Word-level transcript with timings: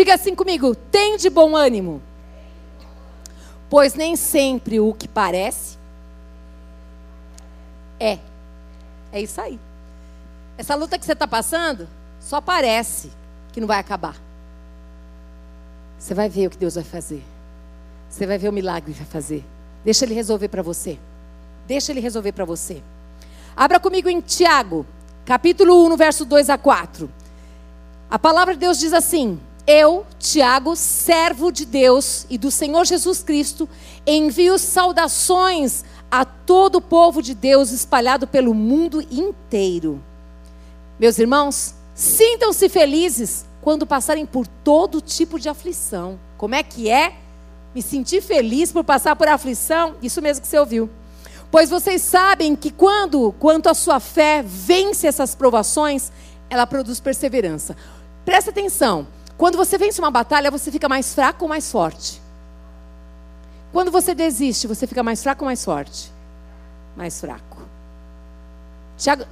Diga 0.00 0.14
assim 0.14 0.34
comigo: 0.34 0.74
tem 0.74 1.18
de 1.18 1.28
bom 1.28 1.54
ânimo. 1.54 2.00
Pois 3.68 3.92
nem 3.92 4.16
sempre 4.16 4.80
o 4.80 4.94
que 4.94 5.06
parece 5.06 5.76
é. 7.98 8.18
É 9.12 9.20
isso 9.20 9.38
aí. 9.38 9.60
Essa 10.56 10.74
luta 10.74 10.98
que 10.98 11.04
você 11.04 11.12
está 11.12 11.28
passando, 11.28 11.86
só 12.18 12.40
parece 12.40 13.12
que 13.52 13.60
não 13.60 13.68
vai 13.68 13.78
acabar. 13.78 14.16
Você 15.98 16.14
vai 16.14 16.30
ver 16.30 16.46
o 16.46 16.50
que 16.50 16.56
Deus 16.56 16.76
vai 16.76 16.84
fazer. 16.84 17.22
Você 18.08 18.26
vai 18.26 18.38
ver 18.38 18.48
o 18.48 18.54
milagre 18.54 18.94
que 18.94 18.98
vai 19.00 19.06
fazer. 19.06 19.44
Deixa 19.84 20.06
Ele 20.06 20.14
resolver 20.14 20.48
para 20.48 20.62
você. 20.62 20.98
Deixa 21.66 21.92
Ele 21.92 22.00
resolver 22.00 22.32
para 22.32 22.46
você. 22.46 22.82
Abra 23.54 23.78
comigo 23.78 24.08
em 24.08 24.22
Tiago, 24.22 24.86
capítulo 25.26 25.84
1, 25.84 25.90
no 25.90 25.96
verso 25.98 26.24
2 26.24 26.48
a 26.48 26.56
4. 26.56 27.10
A 28.10 28.18
palavra 28.18 28.54
de 28.54 28.60
Deus 28.60 28.78
diz 28.78 28.94
assim: 28.94 29.38
Eu, 29.72 30.04
Tiago, 30.18 30.74
servo 30.74 31.52
de 31.52 31.64
Deus 31.64 32.26
e 32.28 32.36
do 32.36 32.50
Senhor 32.50 32.84
Jesus 32.84 33.22
Cristo, 33.22 33.68
envio 34.04 34.58
saudações 34.58 35.84
a 36.10 36.24
todo 36.24 36.78
o 36.78 36.80
povo 36.80 37.22
de 37.22 37.36
Deus 37.36 37.70
espalhado 37.70 38.26
pelo 38.26 38.52
mundo 38.52 39.00
inteiro. 39.12 40.02
Meus 40.98 41.20
irmãos, 41.20 41.76
sintam-se 41.94 42.68
felizes 42.68 43.46
quando 43.62 43.86
passarem 43.86 44.26
por 44.26 44.44
todo 44.44 45.00
tipo 45.00 45.38
de 45.38 45.48
aflição. 45.48 46.18
Como 46.36 46.56
é 46.56 46.64
que 46.64 46.90
é? 46.90 47.14
Me 47.72 47.80
sentir 47.80 48.20
feliz 48.22 48.72
por 48.72 48.82
passar 48.82 49.14
por 49.14 49.28
aflição? 49.28 49.94
Isso 50.02 50.20
mesmo 50.20 50.42
que 50.42 50.48
você 50.48 50.58
ouviu. 50.58 50.90
Pois 51.48 51.70
vocês 51.70 52.02
sabem 52.02 52.56
que 52.56 52.72
quando, 52.72 53.32
quanto 53.38 53.68
a 53.68 53.74
sua 53.74 54.00
fé 54.00 54.42
vence 54.44 55.06
essas 55.06 55.36
provações, 55.36 56.10
ela 56.48 56.66
produz 56.66 56.98
perseverança. 56.98 57.76
Presta 58.24 58.50
atenção. 58.50 59.06
Quando 59.40 59.56
você 59.56 59.78
vence 59.78 59.98
uma 59.98 60.10
batalha, 60.10 60.50
você 60.50 60.70
fica 60.70 60.86
mais 60.86 61.14
fraco 61.14 61.46
ou 61.46 61.48
mais 61.48 61.72
forte? 61.72 62.20
Quando 63.72 63.90
você 63.90 64.14
desiste, 64.14 64.66
você 64.66 64.86
fica 64.86 65.02
mais 65.02 65.22
fraco 65.22 65.44
ou 65.44 65.46
mais 65.46 65.64
forte? 65.64 66.12
Mais 66.94 67.18
fraco. 67.18 67.56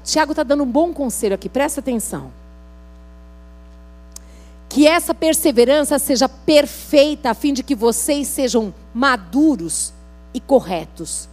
Tiago 0.03 0.33
está 0.33 0.43
dando 0.43 0.63
um 0.63 0.67
bom 0.67 0.95
conselho 0.95 1.35
aqui, 1.35 1.47
presta 1.47 1.81
atenção. 1.81 2.33
Que 4.67 4.87
essa 4.87 5.13
perseverança 5.13 5.99
seja 5.99 6.27
perfeita, 6.27 7.29
a 7.29 7.35
fim 7.35 7.53
de 7.53 7.63
que 7.63 7.75
vocês 7.75 8.29
sejam 8.29 8.73
maduros 8.95 9.93
e 10.33 10.41
corretos, 10.41 11.29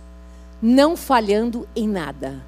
não 0.62 0.98
falhando 0.98 1.66
em 1.74 1.88
nada. 1.88 2.44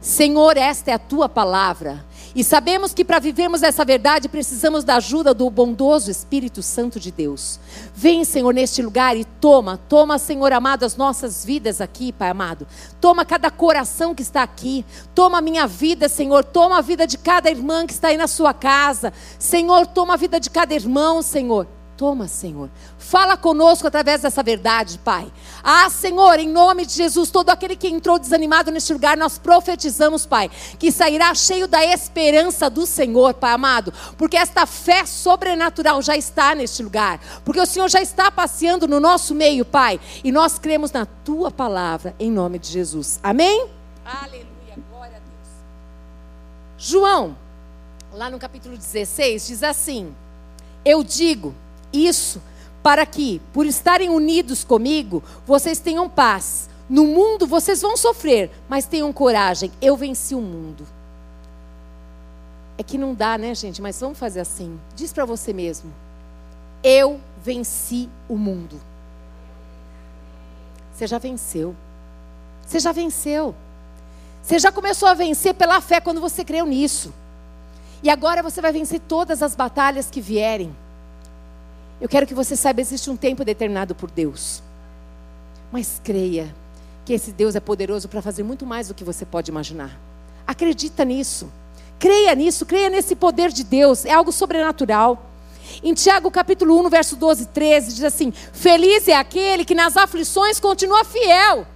Senhor, 0.00 0.56
esta 0.56 0.92
é 0.92 0.94
a 0.94 0.98
tua 1.00 1.28
palavra. 1.28 2.04
E 2.36 2.44
sabemos 2.44 2.92
que 2.92 3.02
para 3.02 3.18
vivermos 3.18 3.62
essa 3.62 3.82
verdade 3.82 4.28
precisamos 4.28 4.84
da 4.84 4.96
ajuda 4.96 5.32
do 5.32 5.48
bondoso 5.48 6.10
Espírito 6.10 6.62
Santo 6.62 7.00
de 7.00 7.10
Deus. 7.10 7.58
Vem, 7.94 8.26
Senhor, 8.26 8.52
neste 8.52 8.82
lugar 8.82 9.16
e 9.16 9.24
toma, 9.24 9.78
toma, 9.88 10.18
Senhor 10.18 10.52
amado, 10.52 10.84
as 10.84 10.98
nossas 10.98 11.46
vidas 11.46 11.80
aqui, 11.80 12.12
Pai 12.12 12.28
amado. 12.28 12.66
Toma 13.00 13.24
cada 13.24 13.50
coração 13.50 14.14
que 14.14 14.20
está 14.20 14.42
aqui. 14.42 14.84
Toma 15.14 15.38
a 15.38 15.40
minha 15.40 15.66
vida, 15.66 16.10
Senhor. 16.10 16.44
Toma 16.44 16.76
a 16.76 16.82
vida 16.82 17.06
de 17.06 17.16
cada 17.16 17.50
irmã 17.50 17.86
que 17.86 17.94
está 17.94 18.08
aí 18.08 18.18
na 18.18 18.26
sua 18.26 18.52
casa. 18.52 19.14
Senhor, 19.38 19.86
toma 19.86 20.12
a 20.12 20.18
vida 20.18 20.38
de 20.38 20.50
cada 20.50 20.74
irmão, 20.74 21.22
Senhor. 21.22 21.66
Toma, 21.96 22.28
Senhor. 22.28 22.68
Fala 22.98 23.38
conosco 23.38 23.86
através 23.86 24.20
dessa 24.20 24.42
verdade, 24.42 24.98
Pai. 24.98 25.32
Ah, 25.64 25.88
Senhor, 25.88 26.38
em 26.38 26.48
nome 26.48 26.84
de 26.84 26.92
Jesus, 26.92 27.30
todo 27.30 27.48
aquele 27.48 27.74
que 27.74 27.88
entrou 27.88 28.18
desanimado 28.18 28.70
neste 28.70 28.92
lugar, 28.92 29.16
nós 29.16 29.38
profetizamos, 29.38 30.26
Pai, 30.26 30.50
que 30.78 30.92
sairá 30.92 31.34
cheio 31.34 31.66
da 31.66 31.82
esperança 31.82 32.68
do 32.68 32.84
Senhor, 32.84 33.32
Pai 33.34 33.52
amado, 33.52 33.92
porque 34.18 34.36
esta 34.36 34.66
fé 34.66 35.06
sobrenatural 35.06 36.02
já 36.02 36.16
está 36.16 36.54
neste 36.54 36.82
lugar, 36.82 37.18
porque 37.44 37.60
o 37.60 37.66
Senhor 37.66 37.88
já 37.88 38.02
está 38.02 38.30
passeando 38.30 38.86
no 38.86 39.00
nosso 39.00 39.34
meio, 39.34 39.64
Pai, 39.64 39.98
e 40.22 40.30
nós 40.30 40.58
cremos 40.58 40.92
na 40.92 41.06
tua 41.06 41.50
palavra, 41.50 42.14
em 42.20 42.30
nome 42.30 42.58
de 42.58 42.68
Jesus. 42.68 43.18
Amém? 43.22 43.68
Aleluia, 44.04 44.46
glória 44.90 45.16
a 45.16 45.20
Deus. 45.20 45.48
João, 46.76 47.36
lá 48.12 48.28
no 48.28 48.38
capítulo 48.38 48.76
16, 48.76 49.46
diz 49.46 49.62
assim: 49.62 50.14
Eu 50.84 51.02
digo 51.02 51.54
isso 51.96 52.40
para 52.82 53.04
que, 53.04 53.40
por 53.52 53.66
estarem 53.66 54.10
unidos 54.10 54.62
comigo, 54.62 55.22
vocês 55.46 55.78
tenham 55.80 56.08
paz. 56.08 56.68
No 56.88 57.04
mundo 57.04 57.46
vocês 57.46 57.82
vão 57.82 57.96
sofrer, 57.96 58.50
mas 58.68 58.86
tenham 58.86 59.12
coragem. 59.12 59.72
Eu 59.80 59.96
venci 59.96 60.34
o 60.34 60.40
mundo. 60.40 60.86
É 62.78 62.82
que 62.82 62.96
não 62.96 63.14
dá, 63.14 63.36
né, 63.36 63.54
gente? 63.54 63.82
Mas 63.82 64.00
vamos 64.00 64.18
fazer 64.18 64.40
assim. 64.40 64.78
Diz 64.94 65.12
para 65.12 65.24
você 65.24 65.52
mesmo. 65.52 65.92
Eu 66.82 67.20
venci 67.42 68.08
o 68.28 68.36
mundo. 68.36 68.80
Você 70.94 71.06
já 71.06 71.18
venceu. 71.18 71.74
Você 72.64 72.78
já 72.78 72.92
venceu. 72.92 73.54
Você 74.42 74.58
já 74.58 74.70
começou 74.70 75.08
a 75.08 75.14
vencer 75.14 75.54
pela 75.54 75.80
fé 75.80 76.00
quando 76.00 76.20
você 76.20 76.44
creu 76.44 76.64
nisso. 76.66 77.12
E 78.02 78.08
agora 78.08 78.42
você 78.42 78.60
vai 78.60 78.70
vencer 78.70 79.00
todas 79.00 79.42
as 79.42 79.56
batalhas 79.56 80.08
que 80.08 80.20
vierem. 80.20 80.72
Eu 82.00 82.08
quero 82.08 82.26
que 82.26 82.34
você 82.34 82.54
saiba, 82.54 82.80
existe 82.80 83.08
um 83.08 83.16
tempo 83.16 83.44
determinado 83.44 83.94
por 83.94 84.10
Deus. 84.10 84.62
Mas 85.72 86.00
creia 86.04 86.54
que 87.04 87.12
esse 87.12 87.32
Deus 87.32 87.54
é 87.54 87.60
poderoso 87.60 88.08
para 88.08 88.20
fazer 88.20 88.42
muito 88.42 88.66
mais 88.66 88.88
do 88.88 88.94
que 88.94 89.04
você 89.04 89.24
pode 89.24 89.50
imaginar. 89.50 89.98
Acredita 90.46 91.04
nisso. 91.04 91.50
Creia 91.98 92.34
nisso, 92.34 92.66
creia 92.66 92.90
nesse 92.90 93.16
poder 93.16 93.50
de 93.50 93.64
Deus. 93.64 94.04
É 94.04 94.12
algo 94.12 94.30
sobrenatural. 94.30 95.30
Em 95.82 95.94
Tiago 95.94 96.30
capítulo 96.30 96.78
1, 96.86 96.90
verso 96.90 97.16
12 97.16 97.44
e 97.44 97.46
13, 97.46 97.94
diz 97.94 98.04
assim: 98.04 98.30
Feliz 98.30 99.08
é 99.08 99.14
aquele 99.14 99.64
que 99.64 99.74
nas 99.74 99.96
aflições 99.96 100.60
continua 100.60 101.04
fiel. 101.04 101.66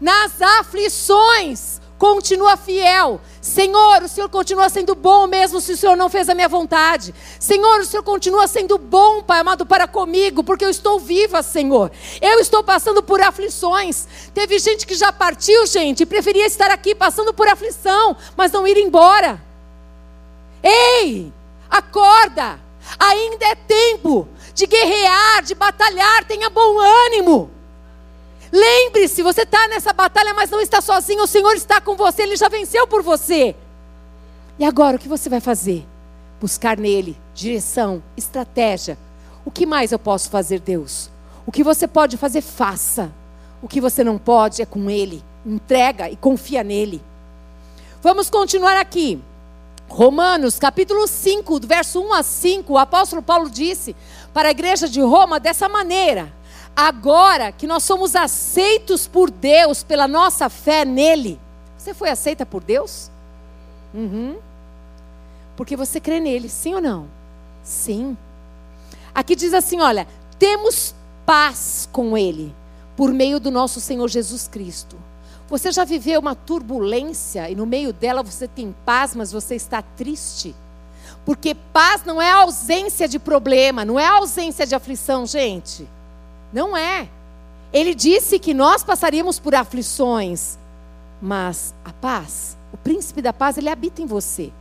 Nas 0.00 0.40
aflições 0.40 1.79
continua 2.00 2.56
fiel. 2.56 3.20
Senhor, 3.42 4.02
o 4.02 4.08
Senhor 4.08 4.30
continua 4.30 4.70
sendo 4.70 4.94
bom 4.94 5.26
mesmo 5.26 5.60
se 5.60 5.72
o 5.72 5.76
Senhor 5.76 5.94
não 5.98 6.08
fez 6.08 6.30
a 6.30 6.34
minha 6.34 6.48
vontade. 6.48 7.14
Senhor, 7.38 7.80
o 7.80 7.84
Senhor 7.84 8.02
continua 8.02 8.48
sendo 8.48 8.78
bom, 8.78 9.22
Pai 9.22 9.40
amado, 9.40 9.66
para 9.66 9.86
comigo, 9.86 10.42
porque 10.42 10.64
eu 10.64 10.70
estou 10.70 10.98
viva, 10.98 11.42
Senhor. 11.42 11.92
Eu 12.22 12.40
estou 12.40 12.64
passando 12.64 13.02
por 13.02 13.20
aflições. 13.20 14.08
Teve 14.32 14.58
gente 14.58 14.86
que 14.86 14.94
já 14.94 15.12
partiu, 15.12 15.66
gente, 15.66 16.04
e 16.04 16.06
preferia 16.06 16.46
estar 16.46 16.70
aqui 16.70 16.94
passando 16.94 17.34
por 17.34 17.46
aflição, 17.46 18.16
mas 18.34 18.50
não 18.50 18.66
ir 18.66 18.78
embora. 18.78 19.38
Ei, 20.62 21.30
acorda! 21.68 22.58
Ainda 22.98 23.44
é 23.44 23.54
tempo 23.54 24.26
de 24.54 24.66
guerrear, 24.66 25.42
de 25.42 25.54
batalhar, 25.54 26.24
tenha 26.24 26.48
bom 26.48 26.78
ânimo. 26.80 27.59
Lembre-se, 28.52 29.22
você 29.22 29.42
está 29.42 29.68
nessa 29.68 29.92
batalha, 29.92 30.34
mas 30.34 30.50
não 30.50 30.60
está 30.60 30.80
sozinho. 30.80 31.22
O 31.22 31.26
Senhor 31.26 31.54
está 31.54 31.80
com 31.80 31.96
você, 31.96 32.22
Ele 32.22 32.36
já 32.36 32.48
venceu 32.48 32.86
por 32.86 33.02
você. 33.02 33.54
E 34.58 34.64
agora, 34.64 34.96
o 34.96 35.00
que 35.00 35.08
você 35.08 35.28
vai 35.28 35.40
fazer? 35.40 35.86
Buscar 36.40 36.76
nele 36.76 37.16
direção, 37.34 38.02
estratégia. 38.16 38.98
O 39.44 39.50
que 39.50 39.64
mais 39.64 39.92
eu 39.92 39.98
posso 39.98 40.28
fazer, 40.28 40.60
Deus? 40.60 41.10
O 41.46 41.52
que 41.52 41.64
você 41.64 41.88
pode 41.88 42.16
fazer, 42.16 42.42
faça. 42.42 43.10
O 43.62 43.68
que 43.68 43.80
você 43.80 44.04
não 44.04 44.18
pode 44.18 44.60
é 44.60 44.66
com 44.66 44.90
Ele. 44.90 45.22
Entrega 45.44 46.10
e 46.10 46.16
confia 46.16 46.62
nele. 46.62 47.02
Vamos 48.02 48.28
continuar 48.28 48.76
aqui. 48.76 49.22
Romanos, 49.88 50.58
capítulo 50.58 51.06
5, 51.06 51.60
do 51.60 51.66
verso 51.66 52.00
1 52.00 52.12
a 52.12 52.22
5, 52.22 52.72
o 52.72 52.78
apóstolo 52.78 53.20
Paulo 53.20 53.50
disse 53.50 53.96
para 54.32 54.48
a 54.48 54.50
igreja 54.52 54.88
de 54.88 55.00
Roma 55.00 55.40
dessa 55.40 55.68
maneira: 55.68 56.32
Agora 56.80 57.52
que 57.52 57.66
nós 57.66 57.82
somos 57.84 58.16
aceitos 58.16 59.06
por 59.06 59.30
Deus 59.30 59.82
pela 59.82 60.08
nossa 60.08 60.48
fé 60.48 60.82
nele, 60.82 61.38
você 61.76 61.92
foi 61.92 62.08
aceita 62.08 62.46
por 62.46 62.64
Deus? 62.64 63.10
Uhum. 63.92 64.38
Porque 65.58 65.76
você 65.76 66.00
crê 66.00 66.20
nele, 66.20 66.48
sim 66.48 66.74
ou 66.74 66.80
não? 66.80 67.06
Sim. 67.62 68.16
Aqui 69.14 69.36
diz 69.36 69.52
assim: 69.52 69.78
olha, 69.78 70.08
temos 70.38 70.94
paz 71.26 71.86
com 71.92 72.16
ele, 72.16 72.54
por 72.96 73.12
meio 73.12 73.38
do 73.38 73.50
nosso 73.50 73.78
Senhor 73.78 74.08
Jesus 74.08 74.48
Cristo. 74.48 74.96
Você 75.50 75.70
já 75.70 75.84
viveu 75.84 76.18
uma 76.18 76.34
turbulência 76.34 77.50
e 77.50 77.54
no 77.54 77.66
meio 77.66 77.92
dela 77.92 78.22
você 78.22 78.48
tem 78.48 78.74
paz, 78.86 79.14
mas 79.14 79.30
você 79.30 79.54
está 79.54 79.82
triste? 79.82 80.54
Porque 81.26 81.54
paz 81.54 82.04
não 82.06 82.22
é 82.22 82.30
ausência 82.30 83.06
de 83.06 83.18
problema, 83.18 83.84
não 83.84 84.00
é 84.00 84.06
ausência 84.06 84.66
de 84.66 84.74
aflição, 84.74 85.26
gente. 85.26 85.86
Não 86.52 86.76
é. 86.76 87.08
Ele 87.72 87.94
disse 87.94 88.38
que 88.38 88.52
nós 88.52 88.82
passaríamos 88.82 89.38
por 89.38 89.54
aflições, 89.54 90.58
mas 91.22 91.74
a 91.84 91.92
paz, 91.92 92.56
o 92.72 92.76
príncipe 92.76 93.22
da 93.22 93.32
paz, 93.32 93.56
ele 93.56 93.68
habita 93.68 94.02
em 94.02 94.06
você. 94.06 94.52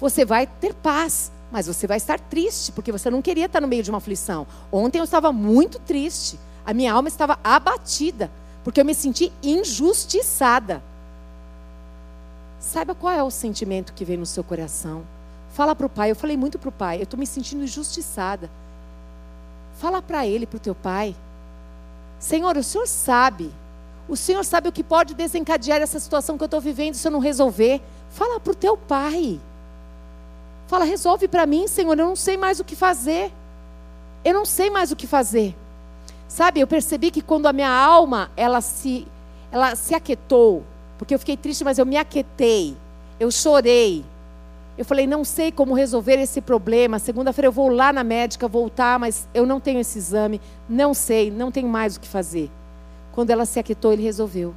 Você 0.00 0.24
vai 0.24 0.46
ter 0.46 0.74
paz, 0.74 1.30
mas 1.52 1.66
você 1.66 1.86
vai 1.86 1.96
estar 1.96 2.18
triste, 2.18 2.72
porque 2.72 2.92
você 2.92 3.10
não 3.10 3.20
queria 3.20 3.46
estar 3.46 3.60
no 3.60 3.68
meio 3.68 3.82
de 3.82 3.90
uma 3.90 3.98
aflição. 3.98 4.46
Ontem 4.72 4.98
eu 4.98 5.04
estava 5.04 5.32
muito 5.32 5.78
triste, 5.80 6.38
a 6.64 6.72
minha 6.72 6.92
alma 6.92 7.08
estava 7.08 7.38
abatida, 7.44 8.30
porque 8.64 8.80
eu 8.80 8.84
me 8.84 8.94
senti 8.94 9.32
injustiçada. 9.42 10.82
Saiba 12.60 12.94
qual 12.94 13.12
é 13.12 13.22
o 13.22 13.30
sentimento 13.30 13.92
que 13.92 14.04
vem 14.04 14.16
no 14.16 14.26
seu 14.26 14.44
coração. 14.44 15.02
Fala 15.52 15.74
para 15.74 15.86
o 15.86 15.88
pai. 15.88 16.10
Eu 16.10 16.16
falei 16.16 16.36
muito 16.36 16.58
para 16.58 16.68
o 16.68 16.72
pai. 16.72 16.98
Eu 16.98 17.04
estou 17.04 17.18
me 17.18 17.26
sentindo 17.26 17.64
injustiçada. 17.64 18.50
Fala 19.78 20.02
para 20.02 20.26
ele, 20.26 20.46
para 20.46 20.56
o 20.56 20.60
teu 20.60 20.74
pai. 20.74 21.14
Senhor, 22.18 22.56
o 22.56 22.64
senhor 22.64 22.86
sabe. 22.86 23.50
O 24.08 24.16
senhor 24.16 24.44
sabe 24.44 24.68
o 24.68 24.72
que 24.72 24.82
pode 24.82 25.14
desencadear 25.14 25.80
essa 25.80 26.00
situação 26.00 26.36
que 26.36 26.42
eu 26.42 26.46
estou 26.46 26.60
vivendo 26.60 26.94
se 26.94 27.06
eu 27.06 27.12
não 27.12 27.20
resolver. 27.20 27.80
Fala 28.10 28.40
para 28.40 28.52
o 28.52 28.56
teu 28.56 28.76
pai. 28.76 29.40
Fala, 30.66 30.84
resolve 30.84 31.28
para 31.28 31.46
mim, 31.46 31.68
Senhor. 31.68 31.98
Eu 31.98 32.06
não 32.06 32.16
sei 32.16 32.36
mais 32.36 32.58
o 32.58 32.64
que 32.64 32.74
fazer. 32.74 33.32
Eu 34.24 34.34
não 34.34 34.44
sei 34.44 34.68
mais 34.68 34.90
o 34.90 34.96
que 34.96 35.06
fazer. 35.06 35.54
Sabe, 36.26 36.60
eu 36.60 36.66
percebi 36.66 37.10
que 37.10 37.22
quando 37.22 37.46
a 37.46 37.52
minha 37.52 37.70
alma 37.70 38.30
ela 38.36 38.60
se, 38.60 39.06
ela 39.50 39.74
se 39.74 39.94
aquietou, 39.94 40.62
porque 40.98 41.14
eu 41.14 41.18
fiquei 41.18 41.36
triste, 41.36 41.64
mas 41.64 41.78
eu 41.78 41.86
me 41.86 41.96
aquietei. 41.96 42.76
Eu 43.18 43.30
chorei. 43.30 44.04
Eu 44.78 44.84
falei, 44.84 45.08
não 45.08 45.24
sei 45.24 45.50
como 45.50 45.74
resolver 45.74 46.20
esse 46.20 46.40
problema. 46.40 47.00
Segunda-feira 47.00 47.48
eu 47.48 47.52
vou 47.52 47.68
lá 47.68 47.92
na 47.92 48.04
médica 48.04 48.46
voltar, 48.46 48.96
mas 48.96 49.28
eu 49.34 49.44
não 49.44 49.58
tenho 49.58 49.80
esse 49.80 49.98
exame. 49.98 50.40
Não 50.68 50.94
sei, 50.94 51.32
não 51.32 51.50
tenho 51.50 51.68
mais 51.68 51.96
o 51.96 52.00
que 52.00 52.06
fazer. 52.06 52.48
Quando 53.10 53.30
ela 53.30 53.44
se 53.44 53.58
aquietou, 53.58 53.92
ele 53.92 54.04
resolveu. 54.04 54.54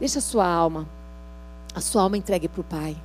Deixa 0.00 0.18
a 0.18 0.22
sua 0.22 0.44
alma, 0.44 0.88
a 1.72 1.80
sua 1.80 2.02
alma 2.02 2.16
entregue 2.16 2.48
para 2.48 2.60
o 2.60 2.64
Pai. 2.64 2.96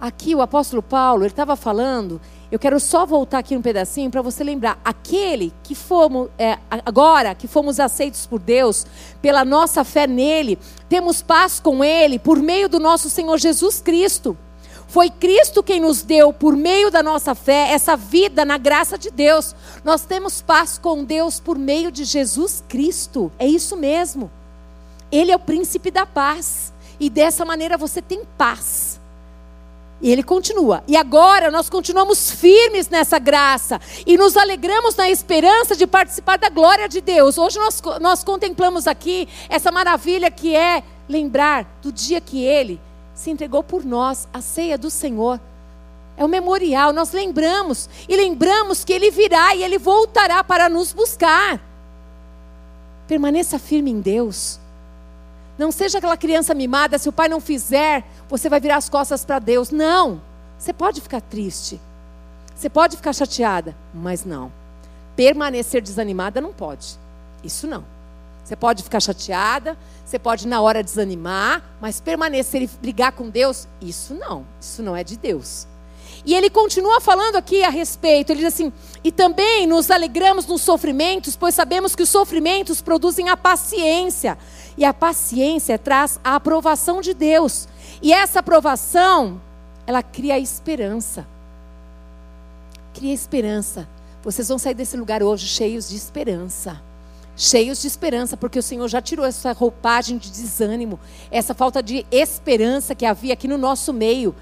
Aqui 0.00 0.34
o 0.34 0.40
apóstolo 0.40 0.82
Paulo, 0.82 1.24
ele 1.24 1.32
estava 1.32 1.54
falando, 1.54 2.18
eu 2.50 2.58
quero 2.58 2.80
só 2.80 3.06
voltar 3.06 3.38
aqui 3.38 3.56
um 3.56 3.62
pedacinho 3.62 4.10
para 4.10 4.22
você 4.22 4.42
lembrar, 4.42 4.78
aquele 4.84 5.52
que 5.62 5.74
fomos, 5.74 6.28
é, 6.36 6.58
agora 6.84 7.34
que 7.34 7.46
fomos 7.46 7.78
aceitos 7.78 8.26
por 8.26 8.40
Deus, 8.40 8.86
pela 9.22 9.44
nossa 9.44 9.84
fé 9.84 10.06
nele, 10.06 10.58
temos 10.88 11.22
paz 11.22 11.60
com 11.60 11.84
ele 11.84 12.18
por 12.18 12.38
meio 12.38 12.68
do 12.68 12.80
nosso 12.80 13.08
Senhor 13.08 13.38
Jesus 13.38 13.80
Cristo. 13.80 14.36
Foi 14.88 15.08
Cristo 15.08 15.62
quem 15.62 15.78
nos 15.78 16.02
deu, 16.02 16.32
por 16.32 16.56
meio 16.56 16.90
da 16.90 17.00
nossa 17.00 17.32
fé, 17.32 17.70
essa 17.70 17.96
vida 17.96 18.44
na 18.44 18.58
graça 18.58 18.98
de 18.98 19.08
Deus. 19.08 19.54
Nós 19.84 20.04
temos 20.04 20.42
paz 20.42 20.78
com 20.78 21.04
Deus 21.04 21.38
por 21.38 21.56
meio 21.56 21.92
de 21.92 22.04
Jesus 22.04 22.64
Cristo. 22.68 23.30
É 23.38 23.46
isso 23.46 23.76
mesmo. 23.76 24.28
Ele 25.12 25.30
é 25.30 25.36
o 25.36 25.38
príncipe 25.38 25.92
da 25.92 26.04
paz. 26.04 26.72
E 26.98 27.08
dessa 27.08 27.44
maneira 27.44 27.78
você 27.78 28.02
tem 28.02 28.24
paz. 28.36 28.99
E 30.02 30.10
ele 30.10 30.22
continua. 30.22 30.82
E 30.88 30.96
agora 30.96 31.50
nós 31.50 31.68
continuamos 31.68 32.30
firmes 32.30 32.88
nessa 32.88 33.18
graça 33.18 33.80
e 34.06 34.16
nos 34.16 34.36
alegramos 34.36 34.96
na 34.96 35.10
esperança 35.10 35.76
de 35.76 35.86
participar 35.86 36.38
da 36.38 36.48
glória 36.48 36.88
de 36.88 37.00
Deus. 37.00 37.36
Hoje 37.36 37.58
nós, 37.58 37.82
nós 38.00 38.24
contemplamos 38.24 38.86
aqui 38.86 39.28
essa 39.48 39.70
maravilha 39.70 40.30
que 40.30 40.56
é 40.56 40.82
lembrar 41.08 41.66
do 41.82 41.92
dia 41.92 42.20
que 42.20 42.42
ele 42.42 42.80
se 43.14 43.30
entregou 43.30 43.62
por 43.62 43.84
nós, 43.84 44.26
a 44.32 44.40
ceia 44.40 44.78
do 44.78 44.88
Senhor. 44.88 45.38
É 46.16 46.24
o 46.24 46.28
memorial, 46.28 46.92
nós 46.92 47.12
lembramos 47.12 47.88
e 48.08 48.16
lembramos 48.16 48.84
que 48.84 48.92
ele 48.92 49.10
virá 49.10 49.54
e 49.54 49.62
ele 49.62 49.78
voltará 49.78 50.42
para 50.42 50.68
nos 50.68 50.92
buscar. 50.92 51.60
Permaneça 53.06 53.58
firme 53.58 53.90
em 53.90 54.00
Deus. 54.00 54.58
Não 55.60 55.70
seja 55.70 55.98
aquela 55.98 56.16
criança 56.16 56.54
mimada, 56.54 56.96
se 56.96 57.06
o 57.06 57.12
pai 57.12 57.28
não 57.28 57.38
fizer, 57.38 58.02
você 58.30 58.48
vai 58.48 58.58
virar 58.58 58.76
as 58.76 58.88
costas 58.88 59.26
para 59.26 59.38
Deus. 59.38 59.70
Não. 59.70 60.22
Você 60.58 60.72
pode 60.72 61.02
ficar 61.02 61.20
triste. 61.20 61.78
Você 62.56 62.70
pode 62.70 62.96
ficar 62.96 63.12
chateada, 63.12 63.76
mas 63.92 64.24
não. 64.24 64.50
Permanecer 65.14 65.82
desanimada 65.82 66.40
não 66.40 66.50
pode. 66.50 66.98
Isso 67.44 67.66
não. 67.66 67.84
Você 68.42 68.56
pode 68.56 68.82
ficar 68.82 69.00
chateada, 69.00 69.76
você 70.02 70.18
pode 70.18 70.48
na 70.48 70.62
hora 70.62 70.82
desanimar, 70.82 71.62
mas 71.78 72.00
permanecer 72.00 72.62
e 72.62 72.66
brigar 72.66 73.12
com 73.12 73.28
Deus, 73.28 73.68
isso 73.82 74.14
não. 74.14 74.46
Isso 74.58 74.82
não 74.82 74.96
é 74.96 75.04
de 75.04 75.18
Deus. 75.18 75.66
E 76.24 76.34
ele 76.34 76.50
continua 76.50 77.00
falando 77.00 77.36
aqui 77.36 77.62
a 77.62 77.70
respeito. 77.70 78.30
Ele 78.30 78.40
diz 78.40 78.54
assim: 78.54 78.72
e 79.02 79.10
também 79.10 79.66
nos 79.66 79.90
alegramos 79.90 80.46
nos 80.46 80.62
sofrimentos, 80.62 81.36
pois 81.36 81.54
sabemos 81.54 81.94
que 81.94 82.02
os 82.02 82.08
sofrimentos 82.08 82.80
produzem 82.80 83.28
a 83.28 83.36
paciência. 83.36 84.36
E 84.76 84.84
a 84.84 84.94
paciência 84.94 85.78
traz 85.78 86.18
a 86.22 86.34
aprovação 86.34 87.00
de 87.00 87.14
Deus. 87.14 87.68
E 88.02 88.12
essa 88.12 88.40
aprovação, 88.40 89.40
ela 89.86 90.02
cria 90.02 90.38
esperança. 90.38 91.26
Cria 92.94 93.12
esperança. 93.12 93.88
Vocês 94.22 94.48
vão 94.48 94.58
sair 94.58 94.74
desse 94.74 94.96
lugar 94.96 95.22
hoje 95.22 95.46
cheios 95.46 95.88
de 95.88 95.96
esperança. 95.96 96.80
Cheios 97.36 97.80
de 97.80 97.86
esperança, 97.86 98.36
porque 98.36 98.58
o 98.58 98.62
Senhor 98.62 98.86
já 98.88 99.00
tirou 99.00 99.24
essa 99.24 99.52
roupagem 99.52 100.18
de 100.18 100.30
desânimo, 100.30 101.00
essa 101.30 101.54
falta 101.54 101.82
de 101.82 102.04
esperança 102.10 102.94
que 102.94 103.06
havia 103.06 103.32
aqui 103.32 103.48
no 103.48 103.56
nosso 103.56 103.92
meio 103.92 104.34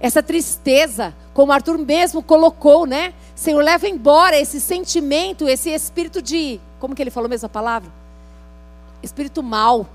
essa 0.00 0.22
tristeza, 0.22 1.14
como 1.34 1.52
Arthur 1.52 1.76
mesmo 1.76 2.22
colocou, 2.22 2.86
né? 2.86 3.12
Senhor, 3.34 3.62
leva 3.62 3.86
embora 3.86 4.40
esse 4.40 4.58
sentimento, 4.58 5.46
esse 5.46 5.68
espírito 5.68 6.22
de, 6.22 6.58
como 6.78 6.94
que 6.94 7.02
ele 7.02 7.10
falou 7.10 7.28
mesmo 7.28 7.44
a 7.46 7.50
palavra? 7.50 7.99
Espírito 9.02 9.42
mal. 9.42 9.86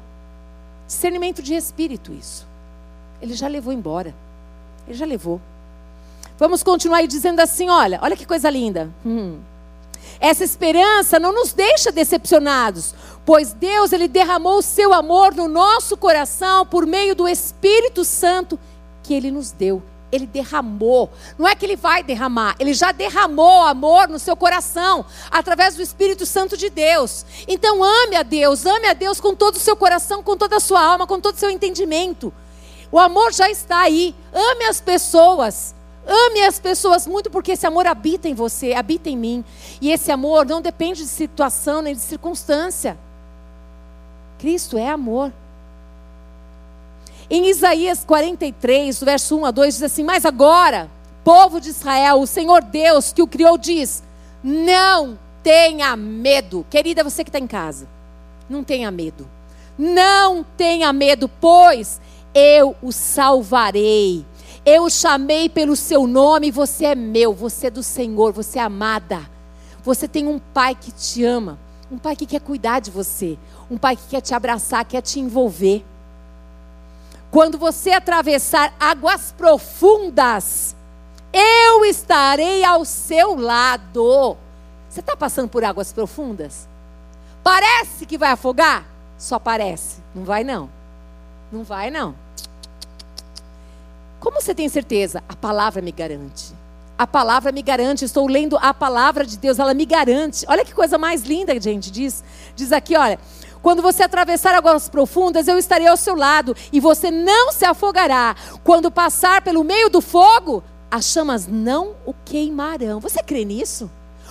Discernimento 0.87 1.41
de 1.41 1.53
espírito, 1.55 2.13
isso. 2.13 2.47
Ele 3.21 3.33
já 3.33 3.47
levou 3.47 3.73
embora. 3.73 4.13
Ele 4.87 4.97
já 4.97 5.05
levou. 5.05 5.41
Vamos 6.37 6.63
continuar 6.63 6.97
aí 6.97 7.07
dizendo 7.07 7.39
assim: 7.39 7.69
olha, 7.69 7.99
olha 8.01 8.15
que 8.15 8.25
coisa 8.25 8.49
linda. 8.49 8.89
Hum. 9.05 9.39
Essa 10.19 10.43
esperança 10.43 11.19
não 11.19 11.33
nos 11.33 11.51
deixa 11.53 11.91
decepcionados, 11.91 12.93
pois 13.25 13.53
Deus 13.53 13.91
ele 13.91 14.07
derramou 14.07 14.59
o 14.59 14.61
seu 14.61 14.93
amor 14.93 15.33
no 15.33 15.47
nosso 15.47 15.97
coração 15.97 16.65
por 16.65 16.85
meio 16.85 17.15
do 17.15 17.27
Espírito 17.27 18.05
Santo 18.05 18.59
que 19.01 19.13
ele 19.13 19.31
nos 19.31 19.51
deu 19.51 19.81
ele 20.11 20.25
derramou. 20.25 21.11
Não 21.37 21.47
é 21.47 21.55
que 21.55 21.65
ele 21.65 21.75
vai 21.75 22.03
derramar, 22.03 22.55
ele 22.59 22.73
já 22.73 22.91
derramou 22.91 23.63
amor 23.63 24.07
no 24.07 24.19
seu 24.19 24.35
coração, 24.35 25.05
através 25.29 25.75
do 25.75 25.81
Espírito 25.81 26.25
Santo 26.25 26.55
de 26.57 26.69
Deus. 26.69 27.25
Então 27.47 27.83
ame 27.83 28.15
a 28.15 28.23
Deus, 28.23 28.65
ame 28.65 28.87
a 28.87 28.93
Deus 28.93 29.19
com 29.19 29.35
todo 29.35 29.55
o 29.55 29.59
seu 29.59 29.75
coração, 29.75 30.23
com 30.23 30.37
toda 30.37 30.57
a 30.57 30.59
sua 30.59 30.81
alma, 30.83 31.07
com 31.07 31.19
todo 31.19 31.35
o 31.35 31.39
seu 31.39 31.49
entendimento. 31.49 32.33
O 32.91 32.99
amor 32.99 33.33
já 33.33 33.49
está 33.49 33.79
aí. 33.79 34.15
Ame 34.33 34.65
as 34.65 34.79
pessoas. 34.79 35.75
Ame 36.07 36.43
as 36.43 36.59
pessoas 36.59 37.07
muito, 37.07 37.31
porque 37.31 37.53
esse 37.53 37.65
amor 37.65 37.87
habita 37.87 38.29
em 38.29 38.33
você, 38.33 38.73
habita 38.73 39.09
em 39.09 39.17
mim. 39.17 39.43
E 39.81 39.91
esse 39.91 40.11
amor 40.11 40.45
não 40.45 40.61
depende 40.61 41.01
de 41.01 41.09
situação 41.09 41.81
nem 41.81 41.95
de 41.95 42.01
circunstância. 42.01 42.97
Cristo 44.37 44.77
é 44.77 44.87
amor. 44.87 45.33
Em 47.29 47.49
Isaías 47.49 48.03
43, 48.03 49.01
verso 49.01 49.37
1 49.37 49.45
a 49.45 49.51
2, 49.51 49.73
diz 49.75 49.83
assim: 49.83 50.03
Mas 50.03 50.25
agora, 50.25 50.89
povo 51.23 51.59
de 51.59 51.69
Israel, 51.69 52.19
o 52.19 52.27
Senhor 52.27 52.61
Deus 52.63 53.11
que 53.11 53.21
o 53.21 53.27
criou 53.27 53.57
diz: 53.57 54.03
Não 54.43 55.17
tenha 55.41 55.95
medo. 55.95 56.65
Querida, 56.69 57.03
você 57.03 57.23
que 57.23 57.29
está 57.29 57.39
em 57.39 57.47
casa, 57.47 57.87
não 58.49 58.63
tenha 58.63 58.91
medo. 58.91 59.27
Não 59.77 60.45
tenha 60.55 60.93
medo, 60.93 61.29
pois 61.41 61.99
eu 62.33 62.75
o 62.81 62.91
salvarei. 62.91 64.25
Eu 64.65 64.83
o 64.83 64.89
chamei 64.89 65.49
pelo 65.49 65.75
seu 65.75 66.07
nome, 66.07 66.49
você 66.51 66.85
é 66.85 66.95
meu, 66.95 67.33
você 67.33 67.67
é 67.67 67.69
do 67.69 67.83
Senhor, 67.83 68.31
você 68.31 68.57
é 68.57 68.61
amada. 68.61 69.29
Você 69.83 70.07
tem 70.07 70.27
um 70.27 70.39
pai 70.39 70.75
que 70.75 70.91
te 70.91 71.23
ama, 71.23 71.59
um 71.91 71.97
pai 71.97 72.15
que 72.15 72.25
quer 72.25 72.41
cuidar 72.41 72.79
de 72.79 72.89
você, 72.89 73.37
um 73.69 73.77
pai 73.77 73.95
que 73.95 74.07
quer 74.09 74.21
te 74.21 74.33
abraçar, 74.33 74.83
quer 74.85 75.01
te 75.01 75.19
envolver. 75.19 75.85
Quando 77.35 77.57
você 77.57 77.91
atravessar 77.91 78.73
águas 78.79 79.33
profundas, 79.37 80.73
eu 81.33 81.83
estarei 81.83 82.63
ao 82.63 82.85
seu 82.85 83.35
lado. 83.35 84.37
Você 84.89 85.01
está 85.01 85.17
passando 85.17 85.49
por 85.49 85.61
águas 85.61 85.91
profundas? 85.91 86.65
Parece 87.43 88.05
que 88.05 88.17
vai 88.17 88.31
afogar? 88.31 88.85
Só 89.17 89.37
parece. 89.37 89.97
Não 90.15 90.23
vai, 90.23 90.45
não. 90.45 90.69
Não 91.51 91.65
vai, 91.65 91.91
não. 91.91 92.15
Como 94.21 94.39
você 94.39 94.55
tem 94.55 94.69
certeza? 94.69 95.21
A 95.27 95.35
palavra 95.35 95.81
me 95.81 95.91
garante. 95.91 96.53
A 96.97 97.05
palavra 97.05 97.51
me 97.51 97.61
garante. 97.61 98.05
Estou 98.05 98.29
lendo 98.29 98.57
a 98.61 98.73
palavra 98.73 99.25
de 99.25 99.37
Deus, 99.37 99.59
ela 99.59 99.73
me 99.73 99.85
garante. 99.85 100.45
Olha 100.47 100.63
que 100.63 100.73
coisa 100.73 100.97
mais 100.97 101.23
linda, 101.23 101.59
gente. 101.59 101.91
Diz, 101.91 102.23
diz 102.55 102.71
aqui, 102.71 102.95
olha. 102.95 103.19
Quando 103.65 103.81
você 103.81 104.03
atravessar 104.03 104.53
águas 104.53 104.87
profundas, 104.87 105.47
eu 105.47 105.57
estarei 105.57 105.87
ao 105.87 105.97
seu 105.97 106.13
lado 106.13 106.55
e 106.71 106.79
você 106.79 107.09
não 107.09 107.51
se 107.51 107.65
afogará. 107.65 108.35
Quando 108.63 108.91
passar 108.91 109.41
pelo 109.41 109.63
meio 109.63 109.89
do 109.89 110.01
fogo, 110.01 110.63
as 110.91 111.05
chamas 111.05 111.47
não 111.47 111.95
o 112.05 112.13
queimarão. 112.13 112.99
Você 112.99 113.23
crê 113.23 113.43
nisso? 113.43 113.89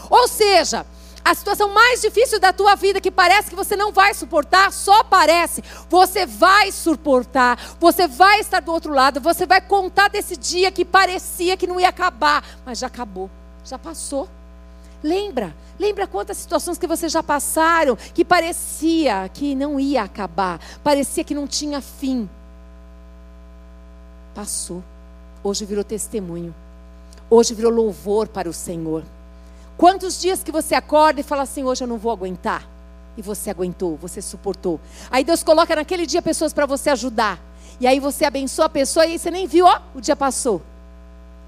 Ou 0.08 0.28
seja, 0.28 0.86
a 1.24 1.34
situação 1.34 1.74
mais 1.74 2.00
difícil 2.00 2.38
da 2.38 2.52
tua 2.52 2.76
vida, 2.76 3.00
que 3.00 3.10
parece 3.10 3.50
que 3.50 3.56
você 3.56 3.74
não 3.74 3.90
vai 3.90 4.14
suportar, 4.14 4.72
só 4.72 5.02
parece, 5.02 5.64
você 5.90 6.26
vai 6.26 6.70
suportar, 6.70 7.58
você 7.80 8.06
vai 8.06 8.38
estar 8.38 8.60
do 8.60 8.70
outro 8.70 8.94
lado, 8.94 9.20
você 9.20 9.44
vai 9.44 9.60
contar 9.60 10.10
desse 10.10 10.36
dia 10.36 10.70
que 10.70 10.84
parecia 10.84 11.56
que 11.56 11.66
não 11.66 11.80
ia 11.80 11.88
acabar, 11.88 12.44
mas 12.64 12.78
já 12.78 12.86
acabou, 12.86 13.28
já 13.64 13.80
passou. 13.80 14.28
Lembra? 15.04 15.54
Lembra 15.78 16.06
quantas 16.06 16.38
situações 16.38 16.78
que 16.78 16.86
vocês 16.86 17.12
já 17.12 17.22
passaram 17.22 17.94
que 17.94 18.24
parecia 18.24 19.28
que 19.34 19.54
não 19.54 19.78
ia 19.78 20.02
acabar, 20.02 20.58
parecia 20.82 21.22
que 21.22 21.34
não 21.34 21.46
tinha 21.46 21.82
fim. 21.82 22.26
Passou. 24.34 24.82
hoje 25.42 25.66
virou 25.66 25.84
testemunho. 25.84 26.54
Hoje 27.28 27.52
virou 27.52 27.70
louvor 27.70 28.28
para 28.28 28.48
o 28.48 28.52
Senhor. 28.52 29.04
Quantos 29.76 30.18
dias 30.18 30.42
que 30.42 30.50
você 30.50 30.74
acorda 30.74 31.20
e 31.20 31.24
fala 31.24 31.42
assim: 31.42 31.64
hoje 31.64 31.84
eu 31.84 31.88
não 31.88 31.98
vou 31.98 32.10
aguentar? 32.10 32.66
E 33.14 33.20
você 33.20 33.50
aguentou, 33.50 33.96
você 33.96 34.22
suportou. 34.22 34.80
Aí 35.10 35.22
Deus 35.22 35.42
coloca 35.42 35.76
naquele 35.76 36.06
dia 36.06 36.22
pessoas 36.22 36.54
para 36.54 36.64
você 36.64 36.88
ajudar. 36.88 37.38
E 37.78 37.86
aí 37.86 38.00
você 38.00 38.24
abençoa 38.24 38.64
a 38.64 38.70
pessoa 38.70 39.04
e 39.04 39.12
aí 39.12 39.18
você 39.18 39.30
nem 39.30 39.46
viu, 39.46 39.66
ó, 39.66 39.80
o 39.94 40.00
dia 40.00 40.16
passou. 40.16 40.62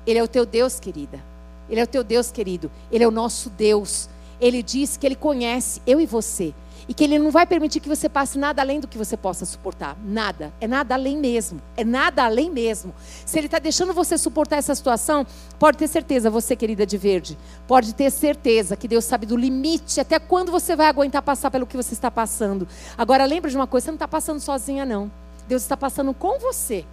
Ele 0.06 0.18
é 0.18 0.22
o 0.22 0.28
teu 0.28 0.44
Deus, 0.44 0.78
querida. 0.78 1.35
Ele 1.68 1.80
é 1.80 1.84
o 1.84 1.86
teu 1.86 2.04
Deus, 2.04 2.30
querido. 2.30 2.70
Ele 2.90 3.04
é 3.04 3.08
o 3.08 3.10
nosso 3.10 3.50
Deus. 3.50 4.08
Ele 4.40 4.62
diz 4.62 4.96
que 4.96 5.06
ele 5.06 5.16
conhece 5.16 5.80
eu 5.86 6.00
e 6.00 6.06
você. 6.06 6.54
E 6.88 6.94
que 6.94 7.02
ele 7.02 7.18
não 7.18 7.32
vai 7.32 7.44
permitir 7.44 7.80
que 7.80 7.88
você 7.88 8.08
passe 8.08 8.38
nada 8.38 8.62
além 8.62 8.78
do 8.78 8.86
que 8.86 8.96
você 8.96 9.16
possa 9.16 9.44
suportar. 9.44 9.96
Nada. 10.04 10.52
É 10.60 10.68
nada 10.68 10.94
além 10.94 11.16
mesmo. 11.16 11.60
É 11.76 11.84
nada 11.84 12.24
além 12.24 12.48
mesmo. 12.48 12.94
Se 13.24 13.38
ele 13.38 13.46
está 13.46 13.58
deixando 13.58 13.92
você 13.92 14.16
suportar 14.16 14.56
essa 14.56 14.74
situação, 14.74 15.26
pode 15.58 15.78
ter 15.78 15.88
certeza, 15.88 16.30
você, 16.30 16.54
querida 16.54 16.86
de 16.86 16.96
verde, 16.96 17.36
pode 17.66 17.92
ter 17.92 18.10
certeza 18.10 18.76
que 18.76 18.86
Deus 18.86 19.04
sabe 19.04 19.26
do 19.26 19.36
limite, 19.36 20.00
até 20.00 20.20
quando 20.20 20.52
você 20.52 20.76
vai 20.76 20.86
aguentar 20.86 21.22
passar 21.22 21.50
pelo 21.50 21.66
que 21.66 21.76
você 21.76 21.92
está 21.92 22.10
passando. 22.10 22.68
Agora, 22.96 23.24
lembra 23.24 23.50
de 23.50 23.56
uma 23.56 23.66
coisa: 23.66 23.86
você 23.86 23.90
não 23.90 23.96
está 23.96 24.08
passando 24.08 24.38
sozinha, 24.38 24.84
não. 24.84 25.10
Deus 25.48 25.62
está 25.62 25.76
passando 25.76 26.14
com 26.14 26.38
você. 26.38 26.84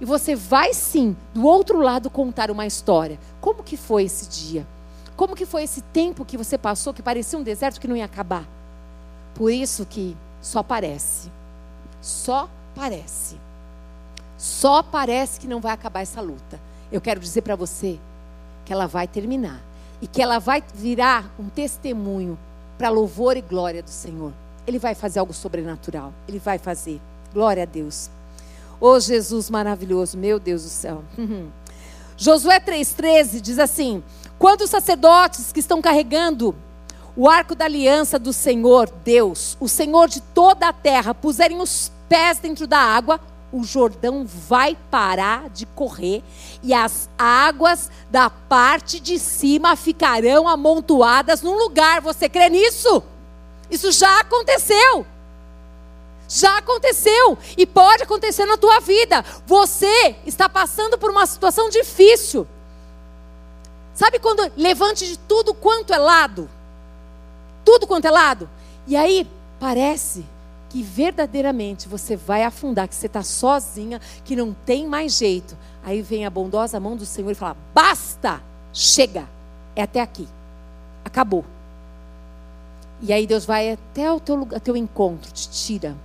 E 0.00 0.04
você 0.04 0.34
vai 0.34 0.74
sim, 0.74 1.16
do 1.32 1.46
outro 1.46 1.80
lado, 1.80 2.10
contar 2.10 2.50
uma 2.50 2.66
história. 2.66 3.18
Como 3.40 3.62
que 3.62 3.76
foi 3.76 4.04
esse 4.04 4.28
dia? 4.28 4.66
Como 5.16 5.36
que 5.36 5.46
foi 5.46 5.62
esse 5.62 5.80
tempo 5.80 6.24
que 6.24 6.36
você 6.36 6.58
passou 6.58 6.92
que 6.92 7.02
parecia 7.02 7.38
um 7.38 7.42
deserto 7.42 7.80
que 7.80 7.86
não 7.86 7.96
ia 7.96 8.04
acabar? 8.04 8.44
Por 9.34 9.50
isso 9.50 9.86
que 9.86 10.16
só 10.40 10.62
parece. 10.62 11.30
Só 12.00 12.48
parece. 12.74 13.36
Só 14.36 14.82
parece 14.82 15.38
que 15.38 15.46
não 15.46 15.60
vai 15.60 15.72
acabar 15.72 16.00
essa 16.00 16.20
luta. 16.20 16.58
Eu 16.90 17.00
quero 17.00 17.20
dizer 17.20 17.42
para 17.42 17.54
você 17.54 17.98
que 18.64 18.72
ela 18.72 18.86
vai 18.86 19.06
terminar 19.06 19.60
e 20.00 20.06
que 20.06 20.20
ela 20.20 20.38
vai 20.38 20.62
virar 20.74 21.30
um 21.38 21.48
testemunho 21.48 22.36
para 22.76 22.88
louvor 22.88 23.36
e 23.36 23.40
glória 23.40 23.82
do 23.82 23.90
Senhor. 23.90 24.32
Ele 24.66 24.78
vai 24.78 24.94
fazer 24.94 25.20
algo 25.20 25.32
sobrenatural. 25.32 26.12
Ele 26.26 26.38
vai 26.38 26.58
fazer. 26.58 27.00
Glória 27.32 27.62
a 27.62 27.66
Deus. 27.66 28.10
Oh 28.84 28.98
Jesus 28.98 29.48
maravilhoso, 29.48 30.18
meu 30.18 30.40
Deus 30.40 30.64
do 30.64 30.68
céu. 30.68 31.04
Josué 32.16 32.58
3,13 32.58 33.40
diz 33.40 33.60
assim: 33.60 34.02
Quando 34.40 34.62
os 34.62 34.70
sacerdotes 34.70 35.52
que 35.52 35.60
estão 35.60 35.80
carregando 35.80 36.52
o 37.16 37.30
arco 37.30 37.54
da 37.54 37.66
aliança 37.66 38.18
do 38.18 38.32
Senhor, 38.32 38.90
Deus, 39.04 39.56
o 39.60 39.68
Senhor 39.68 40.08
de 40.08 40.20
toda 40.20 40.66
a 40.66 40.72
terra, 40.72 41.14
puserem 41.14 41.60
os 41.60 41.92
pés 42.08 42.40
dentro 42.40 42.66
da 42.66 42.80
água, 42.80 43.20
o 43.52 43.62
Jordão 43.62 44.26
vai 44.26 44.76
parar 44.90 45.48
de 45.48 45.64
correr 45.64 46.20
e 46.60 46.74
as 46.74 47.08
águas 47.16 47.88
da 48.10 48.28
parte 48.30 48.98
de 48.98 49.16
cima 49.16 49.76
ficarão 49.76 50.48
amontoadas 50.48 51.40
num 51.40 51.56
lugar. 51.56 52.00
Você 52.00 52.28
crê 52.28 52.50
nisso? 52.50 53.00
Isso 53.70 53.92
já 53.92 54.18
aconteceu. 54.18 55.06
Já 56.34 56.58
aconteceu 56.58 57.36
e 57.56 57.66
pode 57.66 58.02
acontecer 58.02 58.46
na 58.46 58.56
tua 58.56 58.80
vida. 58.80 59.24
Você 59.46 60.16
está 60.24 60.48
passando 60.48 60.96
por 60.96 61.10
uma 61.10 61.26
situação 61.26 61.68
difícil. 61.68 62.46
Sabe 63.94 64.18
quando 64.18 64.50
levante 64.56 65.06
de 65.06 65.18
tudo 65.18 65.52
quanto 65.52 65.92
é 65.92 65.98
lado? 65.98 66.48
tudo 67.64 67.86
quanto 67.86 68.06
é 68.06 68.10
lado. 68.10 68.48
E 68.86 68.96
aí 68.96 69.26
parece 69.58 70.24
que 70.68 70.82
verdadeiramente 70.82 71.88
você 71.88 72.16
vai 72.16 72.44
afundar, 72.44 72.88
que 72.88 72.94
você 72.94 73.06
está 73.06 73.22
sozinha, 73.22 74.00
que 74.24 74.34
não 74.34 74.54
tem 74.64 74.86
mais 74.86 75.16
jeito. 75.16 75.56
Aí 75.84 76.02
vem 76.02 76.24
a 76.24 76.30
bondosa 76.30 76.80
mão 76.80 76.96
do 76.96 77.06
Senhor 77.06 77.30
e 77.30 77.34
fala: 77.34 77.56
basta, 77.74 78.42
chega, 78.72 79.28
é 79.74 79.82
até 79.82 80.00
aqui, 80.00 80.28
acabou. 81.04 81.44
E 83.00 83.12
aí 83.12 83.26
Deus 83.26 83.44
vai 83.44 83.72
até 83.72 84.10
o 84.12 84.20
teu, 84.20 84.46
teu 84.60 84.76
encontro, 84.76 85.32
te 85.32 85.50
tira, 85.50 85.96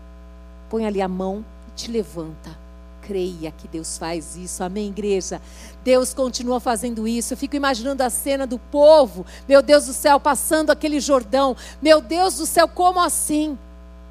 põe 0.70 0.86
ali 0.86 1.02
a 1.02 1.08
mão 1.08 1.44
e 1.68 1.72
te 1.72 1.92
levanta 1.92 2.68
creia 3.08 3.52
que 3.52 3.70
Deus 3.70 3.98
faz 3.98 4.36
isso. 4.36 4.62
Amém, 4.62 4.90
igreja? 4.90 5.42
Deus 5.84 6.14
continua 6.14 6.60
fazendo 6.60 7.08
isso. 7.08 7.34
Eu 7.34 7.38
fico 7.38 7.56
imaginando 7.56 8.04
a 8.04 8.10
cena 8.10 8.46
do 8.46 8.60
povo, 8.60 9.26
meu 9.48 9.62
Deus 9.62 9.86
do 9.86 9.94
céu, 9.94 10.20
passando 10.20 10.72
aquele 10.72 11.00
Jordão. 11.00 11.56
Meu 11.82 12.02
Deus 12.02 12.36
do 12.36 12.46
céu, 12.46 12.68
como 12.68 13.00
assim? 13.00 13.58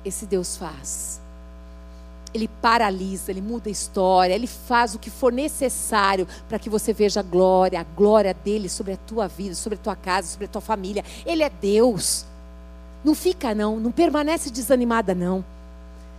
Esse 0.03 0.25
Deus 0.25 0.57
faz. 0.57 1.21
Ele 2.33 2.49
paralisa, 2.49 3.31
ele 3.31 3.43
muda 3.43 3.69
a 3.69 3.73
história, 3.73 4.35
ele 4.35 4.47
faz 4.47 4.95
o 4.95 4.99
que 4.99 5.11
for 5.11 5.33
necessário 5.33 6.27
para 6.49 6.59
que 6.59 6.71
você 6.71 6.93
veja 6.93 7.21
a 7.21 7.23
glória, 7.23 7.81
a 7.81 7.85
glória 7.85 8.33
dele 8.33 8.69
sobre 8.69 8.95
a 8.95 8.97
tua 8.97 9.29
vida, 9.29 9.55
sobre 9.55 9.79
a 9.79 9.83
tua 9.83 9.97
casa, 9.97 10.29
sobre 10.29 10.47
a 10.47 10.49
tua 10.49 10.61
família. 10.61 11.05
Ele 11.25 11.43
é 11.43 11.51
Deus. 11.51 12.25
Não 13.05 13.15
fica 13.15 13.55
não, 13.55 13.79
não 13.79 13.93
permanece 13.93 14.51
desanimada 14.51 15.15
não. 15.15 15.45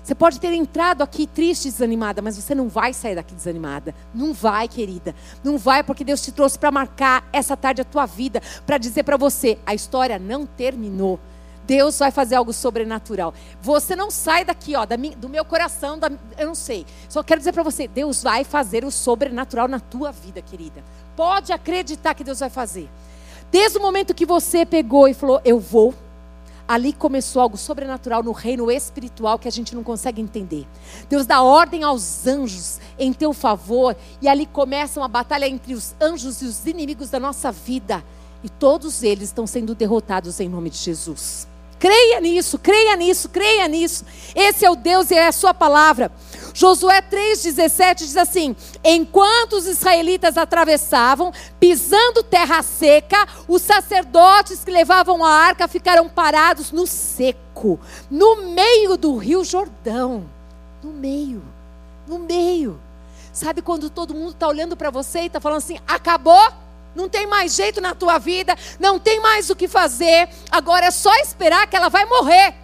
Você 0.08 0.16
pode 0.16 0.40
ter 0.40 0.54
entrado 0.54 1.02
aqui 1.02 1.28
triste, 1.28 1.70
desanimada, 1.70 2.22
mas 2.22 2.38
você 2.38 2.56
não 2.56 2.70
vai 2.70 2.94
sair 2.94 3.16
daqui 3.16 3.36
desanimada. 3.36 3.94
Não 4.16 4.34
vai, 4.34 4.66
querida. 4.66 5.14
Não 5.44 5.58
vai, 5.58 5.84
porque 5.84 6.02
Deus 6.02 6.22
te 6.22 6.32
trouxe 6.32 6.58
para 6.58 6.72
marcar 6.72 7.28
essa 7.34 7.58
tarde 7.58 7.82
a 7.82 7.84
tua 7.84 8.06
vida, 8.06 8.42
para 8.66 8.78
dizer 8.78 9.04
para 9.04 9.18
você: 9.18 9.60
a 9.66 9.76
história 9.76 10.18
não 10.18 10.46
terminou. 10.46 11.20
Deus 11.66 12.00
vai 12.00 12.10
fazer 12.10 12.36
algo 12.36 12.54
sobrenatural. 12.54 13.34
Você 13.62 13.98
não 13.98 14.10
sai 14.10 14.46
daqui, 14.46 14.78
ó, 14.78 14.86
do 14.86 15.28
meu 15.28 15.44
coração, 15.44 16.00
da, 16.00 16.10
eu 16.38 16.48
não 16.48 16.56
sei. 16.56 16.86
Só 17.10 17.22
quero 17.22 17.42
dizer 17.42 17.52
para 17.52 17.64
você, 17.64 17.86
Deus 17.86 18.24
vai 18.24 18.46
fazer 18.46 18.86
o 18.86 18.92
sobrenatural 18.92 19.68
na 19.68 19.82
tua 19.82 20.14
vida, 20.14 20.42
querida. 20.42 20.86
Pode 21.18 21.52
acreditar 21.52 22.14
que 22.14 22.24
Deus 22.24 22.40
vai 22.40 22.50
fazer. 22.50 22.90
Desde 23.52 23.78
o 23.78 23.82
momento 23.82 24.14
que 24.14 24.26
você 24.26 24.66
pegou 24.66 25.10
e 25.10 25.14
falou, 25.14 25.42
eu 25.44 25.60
vou, 25.60 25.94
ali 26.67 26.91
começou 26.91 27.41
algo 27.41 27.57
sobrenatural 27.57 28.21
no 28.21 28.31
reino 28.31 28.69
espiritual 28.69 29.39
que 29.39 29.47
a 29.47 29.51
gente 29.51 29.74
não 29.74 29.83
consegue 29.83 30.21
entender. 30.21 30.67
Deus 31.09 31.25
dá 31.25 31.41
ordem 31.41 31.83
aos 31.83 32.27
anjos 32.27 32.79
em 33.00 33.13
teu 33.13 33.33
favor, 33.33 33.95
e 34.21 34.27
ali 34.27 34.45
começa 34.45 35.00
uma 35.00 35.07
batalha 35.07 35.47
entre 35.47 35.74
os 35.74 35.95
anjos 36.01 36.41
e 36.41 36.45
os 36.45 36.65
inimigos 36.65 37.09
da 37.09 37.19
nossa 37.19 37.51
vida, 37.51 38.03
e 38.43 38.50
todos 38.50 39.03
eles 39.03 39.29
estão 39.29 39.47
sendo 39.47 39.74
derrotados 39.74 40.39
em 40.39 40.50
nome 40.50 40.69
de 40.69 40.77
Jesus. 40.77 41.47
Creia 41.79 42.19
nisso, 42.19 42.57
creia 42.57 42.95
nisso, 42.95 43.29
creia 43.29 43.67
nisso. 43.67 44.03
Esse 44.36 44.65
é 44.65 44.69
o 44.69 44.75
Deus 44.75 45.12
e 45.12 45.15
é 45.15 45.27
a 45.27 45.31
sua 45.31 45.53
palavra. 45.53 46.12
Josué 46.58 47.04
3,17 47.04 47.98
diz 47.98 48.18
assim: 48.18 48.56
Enquanto 48.84 49.54
os 49.54 49.68
israelitas 49.68 50.40
atravessavam, 50.40 51.32
pisando 51.60 52.24
terra 52.24 52.64
seca, 52.64 53.28
os 53.48 53.62
sacerdotes 53.62 54.64
que 54.64 54.72
levavam 54.72 55.24
a 55.24 55.30
arca 55.30 55.68
ficaram 55.68 56.10
parados 56.10 56.72
no 56.72 56.88
seco, 56.88 57.80
no 58.10 58.48
meio 58.48 58.98
do 58.98 59.16
rio 59.18 59.44
Jordão. 59.44 60.26
No 60.82 60.92
meio, 60.92 61.44
no 62.08 62.18
meio. 62.18 62.82
Sabe 63.32 63.62
quando 63.62 63.88
todo 63.88 64.16
mundo 64.16 64.32
está 64.32 64.48
olhando 64.48 64.76
para 64.76 64.90
você 64.90 65.20
e 65.20 65.26
está 65.28 65.40
falando 65.40 65.60
assim: 65.60 65.78
acabou? 65.88 66.52
não 66.96 67.08
tem 67.08 67.28
mais 67.28 67.54
jeito 67.54 67.80
na 67.80 67.94
tua 67.94 68.18
vida, 68.18 68.58
não 68.80 68.98
tem 68.98 69.20
mais 69.20 69.52
o 69.52 69.56
que 69.56 69.68
fazer, 69.68 70.28
agora 70.50 70.88
é 70.88 70.90
só 70.90 71.14
esperar 71.18 71.68
que 71.68 71.76
ela 71.76 71.90
vai 71.90 72.06
morrer. 72.06 72.56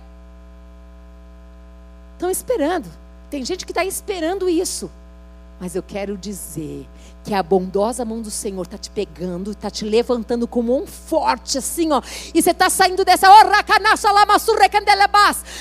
Estão 2.13 2.31
esperando. 2.31 3.02
Tem 3.33 3.43
gente 3.43 3.65
que 3.65 3.71
está 3.71 3.83
esperando 3.83 4.47
isso. 4.47 4.91
Mas 5.59 5.75
eu 5.75 5.81
quero 5.81 6.15
dizer 6.15 6.87
que 7.23 7.33
a 7.33 7.41
bondosa 7.41 8.05
mão 8.05 8.21
do 8.21 8.29
Senhor 8.29 8.61
está 8.61 8.77
te 8.77 8.91
pegando, 8.91 9.53
está 9.53 9.71
te 9.71 9.83
levantando 9.83 10.47
como 10.47 10.79
um 10.79 10.85
forte, 10.85 11.57
assim, 11.57 11.91
ó. 11.91 11.99
E 12.31 12.39
você 12.39 12.51
está 12.51 12.69
saindo 12.69 13.03
dessa. 13.03 13.27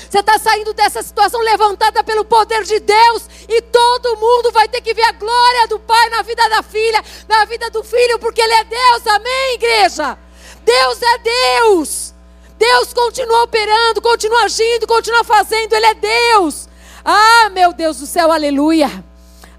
Você 0.07 0.19
está 0.19 0.37
saindo 0.37 0.71
dessa 0.75 1.01
situação 1.01 1.41
levantada 1.41 2.03
pelo 2.03 2.23
poder 2.23 2.63
de 2.63 2.79
Deus. 2.79 3.27
E 3.49 3.59
todo 3.63 4.17
mundo 4.17 4.51
vai 4.51 4.67
ter 4.67 4.81
que 4.81 4.93
ver 4.93 5.05
a 5.05 5.13
glória 5.13 5.67
do 5.67 5.79
Pai 5.79 6.09
na 6.11 6.21
vida 6.21 6.47
da 6.49 6.61
filha, 6.61 7.03
na 7.27 7.43
vida 7.45 7.71
do 7.71 7.83
filho, 7.83 8.19
porque 8.19 8.39
Ele 8.39 8.53
é 8.53 8.63
Deus. 8.65 9.07
Amém, 9.07 9.55
igreja? 9.55 10.15
Deus 10.63 11.01
é 11.01 11.17
Deus. 11.17 12.13
Deus 12.55 12.93
continua 12.93 13.41
operando, 13.41 13.99
continua 13.99 14.43
agindo, 14.43 14.85
continua 14.85 15.23
fazendo. 15.23 15.73
Ele 15.73 15.87
é 15.87 15.95
Deus. 15.95 16.71
Ah, 17.05 17.49
meu 17.53 17.73
Deus 17.73 17.99
do 17.99 18.05
céu, 18.05 18.31
aleluia. 18.31 19.03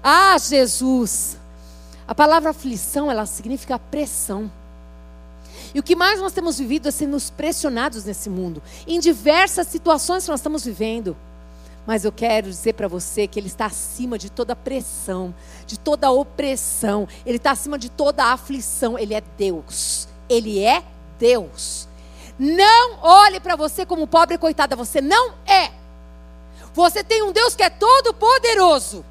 Ah, 0.03 0.37
Jesus. 0.37 1.37
A 2.07 2.13
palavra 2.15 2.51
aflição, 2.51 3.09
ela 3.09 3.25
significa 3.25 3.77
pressão. 3.79 4.51
E 5.73 5.79
o 5.79 5.83
que 5.83 5.95
mais 5.95 6.19
nós 6.19 6.33
temos 6.33 6.57
vivido 6.57 6.87
é 6.87 6.91
sermos 6.91 7.29
pressionados 7.29 8.05
nesse 8.05 8.29
mundo, 8.29 8.63
em 8.87 8.99
diversas 8.99 9.67
situações 9.67 10.23
que 10.23 10.31
nós 10.31 10.39
estamos 10.39 10.63
vivendo. 10.63 11.17
Mas 11.85 12.03
eu 12.03 12.11
quero 12.11 12.49
dizer 12.49 12.73
para 12.73 12.87
você 12.87 13.27
que 13.27 13.39
Ele 13.39 13.47
está 13.47 13.65
acima 13.65 14.17
de 14.17 14.29
toda 14.29 14.55
pressão, 14.55 15.35
de 15.67 15.77
toda 15.77 16.09
opressão, 16.09 17.07
Ele 17.25 17.37
está 17.37 17.51
acima 17.51 17.77
de 17.77 17.89
toda 17.89 18.31
aflição. 18.31 18.97
Ele 18.97 19.13
é 19.13 19.21
Deus. 19.37 20.07
Ele 20.27 20.59
é 20.59 20.83
Deus. 21.19 21.87
Não 22.39 22.99
olhe 23.01 23.39
para 23.39 23.55
você 23.55 23.85
como 23.85 24.07
pobre 24.07 24.37
coitada, 24.37 24.75
você 24.75 24.99
não 24.99 25.33
é. 25.45 25.71
Você 26.75 27.03
tem 27.03 27.23
um 27.23 27.31
Deus 27.31 27.55
que 27.55 27.63
é 27.63 27.69
todo 27.69 28.13
poderoso. 28.13 29.03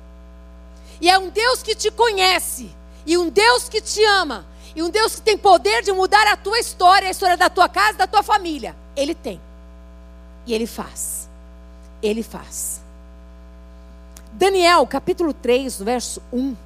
E 1.00 1.10
é 1.10 1.18
um 1.18 1.30
Deus 1.30 1.62
que 1.62 1.74
te 1.74 1.90
conhece 1.90 2.70
e 3.06 3.18
um 3.18 3.28
Deus 3.28 3.68
que 3.68 3.80
te 3.80 4.02
ama, 4.04 4.46
e 4.74 4.82
um 4.82 4.90
Deus 4.90 5.16
que 5.16 5.22
tem 5.22 5.36
poder 5.36 5.82
de 5.82 5.92
mudar 5.92 6.26
a 6.26 6.36
tua 6.36 6.58
história, 6.58 7.08
a 7.08 7.10
história 7.10 7.36
da 7.36 7.50
tua 7.50 7.68
casa, 7.68 7.98
da 7.98 8.06
tua 8.06 8.22
família. 8.22 8.74
Ele 8.96 9.14
tem. 9.14 9.40
E 10.46 10.54
ele 10.54 10.66
faz. 10.66 11.28
Ele 12.02 12.22
faz. 12.22 12.80
Daniel, 14.32 14.86
capítulo 14.86 15.32
3, 15.32 15.80
verso 15.80 16.22
1, 16.32 16.56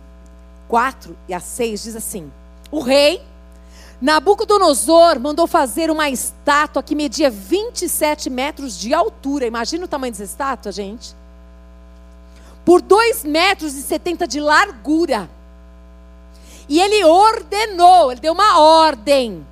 4 0.68 1.16
e 1.28 1.34
a 1.34 1.40
6 1.40 1.82
diz 1.82 1.96
assim: 1.96 2.32
O 2.70 2.80
rei 2.80 3.22
Nabucodonosor 4.00 5.18
mandou 5.18 5.46
fazer 5.48 5.90
uma 5.90 6.08
estátua 6.08 6.82
que 6.82 6.94
media 6.94 7.28
27 7.28 8.30
metros 8.30 8.78
de 8.78 8.94
altura. 8.94 9.46
Imagina 9.46 9.84
o 9.84 9.88
tamanho 9.88 10.12
dessa 10.12 10.24
estátua, 10.24 10.70
gente. 10.70 11.16
Por 12.64 12.80
2 12.80 13.24
metros 13.24 13.74
e 13.74 13.82
70 13.82 14.26
de 14.28 14.40
largura. 14.40 15.28
E 16.68 16.80
ele 16.80 17.04
ordenou, 17.04 18.12
ele 18.12 18.20
deu 18.20 18.32
uma 18.32 18.60
ordem, 18.60 19.44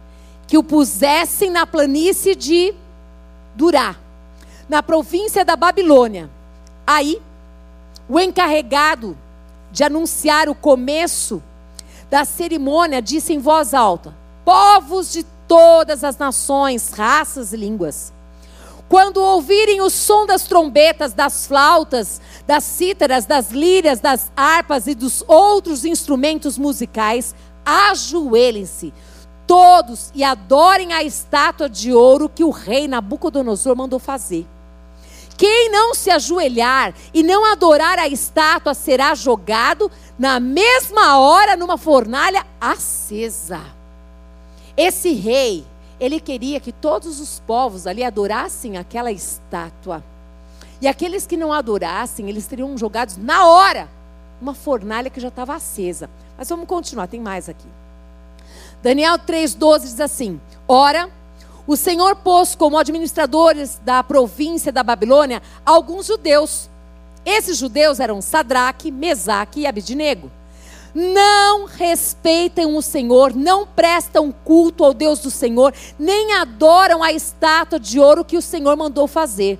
que 0.46 0.58
o 0.58 0.62
pusessem 0.62 1.50
na 1.50 1.66
planície 1.66 2.36
de 2.36 2.74
Durá, 3.54 3.96
na 4.68 4.82
província 4.82 5.44
da 5.44 5.56
Babilônia. 5.56 6.30
Aí, 6.86 7.20
o 8.08 8.20
encarregado 8.20 9.16
de 9.72 9.82
anunciar 9.82 10.48
o 10.48 10.54
começo 10.54 11.42
da 12.08 12.24
cerimônia 12.24 13.02
disse 13.02 13.32
em 13.32 13.38
voz 13.38 13.74
alta: 13.74 14.14
Povos 14.46 15.10
de 15.10 15.24
todas 15.48 16.04
as 16.04 16.16
nações, 16.18 16.92
raças 16.92 17.52
e 17.52 17.56
línguas, 17.56 18.12
quando 18.88 19.16
ouvirem 19.16 19.80
o 19.80 19.90
som 19.90 20.24
das 20.24 20.44
trombetas, 20.44 21.12
das 21.12 21.48
flautas, 21.48 22.20
das 22.46 22.62
cítaras, 22.62 23.26
das 23.26 23.50
lírias, 23.50 23.98
das 23.98 24.30
harpas 24.36 24.86
e 24.86 24.94
dos 24.94 25.24
outros 25.26 25.84
instrumentos 25.84 26.56
musicais, 26.56 27.34
ajoelhem-se 27.64 28.94
todos 29.48 30.12
e 30.14 30.22
adorem 30.22 30.92
a 30.92 31.02
estátua 31.02 31.68
de 31.68 31.92
ouro 31.92 32.28
que 32.28 32.44
o 32.44 32.50
rei 32.50 32.86
Nabucodonosor 32.86 33.74
mandou 33.74 33.98
fazer. 33.98 34.46
Quem 35.36 35.72
não 35.72 35.92
se 35.92 36.08
ajoelhar 36.08 36.94
e 37.12 37.24
não 37.24 37.44
adorar 37.50 37.98
a 37.98 38.06
estátua 38.06 38.74
será 38.74 39.12
jogado 39.16 39.90
na 40.16 40.38
mesma 40.38 41.18
hora 41.18 41.56
numa 41.56 41.76
fornalha 41.76 42.46
acesa. 42.60 43.75
Esse 44.76 45.12
rei, 45.14 45.64
ele 45.98 46.20
queria 46.20 46.60
que 46.60 46.72
todos 46.72 47.20
os 47.20 47.40
povos 47.40 47.86
ali 47.86 48.04
adorassem 48.04 48.76
aquela 48.76 49.10
estátua. 49.10 50.04
E 50.80 50.86
aqueles 50.86 51.26
que 51.26 51.36
não 51.36 51.52
adorassem, 51.52 52.28
eles 52.28 52.44
seriam 52.44 52.76
jogados 52.76 53.16
na 53.16 53.46
hora, 53.46 53.88
uma 54.40 54.54
fornalha 54.54 55.08
que 55.08 55.20
já 55.20 55.28
estava 55.28 55.54
acesa. 55.54 56.10
Mas 56.36 56.48
vamos 56.50 56.66
continuar, 56.66 57.06
tem 57.06 57.20
mais 57.20 57.48
aqui. 57.48 57.66
Daniel 58.82 59.18
3,12 59.18 59.80
diz 59.80 60.00
assim: 60.00 60.38
Ora, 60.68 61.10
o 61.66 61.76
Senhor 61.76 62.16
pôs 62.16 62.54
como 62.54 62.78
administradores 62.78 63.80
da 63.84 64.04
província 64.04 64.70
da 64.70 64.82
Babilônia 64.82 65.42
alguns 65.64 66.06
judeus. 66.06 66.68
Esses 67.24 67.56
judeus 67.56 67.98
eram 67.98 68.20
Sadraque, 68.20 68.92
Mesaque 68.92 69.60
e 69.60 69.66
Abidnego. 69.66 70.30
Não 70.98 71.66
respeitam 71.66 72.74
o 72.74 72.80
Senhor, 72.80 73.34
não 73.34 73.66
prestam 73.66 74.32
culto 74.32 74.82
ao 74.82 74.94
Deus 74.94 75.18
do 75.18 75.30
Senhor, 75.30 75.74
nem 75.98 76.32
adoram 76.32 77.02
a 77.02 77.12
estátua 77.12 77.78
de 77.78 78.00
ouro 78.00 78.24
que 78.24 78.38
o 78.38 78.40
Senhor 78.40 78.74
mandou 78.78 79.06
fazer. 79.06 79.58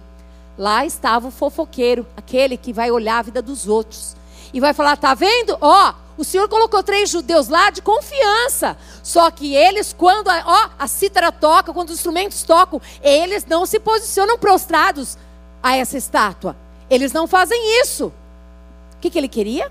Lá 0.57 0.87
estava 0.87 1.29
o 1.29 1.31
fofoqueiro, 1.31 2.07
aquele 2.17 2.57
que 2.57 2.73
vai 2.73 2.91
olhar 2.91 3.19
a 3.19 3.23
vida 3.23 3.43
dos 3.43 3.69
outros 3.69 4.17
e 4.51 4.61
vai 4.61 4.73
falar: 4.73 4.97
tá 4.97 5.13
vendo? 5.13 5.59
Ó, 5.61 5.93
o 6.17 6.25
Senhor 6.25 6.49
colocou 6.49 6.83
três 6.83 7.11
judeus 7.11 7.49
lá 7.49 7.69
de 7.69 7.83
confiança. 7.83 8.75
Só 9.03 9.31
que 9.31 9.55
eles, 9.55 9.93
quando 9.93 10.31
a, 10.31 10.43
ó, 10.47 10.71
a 10.79 10.89
cítara 10.89 11.31
toca, 11.31 11.71
quando 11.71 11.91
os 11.91 11.97
instrumentos 11.97 12.43
tocam, 12.45 12.81
eles 13.03 13.45
não 13.45 13.67
se 13.67 13.79
posicionam 13.79 14.39
prostrados 14.39 15.19
a 15.63 15.77
essa 15.77 15.99
estátua. 15.99 16.57
Eles 16.89 17.13
não 17.13 17.27
fazem 17.27 17.83
isso. 17.83 18.07
O 18.07 19.01
que, 19.03 19.11
que 19.11 19.19
ele 19.19 19.29
queria? 19.29 19.71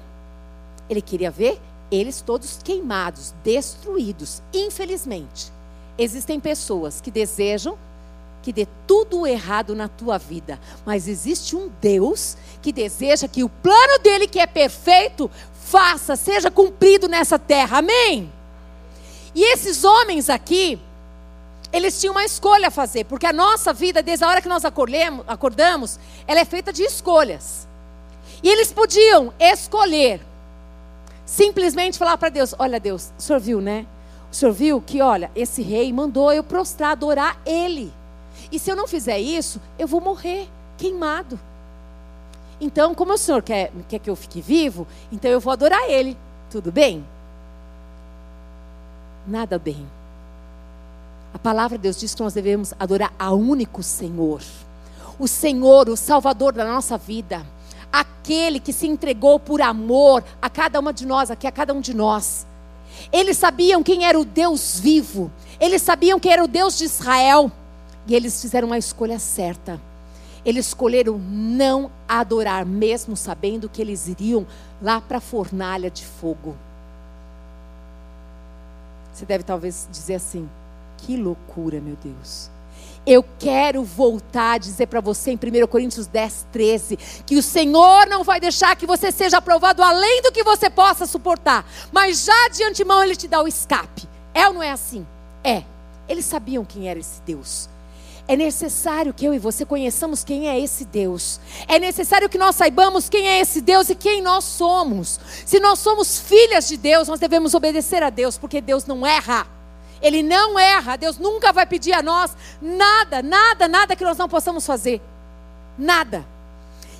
Ele 0.89 1.01
queria 1.01 1.31
ver 1.31 1.59
eles 1.91 2.21
todos 2.21 2.59
queimados, 2.63 3.33
destruídos. 3.43 4.41
Infelizmente, 4.53 5.51
existem 5.97 6.39
pessoas 6.39 6.99
que 6.99 7.11
desejam 7.11 7.77
que 8.45 8.53
dê 8.53 8.67
tudo 8.85 9.25
errado 9.25 9.73
na 9.73 9.87
tua 9.87 10.19
vida, 10.19 10.59
mas 10.85 11.07
existe 11.07 11.55
um 11.55 11.67
Deus 11.81 12.37
que 12.61 12.71
deseja 12.71 13.27
que 13.27 13.43
o 13.43 13.49
plano 13.49 13.97
dele, 13.97 14.27
que 14.27 14.39
é 14.39 14.45
perfeito, 14.45 15.31
faça, 15.63 16.15
seja 16.15 16.51
cumprido 16.51 17.07
nessa 17.07 17.39
terra. 17.39 17.79
Amém? 17.79 18.31
E 19.33 19.51
esses 19.51 19.83
homens 19.83 20.29
aqui, 20.29 20.79
eles 21.73 21.99
tinham 21.99 22.13
uma 22.13 22.23
escolha 22.23 22.67
a 22.67 22.71
fazer, 22.71 23.05
porque 23.05 23.25
a 23.25 23.33
nossa 23.33 23.73
vida, 23.73 24.03
desde 24.03 24.23
a 24.23 24.27
hora 24.27 24.43
que 24.43 24.47
nós 24.47 24.63
acordamos, 24.63 25.99
ela 26.27 26.39
é 26.39 26.45
feita 26.45 26.71
de 26.71 26.83
escolhas. 26.83 27.67
E 28.43 28.47
eles 28.47 28.71
podiam 28.71 29.33
escolher, 29.39 30.21
simplesmente 31.25 31.97
falar 31.97 32.17
para 32.17 32.29
Deus: 32.29 32.53
Olha, 32.57 32.79
Deus, 32.79 33.11
o 33.17 33.21
senhor 33.21 33.39
viu, 33.39 33.61
né? 33.61 33.85
O 34.31 34.35
senhor 34.35 34.51
viu 34.51 34.81
que, 34.81 35.01
olha, 35.01 35.31
esse 35.35 35.61
rei 35.61 35.91
mandou 35.93 36.31
eu 36.31 36.43
prostrar, 36.43 36.91
adorar 36.91 37.37
ele. 37.45 37.91
E 38.51 38.59
se 38.59 38.69
eu 38.69 38.75
não 38.75 38.87
fizer 38.87 39.19
isso, 39.19 39.61
eu 39.79 39.87
vou 39.87 40.01
morrer 40.01 40.47
queimado. 40.77 41.39
Então, 42.59 42.95
como 42.95 43.13
o 43.13 43.17
Senhor 43.17 43.41
quer, 43.41 43.71
quer 43.89 43.99
que 43.99 44.09
eu 44.09 44.15
fique 44.15 44.41
vivo, 44.41 44.87
então 45.11 45.29
eu 45.29 45.39
vou 45.39 45.51
adorar 45.51 45.89
Ele. 45.89 46.17
Tudo 46.49 46.71
bem? 46.71 47.05
Nada 49.27 49.59
bem. 49.59 49.85
A 51.33 51.39
palavra 51.39 51.77
de 51.77 51.83
Deus 51.83 51.99
diz 51.99 52.15
que 52.15 52.23
nós 52.23 52.33
devemos 52.33 52.73
adorar 52.79 53.11
a 53.19 53.31
único 53.31 53.83
Senhor. 53.83 54.41
O 55.19 55.27
Senhor, 55.27 55.89
o 55.89 55.97
Salvador 55.97 56.53
da 56.53 56.65
nossa 56.65 56.97
vida. 56.97 57.45
Aquele 57.95 58.59
que 58.59 58.73
se 58.73 58.85
entregou 58.85 59.39
por 59.39 59.61
amor 59.61 60.21
a 60.41 60.49
cada 60.49 60.81
uma 60.81 60.91
de 60.91 61.05
nós, 61.05 61.31
aqui 61.31 61.47
a 61.47 61.51
cada 61.51 61.73
um 61.73 61.79
de 61.79 61.93
nós. 61.93 62.45
Eles 63.09 63.37
sabiam 63.37 63.81
quem 63.81 64.03
era 64.03 64.19
o 64.19 64.25
Deus 64.25 64.77
vivo. 64.77 65.31
Eles 65.61 65.81
sabiam 65.81 66.19
quem 66.19 66.33
era 66.33 66.43
o 66.43 66.47
Deus 66.47 66.77
de 66.77 66.83
Israel. 66.83 67.49
E 68.05 68.13
eles 68.13 68.41
fizeram 68.41 68.67
uma 68.67 68.77
escolha 68.77 69.17
certa. 69.17 69.79
Eles 70.43 70.67
escolheram 70.67 71.17
não 71.17 71.89
adorar, 72.05 72.65
mesmo 72.65 73.15
sabendo 73.15 73.69
que 73.69 73.81
eles 73.81 74.09
iriam 74.09 74.45
lá 74.81 74.99
para 74.99 75.19
a 75.19 75.21
fornalha 75.21 75.89
de 75.89 76.05
fogo. 76.05 76.53
Você 79.13 79.25
deve 79.25 79.45
talvez 79.45 79.87
dizer 79.89 80.15
assim: 80.15 80.49
que 80.97 81.15
loucura, 81.15 81.79
meu 81.79 81.95
Deus. 82.03 82.51
Eu 83.05 83.23
quero 83.37 83.83
voltar 83.83 84.53
a 84.53 84.57
dizer 84.57 84.87
para 84.87 84.99
você 84.99 85.31
em 85.31 85.35
1 85.35 85.67
Coríntios 85.67 86.07
10, 86.07 86.47
13, 86.51 86.97
que 87.25 87.35
o 87.35 87.43
Senhor 87.43 88.07
não 88.07 88.23
vai 88.23 88.39
deixar 88.39 88.75
que 88.75 88.87
você 88.87 89.11
seja 89.11 89.37
aprovado 89.37 89.83
além 89.83 90.23
do 90.23 90.31
que 90.31 90.43
você 90.43 90.71
possa 90.71 91.05
suportar, 91.05 91.69
mas 91.91 92.25
já 92.25 92.49
de 92.49 92.63
antemão 92.63 93.03
Ele 93.03 93.15
te 93.15 93.27
dá 93.27 93.43
o 93.43 93.47
escape. 93.47 94.09
É 94.33 94.47
ou 94.47 94.55
não 94.55 94.63
é 94.63 94.71
assim? 94.71 95.05
É. 95.43 95.63
Eles 96.09 96.25
sabiam 96.25 96.65
quem 96.65 96.89
era 96.89 96.99
esse 96.99 97.21
Deus. 97.21 97.69
É 98.27 98.35
necessário 98.35 99.13
que 99.13 99.23
eu 99.23 99.35
e 99.35 99.39
você 99.39 99.63
conheçamos 99.65 100.23
quem 100.23 100.49
é 100.49 100.59
esse 100.59 100.83
Deus. 100.83 101.39
É 101.67 101.77
necessário 101.77 102.27
que 102.27 102.39
nós 102.39 102.55
saibamos 102.55 103.07
quem 103.07 103.27
é 103.27 103.39
esse 103.39 103.61
Deus 103.61 103.87
e 103.89 103.93
quem 103.93 104.19
nós 104.19 104.43
somos. 104.43 105.19
Se 105.45 105.59
nós 105.59 105.77
somos 105.77 106.19
filhas 106.19 106.67
de 106.67 106.75
Deus, 106.75 107.07
nós 107.07 107.19
devemos 107.19 107.53
obedecer 107.53 108.01
a 108.01 108.09
Deus, 108.09 108.35
porque 108.35 108.61
Deus 108.61 108.85
não 108.85 109.05
erra. 109.05 109.45
Ele 110.01 110.21
não 110.21 110.57
erra. 110.57 110.95
Deus 110.95 111.17
nunca 111.17 111.51
vai 111.51 111.65
pedir 111.65 111.93
a 111.93 112.01
nós 112.01 112.35
nada, 112.61 113.21
nada, 113.21 113.67
nada 113.67 113.95
que 113.95 114.03
nós 114.03 114.17
não 114.17 114.29
possamos 114.29 114.65
fazer. 114.65 115.01
Nada. 115.77 116.25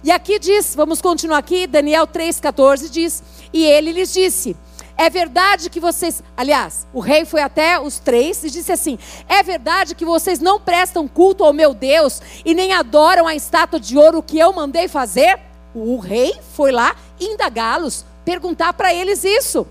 E 0.04 0.12
aqui 0.12 0.38
diz, 0.38 0.76
vamos 0.76 1.02
continuar 1.02 1.40
aqui, 1.40 1.66
Daniel 1.66 2.08
3,14 2.08 2.90
diz: 2.90 3.24
E 3.52 3.64
ele 3.64 3.92
lhes 3.92 4.14
disse: 4.14 4.56
é 4.98 5.10
verdade 5.10 5.70
que 5.70 5.80
vocês, 5.80 6.24
aliás, 6.38 6.88
o 6.94 7.02
rei 7.02 7.26
foi 7.26 7.42
até 7.42 7.78
os 7.80 8.00
três 8.00 8.44
e 8.44 8.50
disse 8.50 8.72
assim: 8.72 8.98
É 9.28 9.44
verdade 9.44 9.94
que 9.94 10.06
vocês 10.06 10.40
não 10.40 10.60
prestam 10.60 11.08
culto 11.08 11.44
ao 11.44 11.52
meu 11.52 11.74
Deus 11.74 12.22
e 12.46 12.54
nem 12.54 12.72
adoram 12.72 13.28
a 13.28 13.36
estátua 13.36 13.80
de 13.80 13.98
ouro 13.98 14.24
que 14.24 14.40
eu 14.40 14.54
mandei 14.54 14.88
fazer? 14.88 15.38
O 15.74 15.98
rei 15.98 16.34
foi 16.54 16.72
lá 16.72 16.96
indagá-los, 17.20 18.06
perguntar 18.24 18.72
para 18.74 18.94
eles 18.94 19.26
isso. 19.26 19.68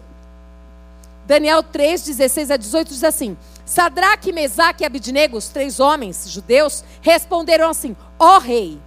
Daniel 1.27 1.63
3, 1.63 2.05
16 2.05 2.51
a 2.51 2.57
18 2.57 2.89
diz 2.89 3.05
assim: 3.05 3.37
Sadraque, 3.65 4.33
Mesaque 4.33 4.83
e 4.83 4.87
Abidnego, 4.87 5.37
os 5.37 5.49
três 5.49 5.81
homens 5.81 6.29
judeus, 6.29 6.85
responderam 7.01 7.69
assim: 7.71 7.97
Ó 8.19 8.37
oh, 8.37 8.39
rei, 8.39 8.79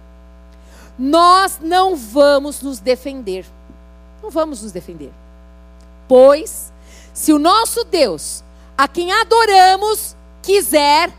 nós 0.98 1.58
não 1.60 1.96
vamos 1.96 2.62
nos 2.62 2.78
defender. 2.78 3.44
Não 4.22 4.30
vamos 4.30 4.62
nos 4.62 4.72
defender. 4.72 5.12
Pois, 6.06 6.72
se 7.12 7.32
o 7.32 7.38
nosso 7.38 7.84
Deus, 7.84 8.42
a 8.76 8.86
quem 8.88 9.12
adoramos, 9.12 10.16
quiser, 10.42 11.12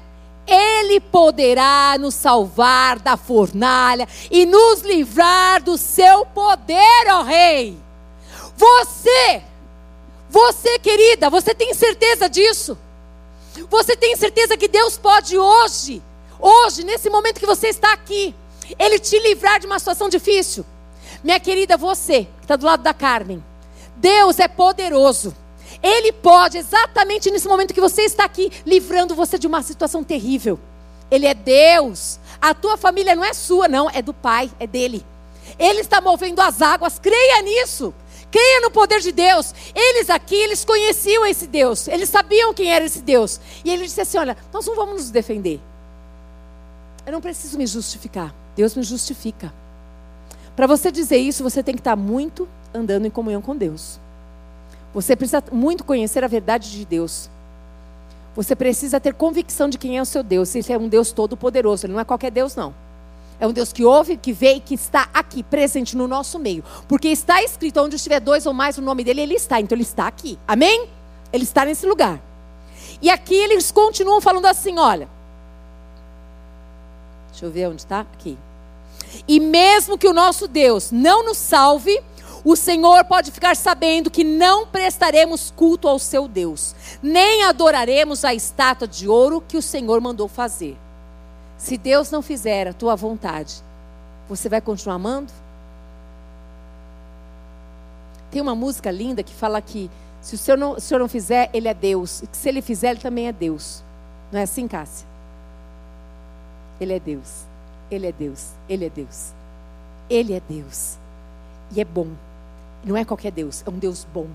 ele 0.48 1.00
poderá 1.00 1.96
nos 2.00 2.16
salvar 2.16 3.00
da 3.00 3.16
fornalha 3.16 4.08
e 4.32 4.46
nos 4.46 4.82
livrar 4.82 5.62
do 5.62 5.78
seu 5.78 6.26
poder, 6.26 7.08
ó 7.10 7.22
Rei. 7.22 7.78
Você, 8.58 9.44
Você, 10.30 10.78
querida, 10.80 11.30
você 11.30 11.56
tem 11.56 11.74
certeza 11.74 12.30
disso? 12.30 12.78
Você 13.70 13.96
tem 13.96 14.16
certeza 14.16 14.56
que 14.56 14.68
Deus 14.68 14.98
pode 14.98 15.38
hoje, 15.38 16.02
hoje, 16.40 16.84
nesse 16.84 17.10
momento 17.10 17.40
que 17.40 17.46
você 17.46 17.68
está 17.68 17.92
aqui, 17.94 18.36
Ele 18.78 19.00
te 19.00 19.18
livrar 19.20 19.60
de 19.60 19.66
uma 19.66 19.80
situação 19.80 20.08
difícil? 20.08 20.64
Minha 21.24 21.40
querida, 21.40 21.76
você 21.76 22.26
que 22.26 22.44
está 22.44 22.56
do 22.56 22.66
lado 22.66 22.84
da 22.84 22.94
Carmen, 22.94 23.44
Deus 23.98 24.40
é 24.40 24.48
poderoso. 24.48 25.36
Ele 25.82 26.12
pode, 26.12 26.58
exatamente 26.58 27.32
nesse 27.32 27.48
momento 27.48 27.74
que 27.74 27.82
você 27.82 28.04
está 28.04 28.24
aqui, 28.24 28.52
livrando 28.66 29.16
você 29.16 29.38
de 29.38 29.48
uma 29.48 29.64
situação 29.64 30.04
terrível. 30.04 30.60
Ele 31.10 31.26
é 31.26 31.34
Deus. 31.34 32.20
A 32.40 32.54
tua 32.54 32.78
família 32.78 33.16
não 33.16 33.26
é 33.26 33.34
sua, 33.34 33.68
não, 33.68 33.90
é 33.90 34.02
do 34.02 34.14
Pai, 34.14 34.50
é 34.60 34.68
dele. 34.68 35.06
Ele 35.58 35.82
está 35.82 36.00
movendo 36.00 36.40
as 36.40 36.62
águas, 36.62 37.00
creia 37.00 37.42
nisso. 37.42 37.94
Creia 38.32 38.62
no 38.62 38.72
poder 38.72 39.00
de 39.00 39.12
Deus. 39.12 39.54
Eles 39.74 40.10
aqui, 40.10 40.36
eles 40.36 40.64
conheciam 40.64 41.26
esse 41.26 41.48
Deus. 41.48 41.88
Eles 41.88 42.10
sabiam 42.10 42.54
quem 42.54 42.72
era 42.72 42.86
esse 42.86 43.02
Deus. 43.02 43.40
E 43.66 43.72
ele 43.72 43.84
disse 43.84 44.02
assim: 44.02 44.18
Olha, 44.18 44.38
nós 44.54 44.66
não 44.66 44.76
vamos 44.76 44.96
nos 44.96 45.12
defender. 45.12 45.60
Eu 47.06 47.12
não 47.12 47.22
preciso 47.22 47.58
me 47.58 47.66
justificar. 47.66 48.34
Deus 48.56 48.76
me 48.76 48.84
justifica. 48.84 49.52
Para 50.56 50.68
você 50.68 50.92
dizer 50.92 51.18
isso, 51.18 51.44
você 51.44 51.64
tem 51.64 51.74
que 51.74 51.82
estar 51.82 51.96
muito 51.96 52.48
andando 52.74 53.06
em 53.06 53.10
comunhão 53.10 53.42
com 53.42 53.56
Deus. 53.56 54.00
Você 54.94 55.16
precisa 55.16 55.44
muito 55.52 55.84
conhecer 55.84 56.24
a 56.24 56.28
verdade 56.28 56.72
de 56.72 56.86
Deus. 56.86 57.30
Você 58.36 58.56
precisa 58.56 59.00
ter 59.00 59.14
convicção 59.14 59.70
de 59.70 59.78
quem 59.78 59.98
é 59.98 60.02
o 60.02 60.06
seu 60.06 60.22
Deus. 60.22 60.54
Ele 60.54 60.72
é 60.72 60.78
um 60.78 60.88
Deus 60.88 61.12
todo-poderoso. 61.12 61.86
Ele 61.86 61.94
não 61.94 62.00
é 62.00 62.06
qualquer 62.06 62.32
Deus, 62.32 62.56
não. 62.56 62.74
É 63.40 63.48
um 63.48 63.54
Deus 63.54 63.72
que 63.72 63.86
ouve, 63.86 64.18
que 64.18 64.34
vê 64.34 64.56
e 64.56 64.60
que 64.60 64.76
está 64.76 65.08
aqui, 65.14 65.42
presente 65.42 65.96
no 65.96 66.08
nosso 66.08 66.38
meio. 66.38 66.64
Porque 66.88 67.08
está 67.08 67.42
escrito, 67.42 67.80
onde 67.80 67.96
estiver 67.96 68.20
dois 68.20 68.46
ou 68.46 68.54
mais 68.54 68.78
o 68.78 68.82
nome 68.82 69.04
dele, 69.04 69.22
ele 69.22 69.36
está. 69.36 69.62
Então 69.62 69.76
ele 69.76 69.84
está 69.84 70.08
aqui. 70.08 70.38
Amém? 70.48 70.90
Ele 71.32 71.44
está 71.44 71.64
nesse 71.64 71.86
lugar. 71.86 72.22
E 73.02 73.10
aqui 73.10 73.36
eles 73.36 73.72
continuam 73.72 74.20
falando 74.20 74.46
assim: 74.46 74.78
olha. 74.78 75.08
Deixa 77.32 77.46
eu 77.46 77.52
ver 77.52 77.70
onde 77.70 77.82
está. 77.82 78.02
Aqui. 78.02 78.38
E 79.28 79.40
mesmo 79.40 79.98
que 79.98 80.08
o 80.08 80.14
nosso 80.14 80.48
Deus 80.48 80.92
não 80.92 81.26
nos 81.26 81.38
salve, 81.38 81.98
o 82.44 82.56
Senhor 82.56 83.06
pode 83.06 83.32
ficar 83.32 83.56
sabendo 83.56 84.12
que 84.12 84.24
não 84.24 84.68
prestaremos 84.68 85.52
culto 85.56 85.88
ao 85.88 86.00
seu 86.00 86.28
Deus, 86.28 86.76
nem 87.02 87.44
adoraremos 87.44 88.24
a 88.24 88.34
estátua 88.34 88.88
de 88.88 89.08
ouro 89.08 89.44
que 89.46 89.58
o 89.58 89.62
Senhor 89.62 90.00
mandou 90.02 90.28
fazer. 90.28 90.78
Se 91.60 91.78
Deus 91.78 92.10
não 92.10 92.22
fizer 92.22 92.70
a 92.70 92.74
tua 92.74 92.96
vontade, 92.96 93.62
você 94.30 94.48
vai 94.48 94.62
continuar 94.62 94.96
amando? 94.96 95.32
Tem 98.32 98.42
uma 98.42 98.56
música 98.56 98.90
linda 98.90 99.22
que 99.22 99.34
fala 99.34 99.62
que 99.62 99.92
se 100.22 100.36
o 100.36 100.38
Senhor 100.38 100.58
não, 100.58 100.72
o 100.72 100.80
senhor 100.80 101.00
não 101.00 101.10
fizer, 101.10 101.50
Ele 101.54 101.68
é 101.68 101.74
Deus. 101.74 102.24
E 102.24 102.28
que 102.28 102.38
se 102.38 102.48
Ele 102.48 102.62
fizer, 102.62 102.92
Ele 102.92 103.02
também 103.02 103.28
é 103.28 103.34
Deus. 103.34 103.84
Não 104.32 104.40
é 104.40 104.44
assim, 104.44 104.70
Cássia? 104.70 105.06
Ele 106.80 106.94
é 106.94 107.00
Deus. 107.00 107.44
Ele 107.92 108.08
é 108.08 108.12
Deus. 108.12 108.52
Ele 108.70 108.86
é 108.86 108.90
Deus. 108.90 109.34
Ele 110.10 110.34
é 110.34 110.40
Deus. 110.40 110.98
E 111.72 111.82
é 111.82 111.86
bom. 111.86 112.08
Não 112.86 112.96
é 112.96 113.04
qualquer 113.04 113.32
Deus, 113.32 113.64
é 113.68 113.70
um 113.70 113.78
Deus 113.78 114.08
bom. 114.14 114.28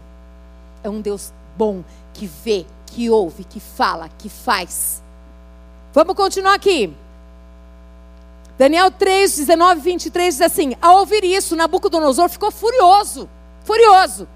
É 0.83 0.91
um 0.91 1.01
Deus 1.01 1.33
bom 1.57 1.83
que 2.13 2.27
vê, 2.27 2.67
que 2.87 3.09
ouve, 3.09 3.45
que 3.45 3.59
fala, 3.59 4.11
que 4.19 4.29
faz. 4.29 5.03
Vamos 5.95 6.15
continuar 6.15 6.55
aqui. 6.55 6.95
Daniel 8.57 8.91
3, 8.91 9.37
19 9.37 9.81
23 9.81 10.35
diz 10.35 10.41
assim: 10.41 10.75
Ao 10.81 10.99
ouvir 10.99 11.25
isso, 11.25 11.57
Nabucodonosor 11.57 12.29
ficou 12.29 12.51
furioso, 12.51 13.29
furioso, 13.65 14.29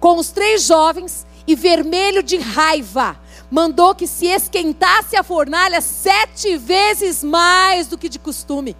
com 0.00 0.16
os 0.16 0.30
três 0.30 0.64
jovens 0.64 1.24
e 1.46 1.54
vermelho 1.54 2.22
de 2.22 2.38
raiva. 2.38 3.16
Mandou 3.50 3.94
que 3.94 4.06
se 4.06 4.26
esquentasse 4.26 5.16
a 5.16 5.22
fornalha 5.22 5.80
sete 5.80 6.56
vezes 6.56 7.22
mais 7.22 7.86
do 7.86 7.98
que 7.98 8.08
de 8.08 8.18
costume. 8.18 8.76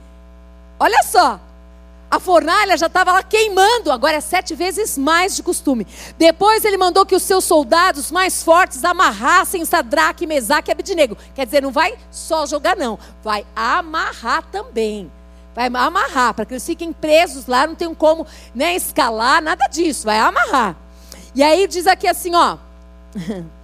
Olha 0.81 1.03
só, 1.05 1.39
a 2.13 2.21
fornalha 2.21 2.77
já 2.77 2.89
estava 2.89 3.11
lá 3.11 3.23
queimando, 3.23 3.91
agora 3.91 4.19
é 4.19 4.21
sete 4.21 4.55
vezes 4.55 4.99
mais 4.99 5.35
de 5.35 5.43
costume. 5.43 5.87
Depois 6.19 6.63
ele 6.63 6.77
mandou 6.77 7.07
que 7.07 7.15
os 7.15 7.23
seus 7.23 7.43
soldados 7.43 8.11
mais 8.11 8.43
fortes 8.43 8.85
amarrassem 8.85 9.65
Sadraque, 9.65 10.27
Mesaque 10.27 10.71
e 10.71 10.73
Abednego. 10.73 11.17
Quer 11.35 11.47
dizer, 11.47 11.63
não 11.63 11.71
vai 11.71 11.97
só 12.11 12.45
jogar 12.45 12.77
não, 12.77 12.99
vai 13.25 13.47
amarrar 13.57 14.43
também. 14.53 15.11
Vai 15.55 15.69
amarrar, 15.69 16.35
para 16.35 16.45
que 16.45 16.53
eles 16.53 16.67
fiquem 16.67 16.93
presos 16.93 17.47
lá, 17.47 17.67
não 17.67 17.75
tem 17.75 17.95
como 17.95 18.27
né, 18.55 18.77
escalar, 18.77 19.43
nada 19.43 19.67
disso, 19.69 20.05
vai 20.05 20.19
amarrar. 20.19 20.77
E 21.35 21.43
aí 21.43 21.67
diz 21.67 21.87
aqui 21.87 22.07
assim, 22.07 22.35
ó. 22.35 22.59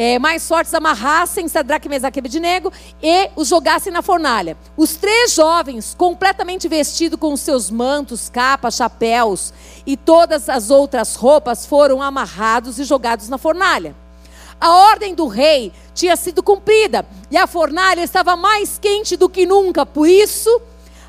é, 0.00 0.16
mais 0.16 0.46
fortes 0.46 0.72
amarrassem 0.72 1.48
Sadraque, 1.48 1.88
Mesaque 1.88 2.18
e 2.18 2.20
Abednego 2.20 2.72
e 3.02 3.30
os 3.34 3.48
jogassem 3.48 3.92
na 3.92 4.00
fornalha. 4.00 4.56
Os 4.76 4.94
três 4.94 5.32
jovens, 5.32 5.92
completamente 5.98 6.68
vestidos 6.68 7.18
com 7.18 7.36
seus 7.36 7.68
mantos, 7.68 8.30
capas, 8.30 8.76
chapéus 8.76 9.52
e 9.84 9.96
todas 9.96 10.48
as 10.48 10.70
outras 10.70 11.16
roupas, 11.16 11.66
foram 11.66 12.00
amarrados 12.00 12.78
e 12.78 12.84
jogados 12.84 13.28
na 13.28 13.38
fornalha. 13.38 13.92
A 14.60 14.70
ordem 14.70 15.16
do 15.16 15.26
rei 15.26 15.72
tinha 15.92 16.14
sido 16.14 16.44
cumprida 16.44 17.04
e 17.28 17.36
a 17.36 17.48
fornalha 17.48 18.00
estava 18.00 18.36
mais 18.36 18.78
quente 18.78 19.16
do 19.16 19.28
que 19.28 19.46
nunca, 19.46 19.84
por 19.84 20.06
isso 20.06 20.62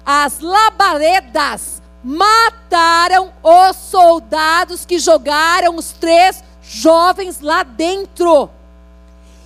as 0.03 0.39
labaredas 0.39 1.79
mataram 2.03 3.31
os 3.43 3.75
soldados 3.75 4.83
que 4.83 4.97
jogaram 4.97 5.75
os 5.75 5.91
três 5.91 6.43
jovens 6.63 7.39
lá 7.39 7.61
dentro 7.61 8.49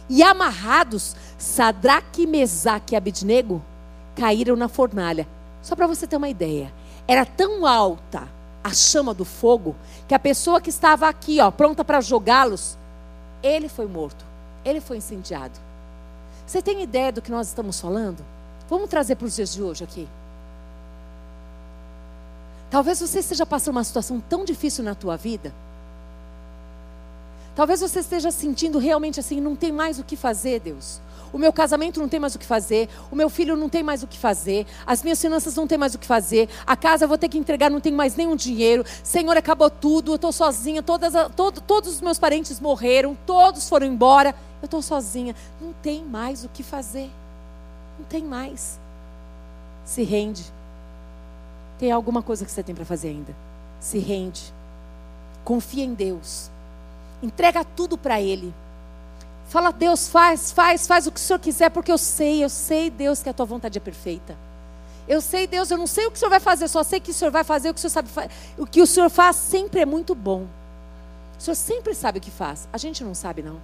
e 0.09 0.21
amarrados, 0.21 1.15
Sadraque, 1.37 2.27
Mesaque 2.27 2.93
e 2.93 2.97
Abidnego 2.97 3.61
caíram 4.15 4.55
na 4.55 4.67
fornalha. 4.67 5.27
Só 5.61 5.75
para 5.75 5.87
você 5.87 6.05
ter 6.05 6.17
uma 6.17 6.29
ideia, 6.29 6.71
era 7.07 7.25
tão 7.25 7.65
alta 7.65 8.27
a 8.63 8.73
chama 8.73 9.13
do 9.13 9.25
fogo 9.25 9.75
que 10.07 10.13
a 10.13 10.19
pessoa 10.19 10.61
que 10.61 10.69
estava 10.69 11.07
aqui, 11.07 11.39
ó, 11.39 11.51
pronta 11.51 11.83
para 11.83 12.01
jogá-los, 12.01 12.77
ele 13.41 13.67
foi 13.67 13.87
morto, 13.87 14.23
ele 14.63 14.79
foi 14.79 14.97
incendiado. 14.97 15.59
Você 16.45 16.61
tem 16.61 16.81
ideia 16.81 17.11
do 17.11 17.21
que 17.21 17.31
nós 17.31 17.47
estamos 17.47 17.79
falando? 17.79 18.23
Vamos 18.69 18.89
trazer 18.89 19.15
para 19.15 19.25
os 19.25 19.35
dias 19.35 19.53
de 19.53 19.61
hoje 19.61 19.83
aqui. 19.83 20.07
Talvez 22.69 22.99
você 22.99 23.19
esteja 23.19 23.45
passando 23.45 23.75
uma 23.75 23.83
situação 23.83 24.19
tão 24.19 24.43
difícil 24.43 24.83
na 24.83 24.95
tua 24.95 25.15
vida 25.15 25.53
Talvez 27.55 27.81
você 27.81 27.99
esteja 27.99 28.31
sentindo 28.31 28.79
realmente 28.79 29.19
assim, 29.19 29.39
não 29.39 29.55
tem 29.55 29.71
mais 29.71 29.99
o 29.99 30.03
que 30.03 30.15
fazer, 30.15 30.59
Deus. 30.59 30.99
O 31.31 31.37
meu 31.37 31.51
casamento 31.51 31.99
não 31.99 32.07
tem 32.07 32.19
mais 32.19 32.35
o 32.35 32.39
que 32.39 32.45
fazer, 32.45 32.87
o 33.11 33.15
meu 33.15 33.27
filho 33.27 33.55
não 33.55 33.67
tem 33.67 33.81
mais 33.81 34.03
o 34.03 34.07
que 34.07 34.19
fazer, 34.19 34.67
as 34.85 35.01
minhas 35.01 35.19
finanças 35.19 35.55
não 35.55 35.65
tem 35.65 35.79
mais 35.79 35.95
o 35.95 35.97
que 35.97 36.05
fazer, 36.05 36.47
a 36.65 36.75
casa 36.75 37.05
eu 37.05 37.07
vou 37.07 37.17
ter 37.17 37.27
que 37.27 37.39
entregar, 37.39 37.71
não 37.71 37.79
tenho 37.79 37.95
mais 37.95 38.15
nenhum 38.15 38.35
dinheiro. 38.35 38.85
Senhor, 39.03 39.35
acabou 39.35 39.69
tudo, 39.69 40.11
eu 40.11 40.15
estou 40.15 40.31
sozinha, 40.31 40.83
todas, 40.83 41.13
todo, 41.35 41.59
todos 41.61 41.95
os 41.95 42.01
meus 42.01 42.19
parentes 42.19 42.59
morreram, 42.59 43.17
todos 43.25 43.67
foram 43.67 43.87
embora, 43.87 44.35
eu 44.61 44.65
estou 44.65 44.81
sozinha. 44.81 45.35
Não 45.59 45.73
tem 45.73 46.03
mais 46.03 46.45
o 46.45 46.49
que 46.49 46.61
fazer. 46.61 47.09
Não 47.97 48.05
tem 48.05 48.23
mais. 48.23 48.79
Se 49.83 50.03
rende. 50.03 50.45
Tem 51.79 51.91
alguma 51.91 52.21
coisa 52.21 52.45
que 52.45 52.51
você 52.51 52.63
tem 52.63 52.73
para 52.73 52.85
fazer 52.85 53.09
ainda. 53.09 53.35
Se 53.79 53.97
rende. 53.97 54.53
Confia 55.43 55.83
em 55.83 55.93
Deus. 55.93 56.52
Entrega 57.23 57.63
tudo 57.63 57.97
para 57.97 58.21
Ele. 58.21 58.53
Fala, 59.47 59.71
Deus, 59.71 60.09
faz, 60.09 60.51
faz, 60.51 60.85
faz 60.85 61.07
o 61.07 61.11
que 61.11 61.19
o 61.19 61.23
Senhor 61.23 61.39
quiser, 61.39 61.69
porque 61.69 61.91
eu 61.91 61.97
sei, 61.97 62.43
eu 62.43 62.49
sei, 62.49 62.89
Deus, 62.89 63.23
que 63.23 63.29
a 63.29 63.33
tua 63.33 63.45
vontade 63.45 63.77
é 63.77 63.81
perfeita. 63.81 64.35
Eu 65.07 65.21
sei, 65.21 65.47
Deus, 65.47 65.71
eu 65.71 65.77
não 65.77 65.87
sei 65.87 66.05
o 66.05 66.11
que 66.11 66.17
o 66.17 66.19
Senhor 66.19 66.29
vai 66.29 66.39
fazer, 66.39 66.67
só 66.67 66.83
sei 66.83 66.99
que 66.99 67.11
o 67.11 67.13
Senhor 67.13 67.31
vai 67.31 67.43
fazer 67.43 67.69
o 67.69 67.73
que 67.73 67.79
o 67.79 67.81
Senhor 67.81 67.91
sabe 67.91 68.09
O 68.57 68.65
que 68.65 68.81
o 68.81 68.87
Senhor 68.87 69.09
faz 69.09 69.37
sempre 69.37 69.79
é 69.79 69.85
muito 69.85 70.13
bom. 70.13 70.47
O 71.37 71.41
Senhor 71.41 71.55
sempre 71.55 71.93
sabe 71.93 72.19
o 72.19 72.21
que 72.21 72.31
faz. 72.31 72.67
A 72.71 72.77
gente 72.77 73.03
não 73.03 73.13
sabe, 73.13 73.41
não. 73.41 73.59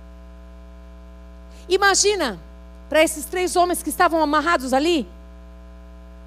Imagina, 1.67 2.39
para 2.89 3.03
esses 3.03 3.25
três 3.25 3.55
homens 3.55 3.83
que 3.83 3.89
estavam 3.89 4.21
amarrados 4.21 4.73
ali, 4.73 5.07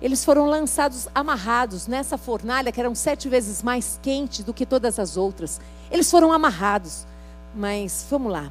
eles 0.00 0.24
foram 0.24 0.46
lançados 0.46 1.08
amarrados 1.14 1.86
nessa 1.86 2.18
fornalha 2.18 2.72
que 2.72 2.80
eram 2.80 2.94
sete 2.94 3.28
vezes 3.28 3.62
mais 3.62 3.98
quente 4.02 4.42
do 4.42 4.52
que 4.52 4.66
todas 4.66 4.98
as 4.98 5.16
outras. 5.16 5.60
Eles 5.90 6.10
foram 6.10 6.32
amarrados. 6.32 7.06
Mas 7.54 8.06
vamos 8.10 8.32
lá. 8.32 8.50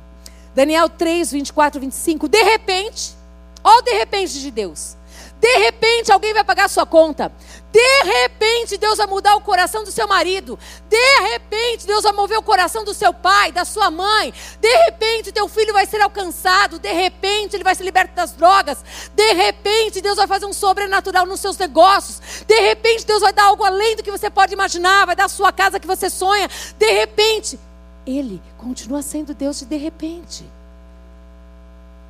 Daniel 0.53 0.89
3, 0.89 1.31
24, 1.31 1.79
25. 1.79 2.27
De 2.27 2.43
repente, 2.43 3.15
olha 3.63 3.79
o 3.79 3.81
de 3.81 3.91
repente 3.93 4.39
de 4.39 4.51
Deus. 4.51 4.97
De 5.39 5.57
repente 5.57 6.11
alguém 6.11 6.33
vai 6.33 6.43
pagar 6.43 6.69
sua 6.69 6.85
conta. 6.85 7.31
De 7.71 8.03
repente 8.03 8.77
Deus 8.77 8.97
vai 8.97 9.07
mudar 9.07 9.35
o 9.35 9.41
coração 9.41 9.83
do 9.83 9.91
seu 9.91 10.07
marido. 10.07 10.59
De 10.87 11.19
repente 11.31 11.87
Deus 11.87 12.03
vai 12.03 12.11
mover 12.13 12.37
o 12.37 12.43
coração 12.43 12.83
do 12.83 12.93
seu 12.93 13.11
pai, 13.11 13.51
da 13.51 13.65
sua 13.65 13.89
mãe. 13.89 14.31
De 14.59 14.67
repente 14.85 15.31
teu 15.31 15.47
filho 15.47 15.73
vai 15.73 15.87
ser 15.87 15.99
alcançado. 15.99 16.77
De 16.77 16.91
repente 16.91 17.55
ele 17.55 17.63
vai 17.63 17.73
ser 17.73 17.83
liberto 17.83 18.13
das 18.13 18.33
drogas. 18.33 18.83
De 19.15 19.33
repente 19.33 19.99
Deus 19.99 20.17
vai 20.17 20.27
fazer 20.27 20.45
um 20.45 20.53
sobrenatural 20.53 21.25
nos 21.25 21.39
seus 21.39 21.57
negócios. 21.57 22.21
De 22.45 22.59
repente 22.59 23.03
Deus 23.05 23.21
vai 23.21 23.33
dar 23.33 23.45
algo 23.45 23.63
além 23.63 23.95
do 23.95 24.03
que 24.03 24.11
você 24.11 24.29
pode 24.29 24.53
imaginar. 24.53 25.07
Vai 25.07 25.15
dar 25.15 25.25
a 25.25 25.29
sua 25.29 25.51
casa 25.51 25.79
que 25.79 25.87
você 25.87 26.07
sonha. 26.07 26.47
De 26.77 26.91
repente 26.91 27.59
Ele 28.05 28.41
continua 28.57 29.01
sendo 29.01 29.33
Deus 29.33 29.59
de 29.59 29.65
de 29.65 29.77
repente. 29.77 30.45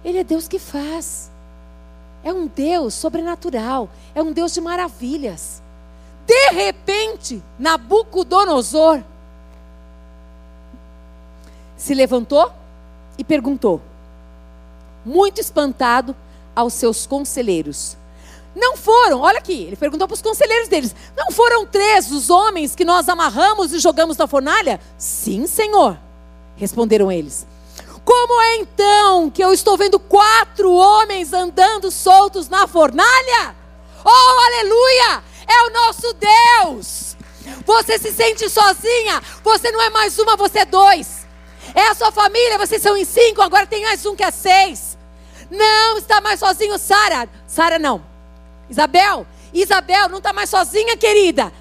Ele 0.04 0.19
é 0.19 0.23
Deus 0.23 0.47
que 0.47 0.60
faz. 0.60 1.30
É 2.23 2.32
um 2.32 2.47
Deus 2.47 2.93
sobrenatural. 2.93 3.89
É 4.15 4.21
um 4.21 4.32
Deus 4.32 4.54
de 4.54 4.62
maravilhas. 4.62 5.62
De 6.25 6.51
repente, 6.51 7.41
Nabucodonosor 7.58 9.04
se 11.75 11.93
levantou 11.95 12.51
e 13.17 13.23
perguntou, 13.23 13.82
muito 15.04 15.41
espantado, 15.41 16.15
aos 16.56 16.73
seus 16.73 17.06
conselheiros: 17.08 17.97
Não 18.56 18.76
foram, 18.76 19.22
olha 19.22 19.38
aqui, 19.38 19.64
ele 19.64 19.76
perguntou 19.78 20.08
para 20.08 20.16
os 20.16 20.22
conselheiros 20.22 20.68
deles: 20.68 20.94
Não 21.16 21.32
foram 21.32 21.66
três 21.66 22.12
os 22.12 22.30
homens 22.30 22.76
que 22.76 22.84
nós 22.84 23.08
amarramos 23.08 23.72
e 23.72 23.80
jogamos 23.80 24.18
na 24.18 24.28
fornalha? 24.28 24.80
Sim, 24.98 25.48
senhor, 25.48 25.98
responderam 26.58 27.12
eles. 27.12 27.48
Como 28.04 28.42
é 28.42 28.58
então 28.58 29.30
que 29.30 29.44
eu 29.44 29.54
estou 29.54 29.78
vendo 29.78 30.00
quatro 30.00 30.74
homens 30.74 31.32
andando 31.32 31.90
soltos 31.92 32.50
na 32.50 32.68
fornalha? 32.68 33.56
Oh, 34.04 34.40
aleluia! 34.46 35.24
É 35.48 35.64
o 35.64 35.70
nosso 35.70 36.14
Deus. 36.14 37.16
Você 37.66 37.98
se 37.98 38.12
sente 38.12 38.50
sozinha, 38.50 39.22
você 39.44 39.72
não 39.72 39.82
é 39.82 39.90
mais 39.90 40.18
uma, 40.20 40.36
você 40.36 40.60
é 40.60 40.66
dois. 40.66 41.26
É 41.74 41.88
a 41.88 41.96
sua 41.96 42.12
família, 42.12 42.58
vocês 42.58 42.82
são 42.82 42.98
em 42.98 43.06
cinco, 43.06 43.42
agora 43.42 43.66
tem 43.66 43.84
mais 43.84 44.06
um 44.06 44.16
que 44.16 44.24
é 44.24 44.32
seis. 44.32 44.98
Não 45.50 45.98
está 45.98 46.20
mais 46.20 46.40
sozinho, 46.40 46.78
Sara. 46.78 47.30
Sara 47.48 47.80
não. 47.80 48.11
Isabel. 48.72 49.28
Isabel 49.54 50.10
não 50.10 50.18
está 50.20 50.32
mais 50.32 50.50
sozinha, 50.50 50.96
querida. 50.96 51.52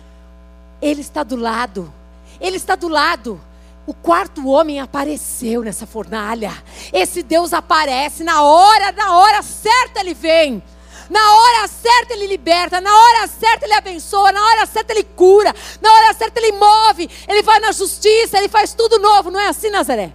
Ele 0.81 1.01
está 1.01 1.23
do 1.23 1.37
lado. 1.37 1.93
Ele 2.41 2.57
está 2.57 2.77
do 2.77 2.89
lado. 2.89 3.41
O 3.87 3.93
quarto 3.93 4.47
homem 4.47 4.81
apareceu 4.81 5.63
nessa 5.63 5.87
fornalha. 5.87 6.53
Esse 6.93 7.23
Deus 7.23 7.53
aparece 7.53 8.23
na 8.23 8.43
hora, 8.43 8.93
na 8.93 9.19
hora 9.19 9.43
certa 9.43 10.01
ele 10.01 10.15
vem. 10.15 10.63
Na 11.11 11.21
hora 11.21 11.67
certa 11.67 12.15
ele 12.15 12.29
liberta, 12.29 12.81
na 12.81 12.97
hora 12.97 13.27
certa 13.27 13.65
ele 13.65 13.75
abençoa, 13.75 14.31
na 14.31 14.41
hora 14.41 14.65
certa 14.65 14.93
ele 14.93 15.03
cura, 15.03 15.53
na 15.83 15.93
hora 15.93 16.15
certa 16.15 16.39
ele 16.39 16.53
move, 16.53 17.11
ele 17.27 17.43
vai 17.43 17.59
na 17.59 17.73
justiça, 17.73 18.39
ele 18.39 18.49
faz 18.49 18.75
tudo 18.75 18.97
novo, 19.01 19.29
não 19.29 19.41
é 19.41 19.49
assim, 19.49 19.71
Nazaré? 19.71 20.13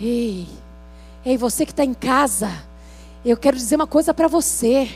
Ei, 0.00 0.48
ei, 1.24 1.36
você 1.36 1.64
que 1.64 1.70
está 1.70 1.84
em 1.84 1.94
casa, 1.94 2.50
eu 3.24 3.36
quero 3.36 3.56
dizer 3.56 3.76
uma 3.76 3.86
coisa 3.86 4.12
para 4.12 4.26
você. 4.26 4.90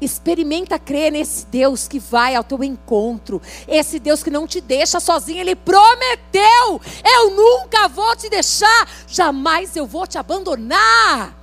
Experimenta 0.00 0.78
crer 0.78 1.10
nesse 1.10 1.46
Deus 1.46 1.88
que 1.88 1.98
vai 1.98 2.34
ao 2.34 2.44
teu 2.44 2.62
encontro. 2.62 3.40
Esse 3.66 3.98
Deus 3.98 4.22
que 4.22 4.30
não 4.30 4.46
te 4.46 4.60
deixa 4.60 5.00
sozinho. 5.00 5.40
Ele 5.40 5.56
prometeu: 5.56 6.80
Eu 7.04 7.30
nunca 7.30 7.88
vou 7.88 8.14
te 8.14 8.28
deixar. 8.28 8.88
Jamais 9.06 9.74
eu 9.74 9.86
vou 9.86 10.06
te 10.06 10.18
abandonar. 10.18 11.34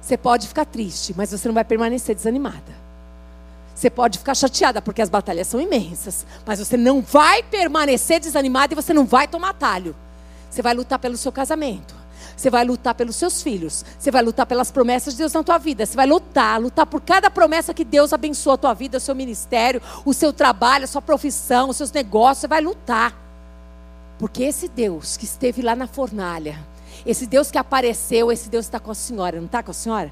Você 0.00 0.16
pode 0.16 0.48
ficar 0.48 0.64
triste, 0.64 1.14
mas 1.16 1.30
você 1.30 1.46
não 1.46 1.54
vai 1.54 1.64
permanecer 1.64 2.16
desanimada. 2.16 2.80
Você 3.72 3.88
pode 3.88 4.18
ficar 4.18 4.34
chateada 4.34 4.82
porque 4.82 5.00
as 5.00 5.08
batalhas 5.08 5.46
são 5.46 5.60
imensas, 5.60 6.26
mas 6.44 6.58
você 6.58 6.76
não 6.76 7.00
vai 7.00 7.42
permanecer 7.42 8.18
desanimada 8.18 8.74
e 8.74 8.76
você 8.76 8.92
não 8.92 9.06
vai 9.06 9.28
tomar 9.28 9.54
talho. 9.54 9.94
Você 10.50 10.60
vai 10.60 10.74
lutar 10.74 10.98
pelo 10.98 11.16
seu 11.16 11.30
casamento. 11.30 11.99
Você 12.40 12.48
vai 12.48 12.64
lutar 12.64 12.94
pelos 12.94 13.16
seus 13.16 13.42
filhos. 13.42 13.84
Você 13.98 14.10
vai 14.10 14.22
lutar 14.22 14.46
pelas 14.46 14.70
promessas 14.70 15.12
de 15.12 15.18
Deus 15.18 15.34
na 15.34 15.42
tua 15.42 15.58
vida. 15.58 15.84
Você 15.84 15.94
vai 15.94 16.06
lutar, 16.06 16.58
lutar 16.58 16.86
por 16.86 17.02
cada 17.02 17.30
promessa 17.30 17.74
que 17.74 17.84
Deus 17.84 18.14
abençoa 18.14 18.54
a 18.54 18.56
tua 18.56 18.72
vida, 18.72 18.96
o 18.96 19.00
seu 19.00 19.14
ministério, 19.14 19.82
o 20.06 20.14
seu 20.14 20.32
trabalho, 20.32 20.84
a 20.84 20.86
sua 20.86 21.02
profissão, 21.02 21.68
os 21.68 21.76
seus 21.76 21.92
negócios. 21.92 22.38
Você 22.38 22.48
vai 22.48 22.62
lutar. 22.62 23.14
Porque 24.18 24.42
esse 24.42 24.68
Deus 24.68 25.18
que 25.18 25.26
esteve 25.26 25.60
lá 25.60 25.76
na 25.76 25.86
fornalha, 25.86 26.58
esse 27.04 27.26
Deus 27.26 27.50
que 27.50 27.58
apareceu, 27.58 28.32
esse 28.32 28.48
Deus 28.48 28.64
está 28.64 28.80
com 28.80 28.90
a 28.90 28.94
senhora, 28.94 29.36
não 29.36 29.44
está 29.44 29.62
com 29.62 29.72
a 29.72 29.74
senhora? 29.74 30.10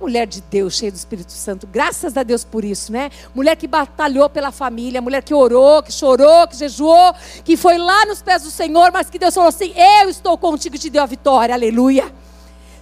Mulher 0.00 0.26
de 0.26 0.42
Deus, 0.42 0.74
cheia 0.74 0.92
do 0.92 0.96
Espírito 0.96 1.32
Santo. 1.32 1.66
Graças 1.66 2.16
a 2.16 2.22
Deus 2.22 2.44
por 2.44 2.64
isso, 2.64 2.92
né? 2.92 3.10
Mulher 3.34 3.56
que 3.56 3.66
batalhou 3.66 4.28
pela 4.28 4.52
família, 4.52 5.00
mulher 5.00 5.22
que 5.22 5.32
orou, 5.32 5.82
que 5.82 5.90
chorou, 5.90 6.46
que 6.46 6.56
jejuou, 6.56 7.14
que 7.42 7.56
foi 7.56 7.78
lá 7.78 8.04
nos 8.04 8.20
pés 8.20 8.42
do 8.42 8.50
Senhor, 8.50 8.92
mas 8.92 9.08
que 9.08 9.18
Deus 9.18 9.34
falou 9.34 9.48
assim: 9.48 9.72
Eu 9.74 10.10
estou 10.10 10.36
contigo 10.36 10.76
e 10.76 10.78
te 10.78 10.90
deu 10.90 11.02
a 11.02 11.06
vitória. 11.06 11.54
Aleluia. 11.54 12.12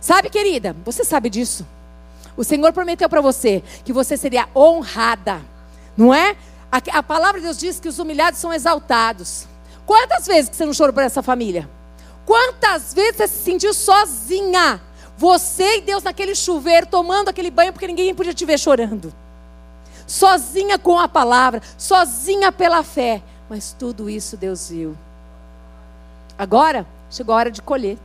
Sabe, 0.00 0.28
querida, 0.28 0.74
você 0.84 1.04
sabe 1.04 1.30
disso. 1.30 1.64
O 2.36 2.42
Senhor 2.42 2.72
prometeu 2.72 3.08
para 3.08 3.20
você 3.20 3.62
que 3.84 3.92
você 3.92 4.16
seria 4.16 4.48
honrada, 4.54 5.40
não 5.96 6.12
é? 6.12 6.36
A, 6.70 6.98
a 6.98 7.02
palavra 7.02 7.40
de 7.40 7.46
Deus 7.46 7.58
diz 7.58 7.78
que 7.78 7.88
os 7.88 8.00
humilhados 8.00 8.40
são 8.40 8.52
exaltados. 8.52 9.46
Quantas 9.86 10.26
vezes 10.26 10.50
você 10.52 10.66
não 10.66 10.74
chorou 10.74 10.92
por 10.92 11.04
essa 11.04 11.22
família? 11.22 11.70
Quantas 12.26 12.92
vezes 12.92 13.16
você 13.16 13.28
se 13.28 13.44
sentiu 13.44 13.72
sozinha? 13.72 14.80
Você 15.16 15.78
e 15.78 15.80
Deus 15.80 16.02
naquele 16.02 16.34
chuveiro, 16.34 16.86
tomando 16.86 17.28
aquele 17.28 17.50
banho, 17.50 17.72
porque 17.72 17.86
ninguém 17.86 18.14
podia 18.14 18.34
te 18.34 18.44
ver 18.44 18.58
chorando. 18.58 19.12
Sozinha 20.06 20.78
com 20.78 20.98
a 20.98 21.08
palavra, 21.08 21.62
sozinha 21.78 22.50
pela 22.50 22.82
fé. 22.82 23.22
Mas 23.48 23.74
tudo 23.78 24.10
isso 24.10 24.36
Deus 24.36 24.68
viu. 24.68 24.96
Agora 26.36 26.86
chegou 27.10 27.34
a 27.34 27.38
hora 27.38 27.50
de 27.50 27.62
colher. 27.62 27.98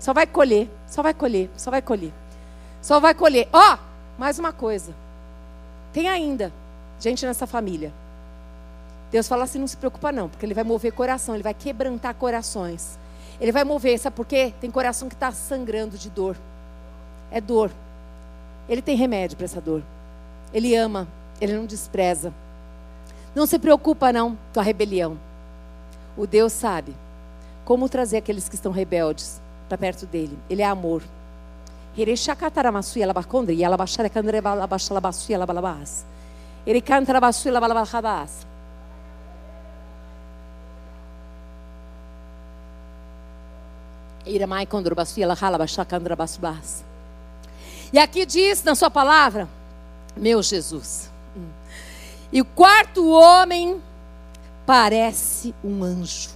Só 0.00 0.12
vai 0.12 0.26
colher, 0.26 0.68
só 0.86 1.02
vai 1.02 1.14
colher, 1.14 1.50
só 1.56 1.70
vai 1.70 1.82
colher. 1.82 2.12
Só 2.80 3.00
vai 3.00 3.14
colher. 3.14 3.48
Ó, 3.52 3.74
oh, 3.74 3.78
mais 4.18 4.38
uma 4.38 4.52
coisa. 4.52 4.94
Tem 5.92 6.08
ainda 6.08 6.52
gente 6.98 7.24
nessa 7.26 7.46
família. 7.46 7.92
Deus 9.10 9.28
fala 9.28 9.44
assim: 9.44 9.58
não 9.58 9.66
se 9.66 9.76
preocupa, 9.76 10.10
não, 10.10 10.28
porque 10.28 10.44
Ele 10.44 10.54
vai 10.54 10.64
mover 10.64 10.92
coração, 10.92 11.34
Ele 11.34 11.42
vai 11.42 11.54
quebrantar 11.54 12.14
corações. 12.14 12.98
Ele 13.40 13.52
vai 13.52 13.64
mover, 13.64 13.98
sabe 13.98 14.16
por 14.16 14.26
quê? 14.26 14.52
Tem 14.60 14.70
coração 14.70 15.08
que 15.08 15.14
está 15.14 15.32
sangrando 15.32 15.98
de 15.98 16.10
dor. 16.10 16.36
É 17.30 17.40
dor. 17.40 17.70
Ele 18.68 18.82
tem 18.82 18.96
remédio 18.96 19.36
para 19.36 19.44
essa 19.44 19.60
dor. 19.60 19.82
Ele 20.52 20.74
ama, 20.74 21.06
ele 21.40 21.54
não 21.54 21.66
despreza. 21.66 22.32
Não 23.34 23.46
se 23.46 23.58
preocupa 23.58 24.12
não, 24.12 24.38
tua 24.52 24.62
rebelião. 24.62 25.18
O 26.16 26.26
Deus 26.26 26.52
sabe 26.52 26.94
como 27.64 27.88
trazer 27.88 28.18
aqueles 28.18 28.48
que 28.48 28.54
estão 28.54 28.70
rebeldes 28.70 29.40
para 29.68 29.76
perto 29.76 30.06
dele. 30.06 30.38
Ele 30.48 30.62
é 30.62 30.66
amor. 30.66 31.02
Ele 31.96 32.16
canta 36.80 37.20
e 47.92 47.98
aqui 47.98 48.26
diz 48.26 48.62
na 48.64 48.74
sua 48.74 48.90
palavra, 48.90 49.48
meu 50.16 50.42
Jesus. 50.42 51.10
E 52.32 52.40
o 52.40 52.44
quarto 52.44 53.08
homem 53.08 53.80
parece 54.66 55.54
um 55.62 55.84
anjo. 55.84 56.30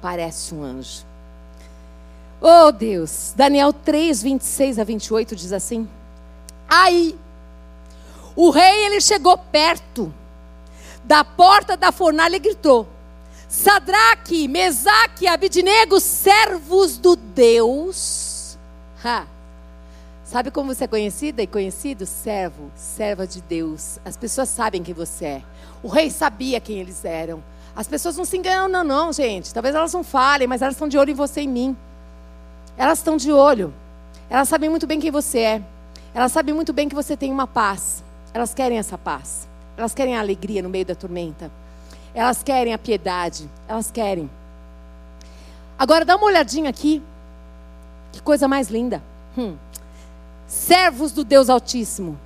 Parece 0.00 0.54
um 0.54 0.62
anjo. 0.62 1.04
Oh 2.40 2.72
Deus, 2.72 3.34
Daniel 3.36 3.72
3, 3.72 4.22
26 4.22 4.78
a 4.78 4.84
28 4.84 5.36
diz 5.36 5.52
assim: 5.52 5.86
Aí, 6.66 7.18
o 8.34 8.50
rei 8.50 8.86
ele 8.86 9.00
chegou 9.00 9.36
perto 9.36 10.12
da 11.04 11.22
porta 11.24 11.76
da 11.76 11.92
fornalha 11.92 12.36
e 12.36 12.40
gritou: 12.40 12.86
Sadraque, 13.48 14.48
Mesaque, 14.48 15.26
Abidnego, 15.26 16.00
servos 16.00 16.98
do 16.98 17.14
Deus. 17.14 18.58
Ha. 19.04 19.26
Sabe 20.24 20.50
como 20.50 20.74
você 20.74 20.84
é 20.84 20.88
conhecida 20.88 21.42
e 21.42 21.46
conhecido? 21.46 22.04
Servo, 22.04 22.70
serva 22.74 23.26
de 23.26 23.40
Deus. 23.40 24.00
As 24.04 24.16
pessoas 24.16 24.48
sabem 24.48 24.82
quem 24.82 24.92
você 24.92 25.24
é. 25.24 25.42
O 25.82 25.88
rei 25.88 26.10
sabia 26.10 26.58
quem 26.58 26.80
eles 26.80 27.04
eram. 27.04 27.42
As 27.76 27.86
pessoas 27.86 28.16
não 28.16 28.24
se 28.24 28.36
enganam, 28.36 28.68
não, 28.68 28.82
não, 28.82 29.12
gente. 29.12 29.54
Talvez 29.54 29.74
elas 29.74 29.92
não 29.92 30.02
falem, 30.02 30.48
mas 30.48 30.62
elas 30.62 30.74
estão 30.74 30.88
de 30.88 30.98
olho 30.98 31.10
em 31.10 31.14
você 31.14 31.42
e 31.42 31.44
em 31.44 31.48
mim. 31.48 31.76
Elas 32.76 32.98
estão 32.98 33.16
de 33.16 33.30
olho. 33.30 33.72
Elas 34.28 34.48
sabem 34.48 34.68
muito 34.68 34.86
bem 34.86 34.98
quem 34.98 35.12
você 35.12 35.38
é. 35.38 35.62
Elas 36.12 36.32
sabem 36.32 36.52
muito 36.52 36.72
bem 36.72 36.88
que 36.88 36.94
você 36.94 37.16
tem 37.16 37.30
uma 37.30 37.46
paz. 37.46 38.02
Elas 38.34 38.52
querem 38.52 38.78
essa 38.78 38.98
paz. 38.98 39.46
Elas 39.76 39.94
querem 39.94 40.16
a 40.16 40.20
alegria 40.20 40.62
no 40.62 40.68
meio 40.68 40.84
da 40.84 40.94
tormenta. 40.94 41.50
Elas 42.16 42.42
querem 42.42 42.72
a 42.72 42.78
piedade. 42.78 43.46
Elas 43.68 43.90
querem. 43.90 44.30
Agora 45.78 46.02
dá 46.02 46.16
uma 46.16 46.24
olhadinha 46.24 46.70
aqui. 46.70 47.02
Que 48.10 48.22
coisa 48.22 48.48
mais 48.48 48.70
linda. 48.70 49.02
Hum. 49.36 49.54
Servos 50.46 51.12
do 51.12 51.22
Deus 51.22 51.50
Altíssimo. 51.50 52.18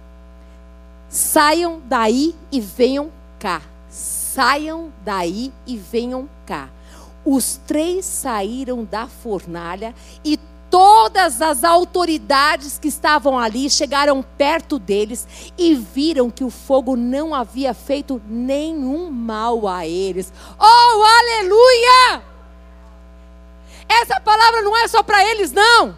Saiam 1.09 1.83
daí 1.87 2.37
e 2.53 2.61
venham 2.61 3.11
cá. 3.41 3.63
Saiam 3.89 4.93
daí 5.05 5.53
e 5.67 5.77
venham 5.77 6.29
cá. 6.47 6.69
Os 7.25 7.57
três 7.67 8.05
saíram 8.07 8.85
da 8.85 9.09
fornalha 9.09 9.93
e 10.25 10.39
todas 10.71 11.43
as 11.43 11.65
autoridades 11.65 12.79
que 12.79 12.89
estavam 12.89 13.39
ali 13.39 13.69
chegaram 13.69 14.23
perto 14.23 14.79
deles 14.79 15.27
e 15.59 15.75
viram 15.75 16.31
que 16.31 16.45
o 16.45 16.51
fogo 16.51 16.97
não 16.97 17.35
havia 17.35 17.75
feito 17.75 18.23
nenhum 18.29 19.11
mal 19.11 19.67
a 19.67 19.87
eles. 19.87 20.33
Oh, 20.59 21.03
aleluia! 21.03 22.23
Essa 23.89 24.21
palavra 24.21 24.63
não 24.63 24.77
é 24.77 24.87
só 24.87 25.03
para 25.03 25.25
eles, 25.27 25.51
não. 25.51 25.97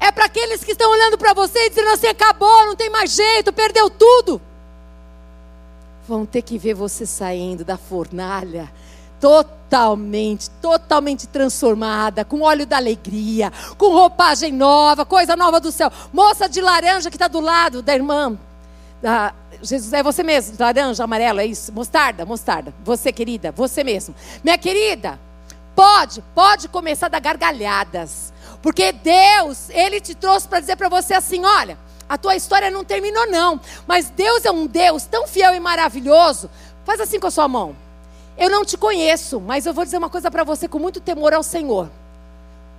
É 0.00 0.10
para 0.10 0.24
aqueles 0.24 0.64
que 0.64 0.72
estão 0.72 0.90
olhando 0.90 1.16
para 1.16 1.32
você 1.32 1.66
e 1.66 1.68
dizendo 1.70 1.90
assim: 1.90 2.08
acabou, 2.08 2.66
não 2.66 2.74
tem 2.74 2.90
mais 2.90 3.12
jeito, 3.12 3.52
perdeu 3.52 3.88
tudo. 3.88 4.40
Vão 6.06 6.26
ter 6.26 6.42
que 6.42 6.58
ver 6.58 6.74
você 6.74 7.06
saindo 7.06 7.64
da 7.64 7.76
fornalha 7.76 8.72
totalmente, 9.20 10.48
totalmente 10.62 11.26
transformada, 11.26 12.24
com 12.24 12.42
óleo 12.42 12.66
da 12.66 12.76
alegria, 12.76 13.52
com 13.76 13.92
roupagem 13.92 14.52
nova, 14.52 15.04
coisa 15.04 15.36
nova 15.36 15.60
do 15.60 15.70
céu. 15.70 15.90
Moça 16.12 16.48
de 16.48 16.60
laranja 16.60 17.10
que 17.10 17.16
está 17.16 17.28
do 17.28 17.40
lado 17.40 17.82
da 17.82 17.94
irmã. 17.94 18.36
Jesus, 19.62 19.92
é 19.92 20.02
você 20.02 20.22
mesmo, 20.22 20.56
laranja, 20.58 21.04
amarelo, 21.04 21.40
é 21.40 21.46
isso? 21.46 21.72
Mostarda, 21.72 22.24
mostarda. 22.24 22.72
Você, 22.84 23.12
querida, 23.12 23.52
você 23.52 23.84
mesmo. 23.84 24.14
Minha 24.42 24.58
querida, 24.58 25.18
pode, 25.74 26.22
pode 26.34 26.68
começar 26.68 27.06
a 27.06 27.10
dar 27.10 27.20
gargalhadas. 27.20 28.32
Porque 28.62 28.92
Deus, 28.92 29.70
Ele 29.70 30.00
te 30.00 30.14
trouxe 30.14 30.48
para 30.48 30.60
dizer 30.60 30.76
para 30.76 30.88
você 30.88 31.14
assim: 31.14 31.44
olha, 31.44 31.78
a 32.08 32.16
tua 32.16 32.34
história 32.34 32.70
não 32.70 32.84
terminou, 32.84 33.30
não. 33.30 33.60
Mas 33.86 34.10
Deus 34.10 34.44
é 34.44 34.50
um 34.50 34.66
Deus 34.66 35.04
tão 35.04 35.26
fiel 35.28 35.54
e 35.54 35.60
maravilhoso. 35.60 36.48
Faz 36.84 37.00
assim 37.00 37.20
com 37.20 37.26
a 37.26 37.30
sua 37.30 37.46
mão. 37.46 37.76
Eu 38.38 38.48
não 38.48 38.64
te 38.64 38.78
conheço, 38.78 39.40
mas 39.40 39.66
eu 39.66 39.74
vou 39.74 39.84
dizer 39.84 39.98
uma 39.98 40.08
coisa 40.08 40.30
para 40.30 40.44
você 40.44 40.68
com 40.68 40.78
muito 40.78 41.00
temor 41.00 41.34
ao 41.34 41.42
Senhor. 41.42 41.90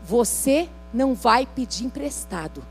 Você 0.06 0.70
não 0.94 1.14
vai 1.14 1.46
pedir 1.46 1.84
emprestado. 1.84 2.64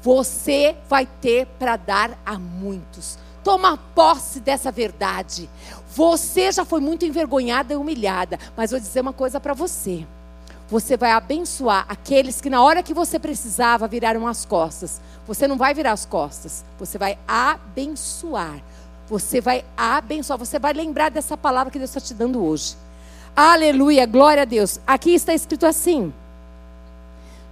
Você 0.00 0.76
vai 0.88 1.04
ter 1.20 1.46
para 1.58 1.76
dar 1.76 2.16
a 2.24 2.38
muitos. 2.38 3.18
Toma 3.42 3.76
posse 3.76 4.38
dessa 4.38 4.70
verdade. 4.70 5.50
Você 5.90 6.52
já 6.52 6.64
foi 6.64 6.80
muito 6.80 7.04
envergonhada 7.04 7.74
e 7.74 7.76
humilhada, 7.76 8.38
mas 8.56 8.70
vou 8.70 8.78
dizer 8.78 9.00
uma 9.00 9.12
coisa 9.12 9.40
para 9.40 9.52
você. 9.52 10.06
Você 10.68 10.96
vai 10.96 11.10
abençoar 11.10 11.86
aqueles 11.88 12.40
que 12.40 12.50
na 12.50 12.62
hora 12.62 12.82
que 12.82 12.94
você 12.94 13.18
precisava 13.18 13.88
viraram 13.88 14.28
as 14.28 14.44
costas. 14.44 15.00
Você 15.26 15.48
não 15.48 15.56
vai 15.56 15.74
virar 15.74 15.92
as 15.92 16.06
costas, 16.06 16.64
você 16.78 16.98
vai 16.98 17.18
abençoar. 17.26 18.60
Você 19.08 19.40
vai 19.40 19.64
abençoar, 19.76 20.38
você 20.38 20.58
vai 20.58 20.72
lembrar 20.72 21.10
dessa 21.10 21.36
palavra 21.36 21.70
que 21.70 21.78
Deus 21.78 21.90
está 21.90 22.00
te 22.00 22.12
dando 22.12 22.44
hoje. 22.44 22.76
Aleluia, 23.34 24.04
glória 24.04 24.42
a 24.42 24.46
Deus. 24.46 24.80
Aqui 24.86 25.14
está 25.14 25.32
escrito 25.32 25.64
assim. 25.64 26.12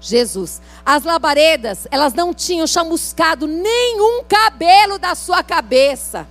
Jesus. 0.00 0.60
As 0.84 1.04
labaredas, 1.04 1.86
elas 1.90 2.12
não 2.12 2.34
tinham 2.34 2.66
chamuscado 2.66 3.46
nenhum 3.46 4.22
cabelo 4.24 4.98
da 4.98 5.14
sua 5.14 5.42
cabeça. 5.42 6.26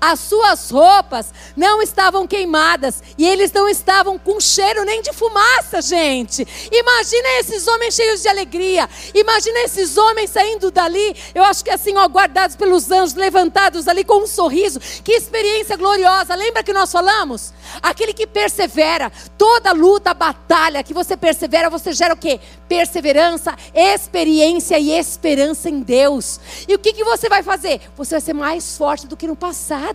As 0.00 0.18
suas 0.20 0.70
roupas 0.70 1.32
não 1.54 1.82
estavam 1.82 2.26
queimadas 2.26 3.02
e 3.18 3.26
eles 3.26 3.52
não 3.52 3.68
estavam 3.68 4.18
com 4.18 4.40
cheiro 4.40 4.82
nem 4.84 5.02
de 5.02 5.12
fumaça, 5.12 5.82
gente. 5.82 6.46
Imagina 6.72 7.28
esses 7.40 7.68
homens 7.68 7.94
cheios 7.94 8.22
de 8.22 8.28
alegria. 8.28 8.88
Imagina 9.14 9.60
esses 9.60 9.98
homens 9.98 10.30
saindo 10.30 10.70
dali, 10.70 11.14
eu 11.34 11.44
acho 11.44 11.62
que 11.62 11.70
assim, 11.70 11.96
ó, 11.96 12.06
guardados 12.08 12.56
pelos 12.56 12.90
anjos, 12.90 13.14
levantados 13.14 13.86
ali 13.88 14.02
com 14.02 14.22
um 14.22 14.26
sorriso. 14.26 14.80
Que 15.04 15.12
experiência 15.12 15.76
gloriosa. 15.76 16.34
Lembra 16.34 16.62
que 16.62 16.72
nós 16.72 16.90
falamos? 16.90 17.52
Aquele 17.82 18.14
que 18.14 18.26
persevera, 18.26 19.12
toda 19.36 19.72
luta, 19.72 20.14
batalha 20.14 20.82
que 20.82 20.94
você 20.94 21.16
persevera, 21.16 21.68
você 21.68 21.92
gera 21.92 22.14
o 22.14 22.16
quê? 22.16 22.40
Perseverança, 22.68 23.54
experiência 23.74 24.78
e 24.78 24.92
esperança 24.92 25.68
em 25.68 25.80
Deus. 25.80 26.40
E 26.66 26.74
o 26.74 26.78
que, 26.78 26.92
que 26.92 27.04
você 27.04 27.28
vai 27.28 27.42
fazer? 27.42 27.80
Você 27.96 28.14
vai 28.14 28.20
ser 28.20 28.32
mais 28.32 28.78
forte 28.78 29.06
do 29.06 29.16
que 29.16 29.26
no 29.26 29.36
passado. 29.36 29.89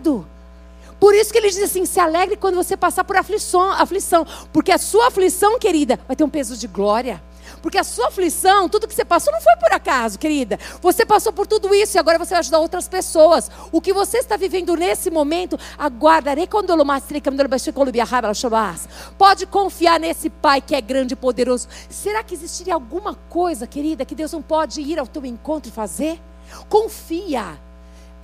Por 0.99 1.13
isso 1.13 1.31
que 1.31 1.37
ele 1.37 1.49
diz 1.49 1.61
assim: 1.61 1.85
se 1.85 1.99
alegre 1.99 2.37
quando 2.37 2.55
você 2.55 2.77
passar 2.77 3.03
por 3.03 3.17
aflição, 3.17 3.71
aflição, 3.71 4.25
porque 4.51 4.71
a 4.71 4.77
sua 4.77 5.07
aflição, 5.07 5.59
querida, 5.59 5.99
vai 6.07 6.15
ter 6.15 6.23
um 6.23 6.29
peso 6.29 6.57
de 6.57 6.67
glória. 6.67 7.21
Porque 7.61 7.77
a 7.77 7.83
sua 7.83 8.07
aflição, 8.07 8.69
tudo 8.69 8.87
que 8.87 8.93
você 8.93 9.05
passou, 9.05 9.33
não 9.33 9.41
foi 9.41 9.55
por 9.57 9.71
acaso, 9.71 10.19
querida. 10.19 10.59
Você 10.81 11.05
passou 11.05 11.33
por 11.33 11.47
tudo 11.47 11.73
isso 11.73 11.97
e 11.97 11.99
agora 11.99 12.17
você 12.17 12.31
vai 12.31 12.39
ajudar 12.39 12.59
outras 12.59 12.87
pessoas. 12.87 13.49
O 13.71 13.81
que 13.81 13.93
você 13.93 14.19
está 14.19 14.37
vivendo 14.37 14.75
nesse 14.75 15.09
momento, 15.09 15.57
quando 16.47 16.69
Pode 19.17 19.45
confiar 19.47 19.99
nesse 19.99 20.29
Pai 20.29 20.61
que 20.61 20.75
é 20.75 20.81
grande 20.81 21.13
e 21.13 21.17
poderoso. 21.17 21.67
Será 21.89 22.23
que 22.23 22.35
existiria 22.35 22.73
alguma 22.73 23.15
coisa, 23.29 23.65
querida, 23.65 24.05
que 24.05 24.15
Deus 24.15 24.31
não 24.31 24.41
pode 24.41 24.81
ir 24.81 24.99
ao 24.99 25.07
teu 25.07 25.25
encontro 25.25 25.69
e 25.69 25.73
fazer? 25.73 26.21
Confia. 26.69 27.64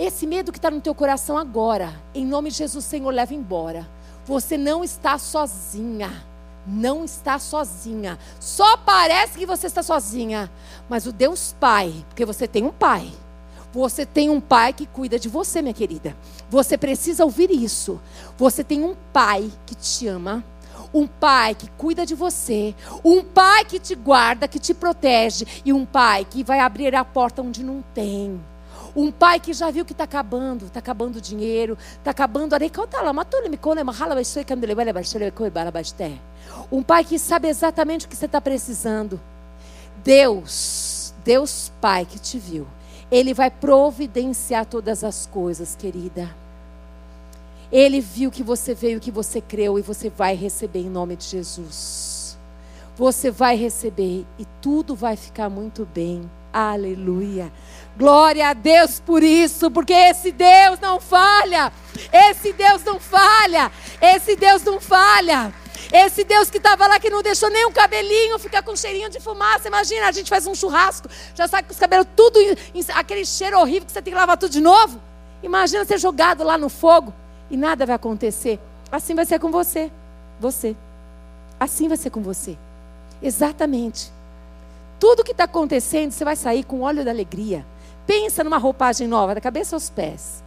Esse 0.03 0.25
medo 0.25 0.51
que 0.51 0.57
está 0.57 0.71
no 0.71 0.81
teu 0.81 0.95
coração 0.95 1.37
agora, 1.37 1.93
em 2.15 2.25
nome 2.25 2.49
de 2.49 2.57
Jesus, 2.57 2.85
Senhor, 2.85 3.11
leva 3.11 3.35
embora. 3.35 3.87
Você 4.25 4.57
não 4.57 4.83
está 4.83 5.19
sozinha 5.19 6.11
não 6.65 7.03
está 7.03 7.39
sozinha. 7.39 8.19
Só 8.39 8.77
parece 8.77 9.37
que 9.37 9.47
você 9.47 9.65
está 9.65 9.81
sozinha, 9.81 10.51
mas 10.87 11.07
o 11.07 11.11
Deus 11.11 11.55
Pai, 11.59 11.93
porque 12.07 12.23
você 12.23 12.47
tem 12.47 12.63
um 12.63 12.71
pai. 12.71 13.11
Você 13.73 14.05
tem 14.05 14.29
um 14.29 14.39
pai 14.39 14.71
que 14.71 14.85
cuida 14.85 15.17
de 15.17 15.27
você, 15.27 15.61
minha 15.61 15.73
querida. 15.73 16.15
Você 16.49 16.77
precisa 16.77 17.23
ouvir 17.23 17.49
isso. 17.49 17.99
Você 18.37 18.63
tem 18.63 18.83
um 18.83 18.95
pai 19.11 19.51
que 19.65 19.73
te 19.73 20.07
ama, 20.07 20.43
um 20.93 21.07
pai 21.07 21.55
que 21.55 21.67
cuida 21.71 22.05
de 22.05 22.13
você, 22.13 22.75
um 23.03 23.23
pai 23.23 23.65
que 23.65 23.79
te 23.79 23.95
guarda, 23.95 24.47
que 24.47 24.59
te 24.59 24.73
protege 24.73 25.45
e 25.65 25.73
um 25.73 25.85
pai 25.85 26.25
que 26.25 26.43
vai 26.43 26.59
abrir 26.59 26.95
a 26.95 27.05
porta 27.05 27.41
onde 27.41 27.63
não 27.63 27.83
tem. 27.93 28.39
Um 28.95 29.11
pai 29.11 29.39
que 29.39 29.53
já 29.53 29.71
viu 29.71 29.85
que 29.85 29.93
está 29.93 30.03
acabando, 30.03 30.65
está 30.65 30.79
acabando 30.79 31.17
o 31.17 31.21
dinheiro, 31.21 31.77
está 31.97 32.11
acabando. 32.11 32.55
Um 36.71 36.83
pai 36.83 37.03
que 37.05 37.19
sabe 37.19 37.47
exatamente 37.47 38.05
o 38.05 38.09
que 38.09 38.15
você 38.15 38.25
está 38.25 38.41
precisando. 38.41 39.19
Deus, 40.03 41.13
Deus 41.23 41.71
Pai 41.79 42.05
que 42.05 42.19
te 42.19 42.37
viu, 42.39 42.67
Ele 43.11 43.33
vai 43.33 43.51
providenciar 43.51 44.65
todas 44.65 45.03
as 45.03 45.25
coisas, 45.25 45.75
querida. 45.75 46.29
Ele 47.71 48.01
viu 48.01 48.29
que 48.29 48.43
você 48.43 48.73
veio, 48.73 48.99
que 48.99 49.11
você 49.11 49.39
creu 49.39 49.79
e 49.79 49.81
você 49.81 50.09
vai 50.09 50.35
receber 50.35 50.79
em 50.79 50.89
nome 50.89 51.15
de 51.15 51.25
Jesus. 51.25 52.37
Você 52.97 53.31
vai 53.31 53.55
receber 53.55 54.25
e 54.37 54.45
tudo 54.61 54.93
vai 54.93 55.15
ficar 55.15 55.49
muito 55.49 55.87
bem. 55.93 56.29
Aleluia. 56.51 57.51
Glória 57.97 58.49
a 58.49 58.53
Deus 58.53 58.99
por 58.99 59.21
isso, 59.21 59.69
porque 59.69 59.93
esse 59.93 60.31
Deus 60.31 60.79
não 60.79 60.99
falha. 60.99 61.71
Esse 62.11 62.53
Deus 62.53 62.83
não 62.83 62.99
falha. 62.99 63.71
Esse 64.01 64.35
Deus 64.35 64.63
não 64.63 64.79
falha. 64.79 65.53
Esse 65.91 66.23
Deus 66.23 66.49
que 66.49 66.57
estava 66.57 66.87
lá, 66.87 66.99
que 66.99 67.09
não 67.09 67.21
deixou 67.21 67.49
nem 67.49 67.65
um 67.65 67.71
cabelinho 67.71 68.39
ficar 68.39 68.63
com 68.63 68.75
cheirinho 68.75 69.09
de 69.09 69.19
fumaça. 69.19 69.67
Imagina, 69.67 70.07
a 70.07 70.11
gente 70.11 70.29
faz 70.29 70.47
um 70.47 70.55
churrasco, 70.55 71.09
já 71.35 71.47
sai 71.47 71.63
com 71.63 71.71
os 71.71 71.77
cabelos 71.77 72.07
tudo, 72.15 72.39
aquele 72.95 73.25
cheiro 73.25 73.59
horrível 73.59 73.85
que 73.85 73.91
você 73.91 74.01
tem 74.01 74.13
que 74.13 74.19
lavar 74.19 74.37
tudo 74.37 74.51
de 74.51 74.61
novo. 74.61 75.01
Imagina 75.43 75.83
ser 75.83 75.97
jogado 75.97 76.43
lá 76.43 76.57
no 76.57 76.69
fogo 76.69 77.13
e 77.49 77.57
nada 77.57 77.85
vai 77.85 77.95
acontecer. 77.95 78.57
Assim 78.89 79.15
vai 79.15 79.25
ser 79.25 79.39
com 79.39 79.51
você. 79.51 79.91
Você. 80.39 80.75
Assim 81.59 81.87
vai 81.87 81.97
ser 81.97 82.09
com 82.09 82.21
você. 82.21 82.57
Exatamente. 83.21 84.11
Tudo 84.99 85.23
que 85.23 85.31
está 85.31 85.43
acontecendo, 85.43 86.11
você 86.11 86.23
vai 86.23 86.35
sair 86.35 86.63
com 86.63 86.81
óleo 86.81 87.03
da 87.03 87.11
alegria. 87.11 87.65
Pensa 88.05 88.43
numa 88.43 88.57
roupagem 88.57 89.07
nova, 89.07 89.35
da 89.35 89.41
cabeça 89.41 89.75
aos 89.75 89.89
pés. 89.89 90.43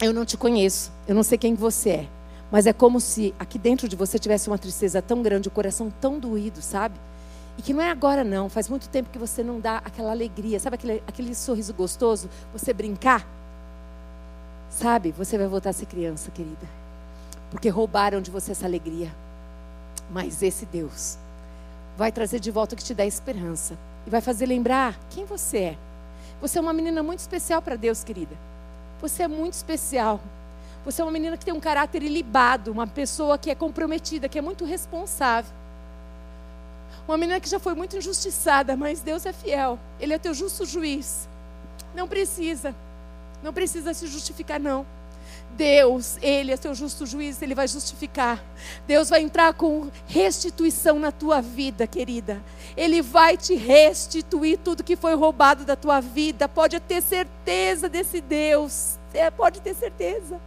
Eu 0.00 0.12
não 0.12 0.24
te 0.24 0.36
conheço, 0.36 0.90
eu 1.06 1.14
não 1.14 1.22
sei 1.22 1.36
quem 1.38 1.54
você 1.54 1.90
é. 1.90 2.08
Mas 2.50 2.66
é 2.66 2.72
como 2.72 3.00
se 3.00 3.34
aqui 3.38 3.58
dentro 3.58 3.88
de 3.88 3.94
você 3.94 4.18
tivesse 4.18 4.48
uma 4.48 4.58
tristeza 4.58 5.00
tão 5.00 5.22
grande, 5.22 5.48
o 5.48 5.50
coração 5.52 5.92
tão 6.00 6.18
doído, 6.18 6.60
sabe? 6.60 6.96
E 7.56 7.62
que 7.62 7.72
não 7.72 7.82
é 7.82 7.90
agora, 7.90 8.24
não. 8.24 8.48
Faz 8.48 8.68
muito 8.68 8.88
tempo 8.88 9.10
que 9.10 9.18
você 9.18 9.42
não 9.42 9.60
dá 9.60 9.78
aquela 9.84 10.10
alegria. 10.10 10.58
Sabe 10.58 10.74
aquele, 10.74 11.02
aquele 11.06 11.34
sorriso 11.34 11.74
gostoso? 11.74 12.28
Você 12.52 12.72
brincar? 12.72 13.26
Sabe? 14.70 15.12
Você 15.12 15.36
vai 15.36 15.46
voltar 15.46 15.70
a 15.70 15.72
ser 15.72 15.86
criança, 15.86 16.30
querida. 16.30 16.66
Porque 17.50 17.68
roubaram 17.68 18.20
de 18.20 18.30
você 18.30 18.52
essa 18.52 18.66
alegria. 18.66 19.14
Mas 20.10 20.42
esse 20.42 20.64
Deus 20.66 21.18
vai 21.96 22.10
trazer 22.10 22.40
de 22.40 22.50
volta 22.50 22.74
o 22.74 22.78
que 22.78 22.84
te 22.84 22.94
dá 22.94 23.04
esperança. 23.04 23.76
E 24.06 24.10
vai 24.10 24.20
fazer 24.20 24.46
lembrar 24.46 24.98
quem 25.10 25.24
você 25.24 25.58
é. 25.58 25.78
Você 26.40 26.58
é 26.58 26.60
uma 26.60 26.72
menina 26.72 27.02
muito 27.02 27.20
especial 27.20 27.60
para 27.60 27.76
Deus, 27.76 28.02
querida. 28.02 28.34
Você 29.00 29.22
é 29.22 29.28
muito 29.28 29.54
especial. 29.54 30.20
Você 30.84 31.02
é 31.02 31.04
uma 31.04 31.10
menina 31.10 31.36
que 31.36 31.44
tem 31.44 31.52
um 31.52 31.60
caráter 31.60 32.02
ilibado, 32.02 32.72
uma 32.72 32.86
pessoa 32.86 33.36
que 33.36 33.50
é 33.50 33.54
comprometida, 33.54 34.28
que 34.28 34.38
é 34.38 34.42
muito 34.42 34.64
responsável. 34.64 35.52
Uma 37.06 37.18
menina 37.18 37.40
que 37.40 37.48
já 37.48 37.58
foi 37.58 37.74
muito 37.74 37.96
injustiçada, 37.96 38.76
mas 38.76 39.00
Deus 39.00 39.26
é 39.26 39.32
fiel. 39.32 39.78
Ele 39.98 40.14
é 40.14 40.18
teu 40.18 40.32
justo 40.32 40.64
juiz. 40.64 41.28
Não 41.94 42.08
precisa. 42.08 42.74
Não 43.42 43.52
precisa 43.52 43.92
se 43.92 44.06
justificar, 44.06 44.58
não. 44.58 44.86
Deus, 45.56 46.16
Ele 46.22 46.52
é 46.52 46.56
teu 46.56 46.74
justo 46.74 47.06
juiz, 47.06 47.40
Ele 47.42 47.54
vai 47.54 47.68
justificar. 47.68 48.42
Deus 48.86 49.08
vai 49.08 49.22
entrar 49.22 49.52
com 49.54 49.90
restituição 50.06 50.98
na 50.98 51.12
tua 51.12 51.40
vida, 51.40 51.86
querida. 51.86 52.42
Ele 52.76 53.02
vai 53.02 53.36
te 53.36 53.54
restituir 53.54 54.58
tudo 54.58 54.84
que 54.84 54.96
foi 54.96 55.14
roubado 55.14 55.64
da 55.64 55.76
tua 55.76 56.00
vida. 56.00 56.48
Pode 56.48 56.78
ter 56.80 57.02
certeza 57.02 57.88
desse 57.88 58.20
Deus. 58.20 58.98
É, 59.12 59.30
pode 59.30 59.60
ter 59.60 59.74
certeza. 59.74 60.40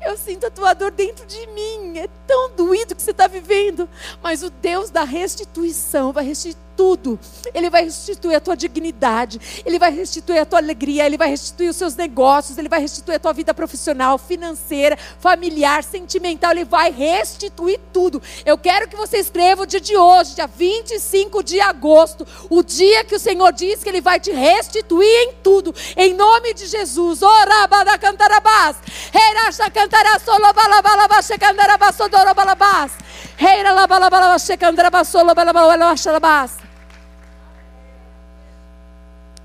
Eu 0.00 0.16
sinto 0.16 0.46
a 0.46 0.50
tua 0.50 0.74
dor 0.74 0.90
dentro 0.90 1.26
de 1.26 1.46
mim. 1.48 1.98
É 1.98 2.08
tão 2.26 2.50
doído 2.50 2.94
que 2.94 3.02
você 3.02 3.12
está 3.12 3.26
vivendo. 3.26 3.88
Mas 4.22 4.42
o 4.42 4.50
Deus 4.50 4.90
da 4.90 5.04
restituição 5.04 6.12
vai 6.12 6.24
restituir 6.24 6.71
tudo. 6.76 7.18
Ele 7.54 7.70
vai 7.70 7.84
restituir 7.84 8.36
a 8.36 8.40
tua 8.40 8.56
dignidade, 8.56 9.40
ele 9.64 9.78
vai 9.78 9.92
restituir 9.92 10.40
a 10.40 10.46
tua 10.46 10.58
alegria, 10.58 11.06
ele 11.06 11.16
vai 11.16 11.28
restituir 11.28 11.68
os 11.68 11.76
seus 11.76 11.94
negócios, 11.94 12.58
ele 12.58 12.68
vai 12.68 12.80
restituir 12.80 13.16
a 13.16 13.18
tua 13.18 13.32
vida 13.32 13.54
profissional, 13.54 14.18
financeira, 14.18 14.96
familiar, 15.18 15.84
sentimental, 15.84 16.52
ele 16.52 16.64
vai 16.64 16.90
restituir 16.90 17.80
tudo. 17.92 18.22
Eu 18.44 18.58
quero 18.58 18.88
que 18.88 18.96
você 18.96 19.18
escreva 19.18 19.62
o 19.62 19.66
dia 19.66 19.80
de 19.80 19.96
hoje, 19.96 20.34
dia 20.34 20.46
25 20.46 21.42
de 21.42 21.60
agosto, 21.60 22.26
o 22.48 22.62
dia 22.62 23.04
que 23.04 23.14
o 23.14 23.20
Senhor 23.20 23.52
diz 23.52 23.82
que 23.82 23.88
ele 23.88 24.00
vai 24.00 24.18
te 24.18 24.30
restituir 24.30 25.06
em 25.06 25.34
tudo, 25.42 25.74
em 25.96 26.14
nome 26.14 26.54
de 26.54 26.66
Jesus. 26.66 27.22
Orabada 27.22 27.98
cantarabás, 27.98 28.76
reiracha 29.12 29.70
cantarasolo 29.70 30.52
balabalabá, 30.52 31.22
checandarabás, 31.22 31.96
sodorobalabás. 31.96 32.92
Reira 32.92 32.92
labalabá, 32.92 32.92
checandarabás, 32.92 32.92
solo 32.92 32.92
balabalabá, 32.92 33.12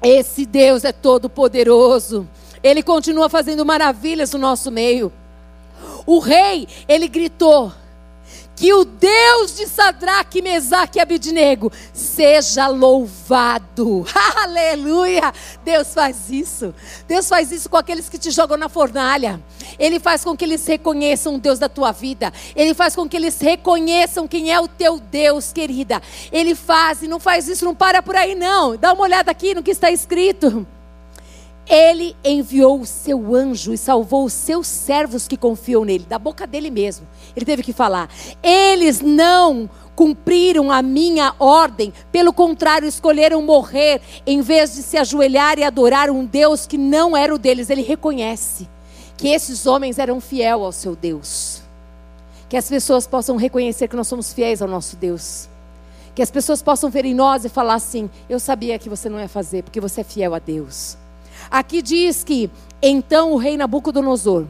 esse 0.03 0.45
Deus 0.45 0.83
é 0.83 0.91
todo 0.91 1.29
poderoso. 1.29 2.27
Ele 2.63 2.83
continua 2.83 3.29
fazendo 3.29 3.65
maravilhas 3.65 4.31
no 4.33 4.39
nosso 4.39 4.71
meio. 4.71 5.11
O 6.05 6.19
rei, 6.19 6.67
ele 6.87 7.07
gritou: 7.07 7.71
que 8.57 8.73
o 8.73 8.83
Deus 8.83 9.55
de 9.55 9.67
Sadraque, 9.67 10.41
Mesaque 10.41 10.97
e 10.97 11.01
Abidnego 11.01 11.71
seja 11.93 12.67
louvado. 12.67 14.03
Aleluia! 14.35 15.31
Deus 15.63 15.93
faz 15.93 16.31
isso. 16.31 16.73
Deus 17.07 17.29
faz 17.29 17.51
isso 17.51 17.69
com 17.69 17.77
aqueles 17.77 18.09
que 18.09 18.17
te 18.17 18.31
jogam 18.31 18.57
na 18.57 18.67
fornalha. 18.67 19.39
Ele 19.77 19.99
faz 19.99 20.23
com 20.23 20.35
que 20.35 20.43
eles 20.43 20.65
reconheçam 20.65 21.35
o 21.35 21.39
Deus 21.39 21.59
da 21.59 21.69
tua 21.69 21.91
vida. 21.91 22.33
Ele 22.55 22.73
faz 22.73 22.95
com 22.95 23.07
que 23.07 23.15
eles 23.15 23.39
reconheçam 23.39 24.27
quem 24.27 24.51
é 24.51 24.59
o 24.59 24.67
teu 24.67 24.99
Deus, 24.99 25.53
querida. 25.53 26.01
Ele 26.31 26.55
faz 26.55 27.03
e 27.03 27.07
não 27.07 27.19
faz 27.19 27.47
isso, 27.47 27.63
não 27.63 27.75
para 27.75 28.01
por 28.01 28.15
aí 28.15 28.33
não. 28.33 28.75
Dá 28.75 28.91
uma 28.91 29.03
olhada 29.03 29.29
aqui 29.29 29.53
no 29.53 29.61
que 29.61 29.71
está 29.71 29.91
escrito. 29.91 30.65
Ele 31.69 32.15
enviou 32.23 32.79
o 32.79 32.85
seu 32.85 33.35
anjo 33.35 33.73
e 33.73 33.77
salvou 33.77 34.23
os 34.23 34.33
seus 34.33 34.67
servos 34.67 35.27
que 35.27 35.35
confiam 35.35 35.83
nele, 35.83 36.05
da 36.07 36.17
boca 36.17 36.47
dele 36.47 36.71
mesmo. 36.71 37.05
Ele 37.35 37.45
teve 37.45 37.61
que 37.61 37.73
falar: 37.73 38.09
Eles 38.41 39.01
não 39.01 39.69
cumpriram 39.93 40.71
a 40.71 40.81
minha 40.81 41.33
ordem, 41.39 41.91
pelo 42.11 42.31
contrário, 42.31 42.87
escolheram 42.87 43.41
morrer 43.41 43.99
em 44.25 44.41
vez 44.41 44.75
de 44.75 44.83
se 44.83 44.95
ajoelhar 44.95 45.59
e 45.59 45.63
adorar 45.63 46.09
um 46.09 46.23
Deus 46.23 46.65
que 46.65 46.77
não 46.77 47.17
era 47.17 47.33
o 47.33 47.37
deles. 47.37 47.69
Ele 47.69 47.81
reconhece 47.81 48.69
que 49.17 49.27
esses 49.27 49.65
homens 49.65 49.99
eram 49.99 50.21
fiéis 50.21 50.53
ao 50.53 50.71
seu 50.71 50.95
Deus. 50.95 51.61
Que 52.47 52.55
as 52.55 52.69
pessoas 52.69 53.05
possam 53.05 53.35
reconhecer 53.35 53.89
que 53.89 53.95
nós 53.95 54.07
somos 54.07 54.31
fiéis 54.31 54.61
ao 54.61 54.69
nosso 54.69 54.95
Deus. 54.95 55.49
Que 56.15 56.21
as 56.21 56.31
pessoas 56.31 56.61
possam 56.61 56.89
ver 56.89 57.03
em 57.03 57.13
nós 57.13 57.43
e 57.43 57.49
falar 57.49 57.73
assim: 57.73 58.09
Eu 58.29 58.39
sabia 58.39 58.79
que 58.79 58.87
você 58.87 59.09
não 59.09 59.19
ia 59.19 59.27
fazer, 59.27 59.63
porque 59.63 59.81
você 59.81 60.01
é 60.01 60.03
fiel 60.05 60.33
a 60.33 60.39
Deus. 60.39 60.97
Aqui 61.49 61.81
diz 61.81 62.23
que 62.23 62.49
então 62.81 63.33
o 63.33 63.37
rei 63.37 63.57
Nabucodonosor 63.57 64.45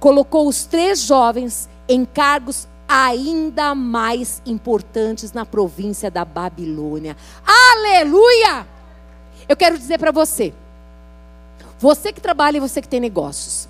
colocou 0.00 0.48
os 0.48 0.64
três 0.64 1.00
jovens 1.00 1.68
em 1.88 2.04
cargos 2.04 2.66
ainda 2.88 3.74
mais 3.74 4.42
importantes 4.44 5.32
na 5.32 5.46
província 5.46 6.10
da 6.10 6.24
Babilônia. 6.24 7.16
Aleluia! 7.46 8.66
Eu 9.48 9.56
quero 9.56 9.78
dizer 9.78 9.98
para 9.98 10.10
você, 10.10 10.52
você 11.78 12.12
que 12.12 12.20
trabalha 12.20 12.58
e 12.58 12.60
você 12.60 12.82
que 12.82 12.88
tem 12.88 13.00
negócios, 13.00 13.68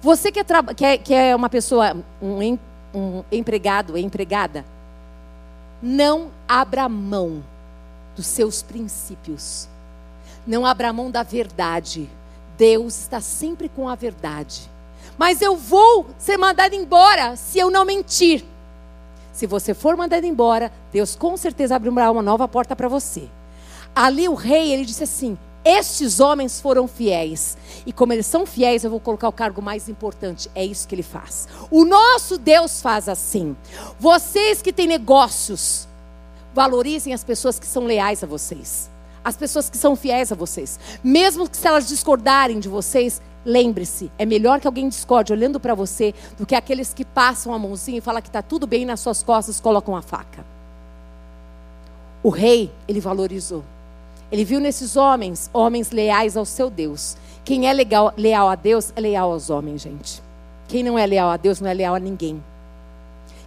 você 0.00 0.30
que 0.30 0.40
é, 0.40 0.44
que 0.74 0.84
é, 0.84 0.98
que 0.98 1.14
é 1.14 1.34
uma 1.34 1.48
pessoa, 1.48 1.96
um, 2.20 2.58
um 2.94 3.24
empregado, 3.30 3.96
empregada, 3.96 4.64
não 5.80 6.30
abra 6.46 6.88
mão 6.88 7.42
dos 8.14 8.26
seus 8.26 8.62
princípios. 8.62 9.68
Não 10.46 10.66
abra 10.66 10.92
mão 10.92 11.10
da 11.10 11.22
verdade. 11.22 12.10
Deus 12.58 12.98
está 12.98 13.20
sempre 13.20 13.68
com 13.68 13.88
a 13.88 13.94
verdade. 13.94 14.70
Mas 15.16 15.40
eu 15.40 15.56
vou 15.56 16.06
ser 16.18 16.36
mandado 16.36 16.74
embora 16.74 17.36
se 17.36 17.58
eu 17.58 17.70
não 17.70 17.84
mentir. 17.84 18.44
Se 19.32 19.46
você 19.46 19.72
for 19.72 19.96
mandado 19.96 20.26
embora, 20.26 20.72
Deus 20.92 21.14
com 21.14 21.36
certeza 21.36 21.76
abrirá 21.76 22.10
uma 22.10 22.22
nova 22.22 22.46
porta 22.48 22.74
para 22.76 22.88
você. 22.88 23.28
Ali 23.94 24.28
o 24.28 24.34
rei, 24.34 24.72
ele 24.72 24.84
disse 24.84 25.04
assim: 25.04 25.38
Estes 25.64 26.18
homens 26.18 26.60
foram 26.60 26.88
fiéis. 26.88 27.56
E 27.86 27.92
como 27.92 28.12
eles 28.12 28.26
são 28.26 28.44
fiéis, 28.44 28.84
eu 28.84 28.90
vou 28.90 29.00
colocar 29.00 29.28
o 29.28 29.32
cargo 29.32 29.62
mais 29.62 29.88
importante. 29.88 30.50
É 30.54 30.64
isso 30.64 30.88
que 30.88 30.94
ele 30.94 31.02
faz. 31.02 31.48
O 31.70 31.84
nosso 31.84 32.36
Deus 32.36 32.82
faz 32.82 33.08
assim. 33.08 33.56
Vocês 33.98 34.60
que 34.60 34.72
têm 34.72 34.86
negócios, 34.86 35.88
valorizem 36.52 37.14
as 37.14 37.24
pessoas 37.24 37.58
que 37.58 37.66
são 37.66 37.84
leais 37.84 38.22
a 38.22 38.26
vocês 38.26 38.90
as 39.24 39.36
pessoas 39.36 39.70
que 39.70 39.76
são 39.76 39.94
fiéis 39.96 40.32
a 40.32 40.34
vocês. 40.34 40.78
Mesmo 41.02 41.48
que 41.48 41.56
se 41.56 41.66
elas 41.66 41.88
discordarem 41.88 42.60
de 42.60 42.68
vocês, 42.68 43.20
lembre-se, 43.44 44.10
é 44.18 44.26
melhor 44.26 44.60
que 44.60 44.66
alguém 44.66 44.88
discorde 44.88 45.32
olhando 45.32 45.58
para 45.58 45.74
você 45.74 46.14
do 46.38 46.46
que 46.46 46.54
aqueles 46.54 46.92
que 46.92 47.04
passam 47.04 47.52
a 47.52 47.58
mãozinha 47.58 47.98
e 47.98 48.00
falam 48.00 48.22
que 48.22 48.28
está 48.28 48.42
tudo 48.42 48.66
bem 48.66 48.84
nas 48.84 49.00
suas 49.00 49.22
costas 49.22 49.60
colocam 49.60 49.96
a 49.96 50.02
faca. 50.02 50.44
O 52.22 52.28
rei, 52.28 52.70
ele 52.86 53.00
valorizou. 53.00 53.64
Ele 54.30 54.44
viu 54.44 54.60
nesses 54.60 54.96
homens, 54.96 55.50
homens 55.52 55.90
leais 55.90 56.36
ao 56.36 56.44
seu 56.44 56.70
Deus. 56.70 57.16
Quem 57.44 57.68
é 57.68 57.72
legal, 57.72 58.14
leal 58.16 58.48
a 58.48 58.54
Deus 58.54 58.92
é 58.94 59.00
leal 59.00 59.32
aos 59.32 59.50
homens, 59.50 59.82
gente. 59.82 60.22
Quem 60.68 60.82
não 60.82 60.98
é 60.98 61.04
leal 61.04 61.28
a 61.28 61.36
Deus 61.36 61.60
não 61.60 61.68
é 61.68 61.74
leal 61.74 61.94
a 61.94 61.98
ninguém. 61.98 62.42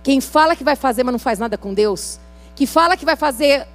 Quem 0.03 0.21
fala 0.21 0.55
que 0.55 0.63
vai 0.63 0.75
fazer, 0.75 1.03
mas 1.03 1.13
não 1.13 1.19
faz 1.19 1.39
nada 1.39 1.57
com 1.57 1.73
Deus, 1.73 2.19
que 2.55 2.67
fala 2.67 2.95
que 2.95 3.05
vai 3.05 3.15
fazer 3.15 3.65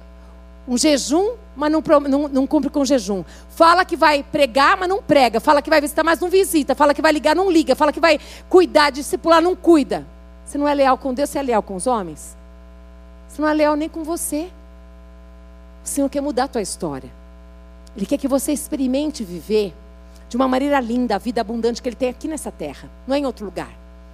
um 0.65 0.77
jejum, 0.77 1.31
mas 1.55 1.71
não, 1.71 1.81
não, 2.07 2.27
não, 2.27 2.47
cumpre 2.47 2.69
com 2.69 2.85
jejum. 2.85 3.23
Fala 3.49 3.83
que 3.83 3.95
vai 3.95 4.23
pregar, 4.23 4.77
mas 4.77 4.87
não 4.87 5.01
prega. 5.01 5.39
Fala 5.39 5.61
que 5.61 5.69
vai 5.69 5.81
visitar, 5.81 6.03
mas 6.03 6.19
não 6.19 6.29
visita. 6.29 6.73
Fala 6.73 6.93
que 6.93 7.01
vai 7.01 7.11
ligar, 7.11 7.35
não 7.35 7.51
liga. 7.51 7.75
Fala 7.75 7.91
que 7.91 7.99
vai 7.99 8.19
cuidar, 8.49 8.89
discipular, 8.89 9.41
não 9.41 9.55
cuida. 9.55 10.05
Você 10.45 10.57
não 10.57 10.67
é 10.67 10.73
leal 10.73 10.97
com 10.97 11.13
Deus, 11.13 11.29
você 11.29 11.39
é 11.39 11.41
leal 11.41 11.61
com 11.61 11.75
os 11.75 11.87
homens? 11.87 12.35
Você 13.27 13.41
não 13.41 13.49
é 13.49 13.53
leal 13.53 13.75
nem 13.75 13.89
com 13.89 14.03
você. 14.03 14.49
O 15.83 15.87
Senhor 15.87 16.09
quer 16.09 16.21
mudar 16.21 16.45
a 16.45 16.47
tua 16.47 16.61
história. 16.61 17.09
Ele 17.95 18.05
quer 18.05 18.17
que 18.17 18.27
você 18.27 18.51
experimente 18.51 19.23
viver 19.23 19.73
de 20.29 20.37
uma 20.37 20.47
maneira 20.47 20.79
linda 20.79 21.15
a 21.15 21.17
vida 21.17 21.41
abundante 21.41 21.81
que 21.81 21.89
Ele 21.89 21.95
tem 21.95 22.09
aqui 22.09 22.27
nessa 22.27 22.51
terra, 22.51 22.89
não 23.05 23.13
é 23.15 23.19
em 23.19 23.25
outro 23.25 23.43
lugar. 23.43 23.69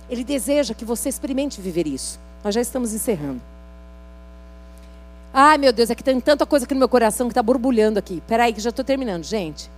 Ele 0.10 0.24
deseja 0.24 0.74
que 0.74 0.86
você 0.86 1.10
experimente 1.10 1.62
viver 1.62 1.86
isso. 1.86 2.20
Nós 2.44 2.56
já 2.56 2.62
estamos 2.62 2.94
encerrando. 2.94 3.42
Ai, 5.34 5.58
meu 5.58 5.72
Deus, 5.72 5.90
é 5.90 5.96
que 5.96 6.04
tem 6.04 6.20
tanta 6.20 6.46
coisa 6.46 6.66
aqui 6.66 6.74
no 6.74 6.80
meu 6.80 6.90
coração 6.90 7.28
que 7.28 7.32
está 7.32 7.44
borbulhando 7.44 8.00
aqui. 8.00 8.22
Peraí, 8.28 8.54
que 8.54 8.62
já 8.62 8.70
estou 8.70 8.84
terminando, 8.84 9.24
gente. 9.24 9.70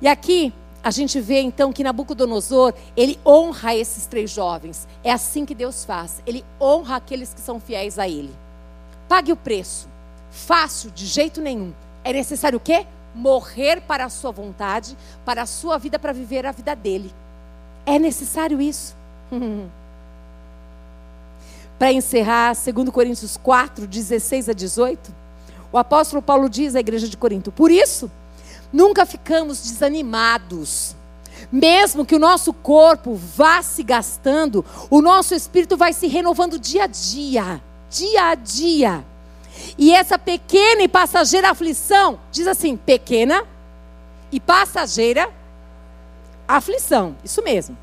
E 0.00 0.08
aqui 0.08 0.52
a 0.82 0.90
gente 0.90 1.20
vê 1.20 1.40
então 1.40 1.72
que 1.72 1.84
Nabucodonosor, 1.84 2.74
ele 2.96 3.18
honra 3.24 3.74
esses 3.74 4.04
três 4.06 4.30
jovens. 4.30 4.88
É 5.04 5.12
assim 5.12 5.46
que 5.46 5.54
Deus 5.54 5.84
faz. 5.84 6.20
Ele 6.26 6.44
honra 6.60 6.96
aqueles 6.96 7.32
que 7.32 7.40
são 7.40 7.60
fiéis 7.60 7.98
a 7.98 8.08
ele. 8.08 8.34
Pague 9.08 9.32
o 9.32 9.36
preço. 9.36 9.88
Fácil, 10.30 10.90
de 10.90 11.06
jeito 11.06 11.40
nenhum. 11.40 11.72
É 12.02 12.12
necessário 12.12 12.56
o 12.56 12.60
quê? 12.60 12.84
Morrer 13.14 13.82
para 13.82 14.06
a 14.06 14.08
sua 14.08 14.32
vontade, 14.32 14.96
para 15.24 15.42
a 15.42 15.46
sua 15.46 15.78
vida, 15.78 15.98
para 15.98 16.12
viver 16.12 16.46
a 16.46 16.52
vida 16.52 16.74
dele. 16.74 17.12
É 17.86 17.98
necessário 17.98 18.60
isso. 18.60 18.96
para 21.82 21.92
encerrar, 21.92 22.54
2 22.54 22.90
Coríntios 22.90 23.36
4, 23.36 23.88
16 23.88 24.48
a 24.48 24.52
18, 24.52 25.12
o 25.72 25.76
apóstolo 25.76 26.22
Paulo 26.22 26.48
diz 26.48 26.76
à 26.76 26.78
igreja 26.78 27.08
de 27.08 27.16
Corinto: 27.16 27.50
Por 27.50 27.72
isso, 27.72 28.08
nunca 28.72 29.04
ficamos 29.04 29.60
desanimados. 29.60 30.94
Mesmo 31.50 32.06
que 32.06 32.14
o 32.14 32.20
nosso 32.20 32.52
corpo 32.52 33.16
vá 33.16 33.62
se 33.62 33.82
gastando, 33.82 34.64
o 34.88 35.02
nosso 35.02 35.34
espírito 35.34 35.76
vai 35.76 35.92
se 35.92 36.06
renovando 36.06 36.56
dia 36.56 36.84
a 36.84 36.86
dia, 36.86 37.60
dia 37.90 38.28
a 38.28 38.36
dia. 38.36 39.04
E 39.76 39.92
essa 39.92 40.16
pequena 40.16 40.82
e 40.82 40.88
passageira 40.88 41.50
aflição, 41.50 42.20
diz 42.30 42.46
assim: 42.46 42.76
pequena 42.76 43.42
e 44.30 44.38
passageira 44.38 45.28
aflição, 46.46 47.16
isso 47.24 47.42
mesmo 47.42 47.76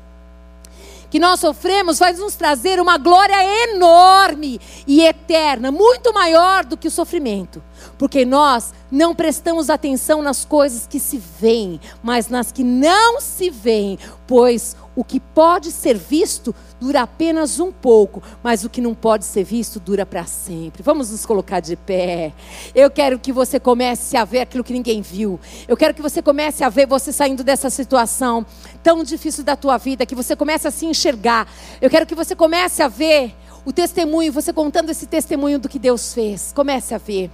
que 1.10 1.18
nós 1.18 1.40
sofremos 1.40 1.98
vai 1.98 2.12
nos 2.12 2.36
trazer 2.36 2.80
uma 2.80 2.96
glória 2.96 3.36
enorme 3.64 4.60
e 4.86 5.02
eterna, 5.02 5.72
muito 5.72 6.14
maior 6.14 6.64
do 6.64 6.76
que 6.76 6.88
o 6.88 6.90
sofrimento. 6.90 7.62
Porque 8.00 8.24
nós 8.24 8.72
não 8.90 9.14
prestamos 9.14 9.68
atenção 9.68 10.22
nas 10.22 10.42
coisas 10.42 10.86
que 10.86 10.98
se 10.98 11.18
veem, 11.38 11.78
mas 12.02 12.30
nas 12.30 12.50
que 12.50 12.64
não 12.64 13.20
se 13.20 13.50
veem, 13.50 13.98
pois 14.26 14.74
o 14.96 15.04
que 15.04 15.20
pode 15.20 15.70
ser 15.70 15.98
visto 15.98 16.54
dura 16.80 17.02
apenas 17.02 17.60
um 17.60 17.70
pouco, 17.70 18.22
mas 18.42 18.64
o 18.64 18.70
que 18.70 18.80
não 18.80 18.94
pode 18.94 19.26
ser 19.26 19.44
visto 19.44 19.78
dura 19.78 20.06
para 20.06 20.24
sempre. 20.24 20.82
Vamos 20.82 21.10
nos 21.10 21.26
colocar 21.26 21.60
de 21.60 21.76
pé. 21.76 22.32
Eu 22.74 22.90
quero 22.90 23.18
que 23.18 23.34
você 23.34 23.60
comece 23.60 24.16
a 24.16 24.24
ver 24.24 24.40
aquilo 24.40 24.64
que 24.64 24.72
ninguém 24.72 25.02
viu. 25.02 25.38
Eu 25.68 25.76
quero 25.76 25.92
que 25.92 26.00
você 26.00 26.22
comece 26.22 26.64
a 26.64 26.70
ver 26.70 26.86
você 26.86 27.12
saindo 27.12 27.44
dessa 27.44 27.68
situação 27.68 28.46
tão 28.82 29.04
difícil 29.04 29.44
da 29.44 29.56
tua 29.56 29.76
vida, 29.76 30.06
que 30.06 30.14
você 30.14 30.34
comece 30.34 30.66
a 30.66 30.70
se 30.70 30.86
enxergar. 30.86 31.46
Eu 31.82 31.90
quero 31.90 32.06
que 32.06 32.14
você 32.14 32.34
comece 32.34 32.82
a 32.82 32.88
ver 32.88 33.34
o 33.62 33.74
testemunho, 33.74 34.32
você 34.32 34.54
contando 34.54 34.88
esse 34.88 35.06
testemunho 35.06 35.58
do 35.58 35.68
que 35.68 35.78
Deus 35.78 36.14
fez. 36.14 36.50
Comece 36.54 36.94
a 36.94 36.98
ver. 36.98 37.30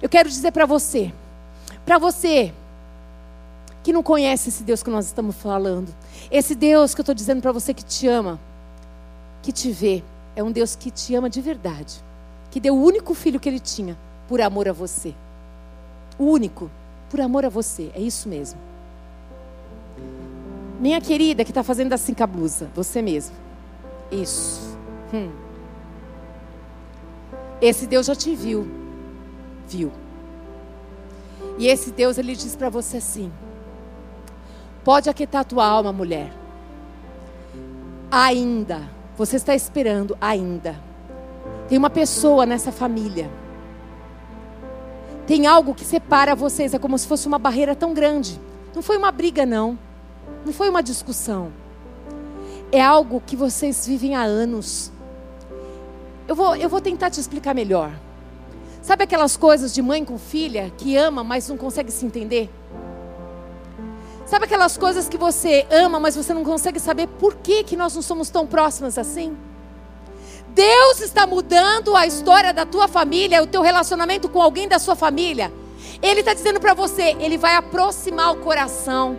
Eu 0.00 0.08
quero 0.08 0.28
dizer 0.28 0.52
para 0.52 0.66
você, 0.66 1.12
para 1.84 1.98
você 1.98 2.52
que 3.82 3.92
não 3.92 4.02
conhece 4.02 4.48
esse 4.48 4.62
Deus 4.62 4.82
que 4.82 4.90
nós 4.90 5.06
estamos 5.06 5.36
falando, 5.36 5.94
esse 6.30 6.54
Deus 6.54 6.94
que 6.94 7.00
eu 7.00 7.02
estou 7.02 7.14
dizendo 7.14 7.42
para 7.42 7.52
você 7.52 7.74
que 7.74 7.84
te 7.84 8.08
ama, 8.08 8.40
que 9.42 9.52
te 9.52 9.70
vê, 9.70 10.02
é 10.34 10.42
um 10.42 10.50
Deus 10.50 10.74
que 10.74 10.90
te 10.90 11.14
ama 11.14 11.28
de 11.28 11.40
verdade, 11.40 12.02
que 12.50 12.58
deu 12.58 12.74
o 12.74 12.82
único 12.82 13.14
filho 13.14 13.38
que 13.38 13.48
ele 13.48 13.60
tinha 13.60 13.96
por 14.26 14.40
amor 14.40 14.68
a 14.68 14.72
você. 14.72 15.14
O 16.18 16.24
único, 16.24 16.70
por 17.10 17.20
amor 17.20 17.44
a 17.44 17.48
você, 17.48 17.90
é 17.94 18.00
isso 18.00 18.28
mesmo. 18.28 18.58
Minha 20.80 21.00
querida 21.00 21.44
que 21.44 21.50
está 21.50 21.62
fazendo 21.62 21.92
assim 21.92 22.14
com 22.14 22.24
a 22.24 22.26
blusa, 22.26 22.70
você 22.74 23.00
mesmo. 23.02 23.34
Isso. 24.10 24.76
Hum. 25.12 25.30
Esse 27.60 27.86
Deus 27.86 28.06
já 28.06 28.14
te 28.14 28.34
viu. 28.34 28.83
Viu. 29.68 29.90
E 31.58 31.66
esse 31.66 31.90
Deus, 31.90 32.18
ele 32.18 32.34
diz 32.34 32.56
para 32.56 32.68
você 32.68 32.98
assim: 32.98 33.32
Pode 34.82 35.08
aquietar 35.08 35.44
tua 35.44 35.66
alma, 35.66 35.92
mulher. 35.92 36.32
Ainda. 38.10 38.82
Você 39.16 39.36
está 39.36 39.54
esperando 39.54 40.16
ainda. 40.20 40.76
Tem 41.68 41.78
uma 41.78 41.90
pessoa 41.90 42.44
nessa 42.44 42.72
família. 42.72 43.30
Tem 45.26 45.46
algo 45.46 45.74
que 45.74 45.84
separa 45.84 46.34
vocês. 46.34 46.74
É 46.74 46.78
como 46.78 46.98
se 46.98 47.06
fosse 47.06 47.26
uma 47.26 47.38
barreira 47.38 47.74
tão 47.74 47.94
grande. 47.94 48.40
Não 48.74 48.82
foi 48.82 48.96
uma 48.96 49.10
briga, 49.12 49.46
não. 49.46 49.78
Não 50.44 50.52
foi 50.52 50.68
uma 50.68 50.82
discussão. 50.82 51.52
É 52.70 52.82
algo 52.82 53.22
que 53.24 53.36
vocês 53.36 53.86
vivem 53.86 54.16
há 54.16 54.22
anos. 54.22 54.92
Eu 56.26 56.34
vou, 56.34 56.56
eu 56.56 56.68
vou 56.68 56.80
tentar 56.80 57.10
te 57.10 57.20
explicar 57.20 57.54
melhor. 57.54 57.92
Sabe 58.84 59.04
aquelas 59.04 59.34
coisas 59.34 59.72
de 59.72 59.80
mãe 59.80 60.04
com 60.04 60.18
filha 60.18 60.70
que 60.76 60.94
ama, 60.94 61.24
mas 61.24 61.48
não 61.48 61.56
consegue 61.56 61.90
se 61.90 62.04
entender? 62.04 62.50
Sabe 64.26 64.44
aquelas 64.44 64.76
coisas 64.76 65.08
que 65.08 65.16
você 65.16 65.66
ama, 65.70 65.98
mas 65.98 66.14
você 66.14 66.34
não 66.34 66.44
consegue 66.44 66.78
saber 66.78 67.06
por 67.06 67.34
que, 67.36 67.64
que 67.64 67.78
nós 67.78 67.94
não 67.94 68.02
somos 68.02 68.28
tão 68.28 68.46
próximas 68.46 68.98
assim? 68.98 69.34
Deus 70.48 71.00
está 71.00 71.26
mudando 71.26 71.96
a 71.96 72.06
história 72.06 72.52
da 72.52 72.66
tua 72.66 72.86
família, 72.86 73.42
o 73.42 73.46
teu 73.46 73.62
relacionamento 73.62 74.28
com 74.28 74.42
alguém 74.42 74.68
da 74.68 74.78
sua 74.78 74.94
família. 74.94 75.50
Ele 76.02 76.20
está 76.20 76.34
dizendo 76.34 76.60
para 76.60 76.74
você, 76.74 77.16
ele 77.18 77.38
vai 77.38 77.56
aproximar 77.56 78.32
o 78.32 78.36
coração. 78.36 79.16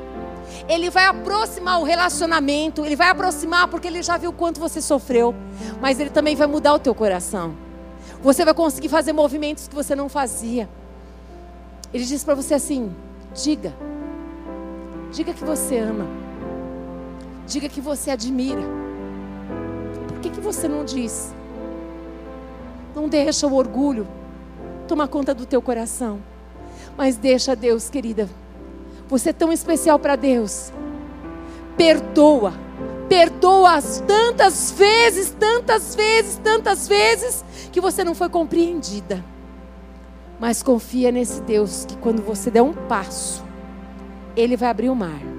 Ele 0.69 0.91
vai 0.91 1.05
aproximar 1.05 1.81
o 1.81 1.83
relacionamento, 1.83 2.85
ele 2.85 2.95
vai 2.95 3.09
aproximar 3.09 3.67
porque 3.67 3.87
ele 3.87 4.03
já 4.03 4.15
viu 4.15 4.31
quanto 4.31 4.59
você 4.59 4.79
sofreu, 4.79 5.33
mas 5.81 5.99
ele 5.99 6.11
também 6.11 6.35
vai 6.35 6.45
mudar 6.45 6.75
o 6.75 6.79
teu 6.79 6.93
coração. 6.93 7.64
Você 8.25 8.43
vai 8.43 8.55
conseguir 8.55 8.89
fazer 8.89 9.13
movimentos 9.13 9.67
que 9.67 9.75
você 9.75 9.95
não 9.95 10.09
fazia. 10.09 10.67
Ele 11.93 12.03
diz 12.03 12.23
para 12.23 12.33
você 12.33 12.55
assim: 12.55 12.91
diga, 13.35 13.71
Diga 15.13 15.31
que 15.31 15.43
você 15.43 15.77
ama. 15.77 16.07
Diga 17.47 17.69
que 17.69 17.79
você 17.79 18.09
admira. 18.09 18.63
Por 20.07 20.19
que, 20.21 20.31
que 20.31 20.41
você 20.41 20.67
não 20.67 20.83
diz? 20.83 21.35
Não 22.95 23.07
deixa 23.07 23.45
o 23.45 23.53
orgulho 23.53 24.07
tomar 24.87 25.07
conta 25.07 25.33
do 25.35 25.45
teu 25.45 25.61
coração. 25.61 26.19
Mas 26.97 27.17
deixa 27.17 27.55
Deus, 27.55 27.89
querida. 27.91 28.27
Você 29.07 29.29
é 29.29 29.33
tão 29.33 29.53
especial 29.53 29.99
para 29.99 30.15
Deus. 30.15 30.73
Perdoa. 31.77 32.53
Perdoa 33.09 33.75
as 33.75 34.01
tantas 34.01 34.71
vezes, 34.71 35.35
tantas 35.39 35.95
vezes, 35.95 36.39
tantas 36.43 36.87
vezes 36.87 37.45
que 37.71 37.79
você 37.79 38.03
não 38.03 38.15
foi 38.15 38.29
compreendida. 38.29 39.23
Mas 40.39 40.63
confia 40.63 41.11
nesse 41.11 41.41
Deus 41.41 41.85
que 41.85 41.95
quando 41.97 42.21
você 42.21 42.51
der 42.51 42.61
um 42.61 42.73
passo, 42.73 43.43
ele 44.35 44.57
vai 44.57 44.69
abrir 44.69 44.89
o 44.89 44.95
mar. 44.95 45.35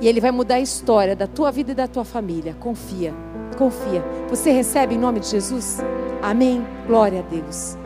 E 0.00 0.08
Ele 0.08 0.20
vai 0.20 0.30
mudar 0.30 0.54
a 0.54 0.60
história 0.60 1.14
da 1.14 1.26
tua 1.26 1.52
vida 1.52 1.72
e 1.72 1.74
da 1.74 1.86
tua 1.86 2.04
família. 2.04 2.56
Confia, 2.58 3.14
confia. 3.58 4.02
Você 4.30 4.50
recebe 4.50 4.94
em 4.94 4.98
nome 4.98 5.20
de 5.20 5.28
Jesus? 5.28 5.78
Amém? 6.22 6.66
Glória 6.86 7.20
a 7.20 7.22
Deus. 7.22 7.76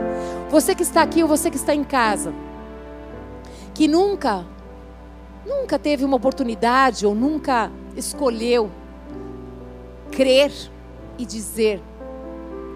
Você 0.48 0.74
que 0.74 0.84
está 0.84 1.02
aqui 1.02 1.22
ou 1.22 1.28
você 1.28 1.50
que 1.50 1.56
está 1.56 1.74
em 1.74 1.82
casa, 1.82 2.32
que 3.74 3.88
nunca, 3.88 4.46
nunca 5.46 5.78
teve 5.78 6.04
uma 6.04 6.16
oportunidade 6.16 7.06
ou 7.06 7.14
nunca 7.14 7.70
escolheu 7.96 8.70
crer 10.10 10.52
e 11.18 11.26
dizer: 11.26 11.82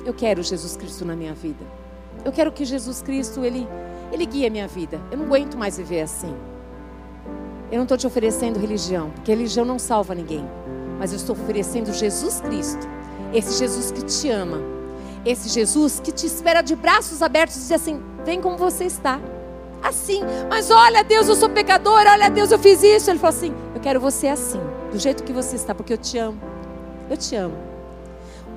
Eu 0.04 0.14
quero 0.14 0.42
Jesus 0.42 0.76
Cristo 0.76 1.04
na 1.04 1.16
minha 1.16 1.34
vida. 1.34 1.64
Eu 2.24 2.32
quero 2.32 2.52
que 2.52 2.64
Jesus 2.64 3.00
Cristo, 3.00 3.44
Ele, 3.44 3.66
Ele 4.12 4.26
guie 4.26 4.46
a 4.46 4.50
minha 4.50 4.66
vida. 4.66 5.00
Eu 5.10 5.18
não 5.18 5.26
aguento 5.26 5.56
mais 5.56 5.76
viver 5.78 6.02
assim. 6.02 6.34
Eu 7.70 7.76
não 7.76 7.84
estou 7.84 7.98
te 7.98 8.06
oferecendo 8.06 8.58
religião, 8.58 9.10
porque 9.10 9.30
religião 9.30 9.64
não 9.64 9.78
salva 9.78 10.14
ninguém. 10.14 10.44
Mas 10.98 11.12
eu 11.12 11.16
estou 11.16 11.36
oferecendo 11.36 11.92
Jesus 11.92 12.40
Cristo. 12.40 12.88
Esse 13.32 13.58
Jesus 13.58 13.92
que 13.92 14.02
te 14.04 14.30
ama. 14.30 14.58
Esse 15.24 15.48
Jesus 15.48 16.00
que 16.00 16.10
te 16.10 16.26
espera 16.26 16.62
de 16.62 16.74
braços 16.74 17.22
abertos 17.22 17.56
e 17.56 17.60
diz 17.60 17.72
assim: 17.72 18.00
vem 18.24 18.40
como 18.40 18.56
você 18.56 18.84
está. 18.84 19.20
Assim, 19.82 20.20
mas 20.50 20.70
olha 20.70 21.04
Deus, 21.04 21.28
eu 21.28 21.36
sou 21.36 21.48
pecador, 21.48 22.04
olha 22.06 22.28
Deus, 22.28 22.50
eu 22.50 22.58
fiz 22.58 22.82
isso. 22.82 23.10
Ele 23.10 23.18
falou 23.18 23.36
assim: 23.36 23.54
eu 23.74 23.80
quero 23.80 24.00
você 24.00 24.28
assim, 24.28 24.60
do 24.90 24.98
jeito 24.98 25.22
que 25.22 25.32
você 25.32 25.56
está, 25.56 25.74
porque 25.74 25.92
eu 25.92 25.98
te 25.98 26.18
amo. 26.18 26.38
Eu 27.08 27.16
te 27.16 27.34
amo. 27.36 27.56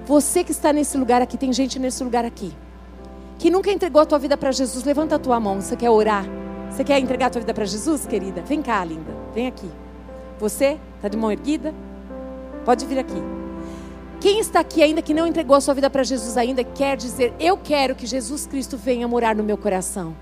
Você 0.06 0.44
que 0.44 0.52
está 0.52 0.74
nesse 0.74 0.98
lugar 0.98 1.22
aqui, 1.22 1.38
tem 1.38 1.54
gente 1.54 1.78
nesse 1.80 2.04
lugar 2.04 2.26
aqui, 2.26 2.52
que 3.38 3.50
nunca 3.50 3.72
entregou 3.72 4.02
a 4.02 4.06
tua 4.06 4.20
vida 4.20 4.36
para 4.36 4.52
Jesus, 4.52 4.84
levanta 4.84 5.16
a 5.16 5.20
tua 5.20 5.40
mão, 5.40 5.62
você 5.62 5.76
quer 5.76 5.90
orar. 5.90 6.26
Você 6.70 6.86
quer 6.86 7.00
entregar 7.00 7.28
a 7.28 7.30
tua 7.30 7.42
vida 7.42 7.54
para 7.54 7.66
Jesus, 7.66 8.06
querida? 8.06 8.42
Vem 8.42 8.62
cá, 8.62 8.84
linda. 8.86 9.12
Vem 9.36 9.46
aqui. 9.46 9.70
Você? 10.40 10.80
Está 10.96 11.10
de 11.10 11.18
mão 11.18 11.30
erguida? 11.30 11.74
Pode 12.64 12.86
vir 12.86 12.98
aqui. 12.98 13.22
Quem 14.22 14.40
está 14.40 14.62
aqui 14.62 14.82
ainda 14.82 15.02
que 15.02 15.14
não 15.14 15.28
entregou 15.28 15.56
a 15.56 15.62
sua 15.62 15.74
vida 15.74 15.90
para 15.90 16.04
Jesus 16.04 16.38
ainda, 16.38 16.64
quer 16.64 16.96
dizer, 16.96 17.34
eu 17.40 17.58
quero 17.58 17.94
que 17.94 18.06
Jesus 18.06 18.46
Cristo 18.46 18.78
venha 18.78 19.08
morar 19.08 19.36
no 19.36 19.44
meu 19.44 19.58
coração. 19.58 20.16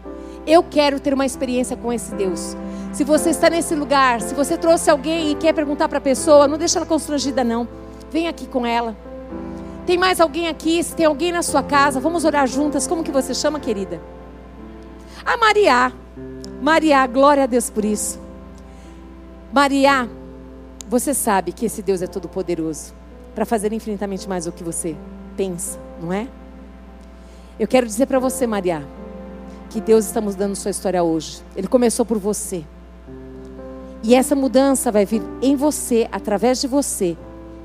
Eu 0.45 0.63
quero 0.63 0.99
ter 0.99 1.13
uma 1.13 1.25
experiência 1.25 1.77
com 1.77 1.91
esse 1.91 2.13
Deus. 2.15 2.55
Se 2.91 3.03
você 3.03 3.29
está 3.29 3.49
nesse 3.49 3.75
lugar, 3.75 4.21
se 4.21 4.33
você 4.33 4.57
trouxe 4.57 4.89
alguém 4.89 5.31
e 5.31 5.35
quer 5.35 5.53
perguntar 5.53 5.87
para 5.87 5.99
a 5.99 6.01
pessoa, 6.01 6.47
não 6.47 6.57
deixa 6.57 6.79
ela 6.79 6.85
constrangida 6.85 7.43
não. 7.43 7.67
Vem 8.11 8.27
aqui 8.27 8.47
com 8.47 8.65
ela. 8.65 8.95
Tem 9.85 9.97
mais 9.97 10.19
alguém 10.19 10.47
aqui? 10.47 10.83
Se 10.83 10.95
tem 10.95 11.05
alguém 11.05 11.31
na 11.31 11.41
sua 11.41 11.63
casa, 11.63 11.99
vamos 11.99 12.25
orar 12.25 12.47
juntas. 12.47 12.87
Como 12.87 13.03
que 13.03 13.11
você 13.11 13.33
chama, 13.33 13.59
querida? 13.59 14.01
A 15.25 15.37
Maria. 15.37 15.93
Maria, 16.61 17.05
glória 17.07 17.43
a 17.43 17.47
Deus 17.47 17.69
por 17.69 17.85
isso. 17.85 18.19
Maria, 19.51 20.09
você 20.87 21.13
sabe 21.13 21.51
que 21.51 21.65
esse 21.65 21.81
Deus 21.81 22.01
é 22.01 22.07
todo 22.07 22.27
poderoso 22.27 22.93
para 23.33 23.45
fazer 23.45 23.71
infinitamente 23.71 24.27
mais 24.27 24.45
do 24.45 24.51
que 24.51 24.63
você 24.63 24.95
pensa, 25.37 25.79
não 26.01 26.11
é? 26.11 26.27
Eu 27.59 27.67
quero 27.67 27.85
dizer 27.85 28.05
para 28.05 28.19
você, 28.19 28.45
Maria, 28.45 28.85
que 29.69 29.79
Deus 29.79 30.05
está 30.05 30.19
mudando 30.19 30.55
sua 30.55 30.71
história 30.71 31.03
hoje. 31.03 31.43
Ele 31.55 31.67
começou 31.67 32.05
por 32.05 32.17
você. 32.17 32.63
E 34.01 34.15
essa 34.15 34.35
mudança 34.35 34.91
vai 34.91 35.05
vir 35.05 35.21
em 35.41 35.55
você, 35.55 36.07
através 36.11 36.59
de 36.59 36.67
você, 36.67 37.17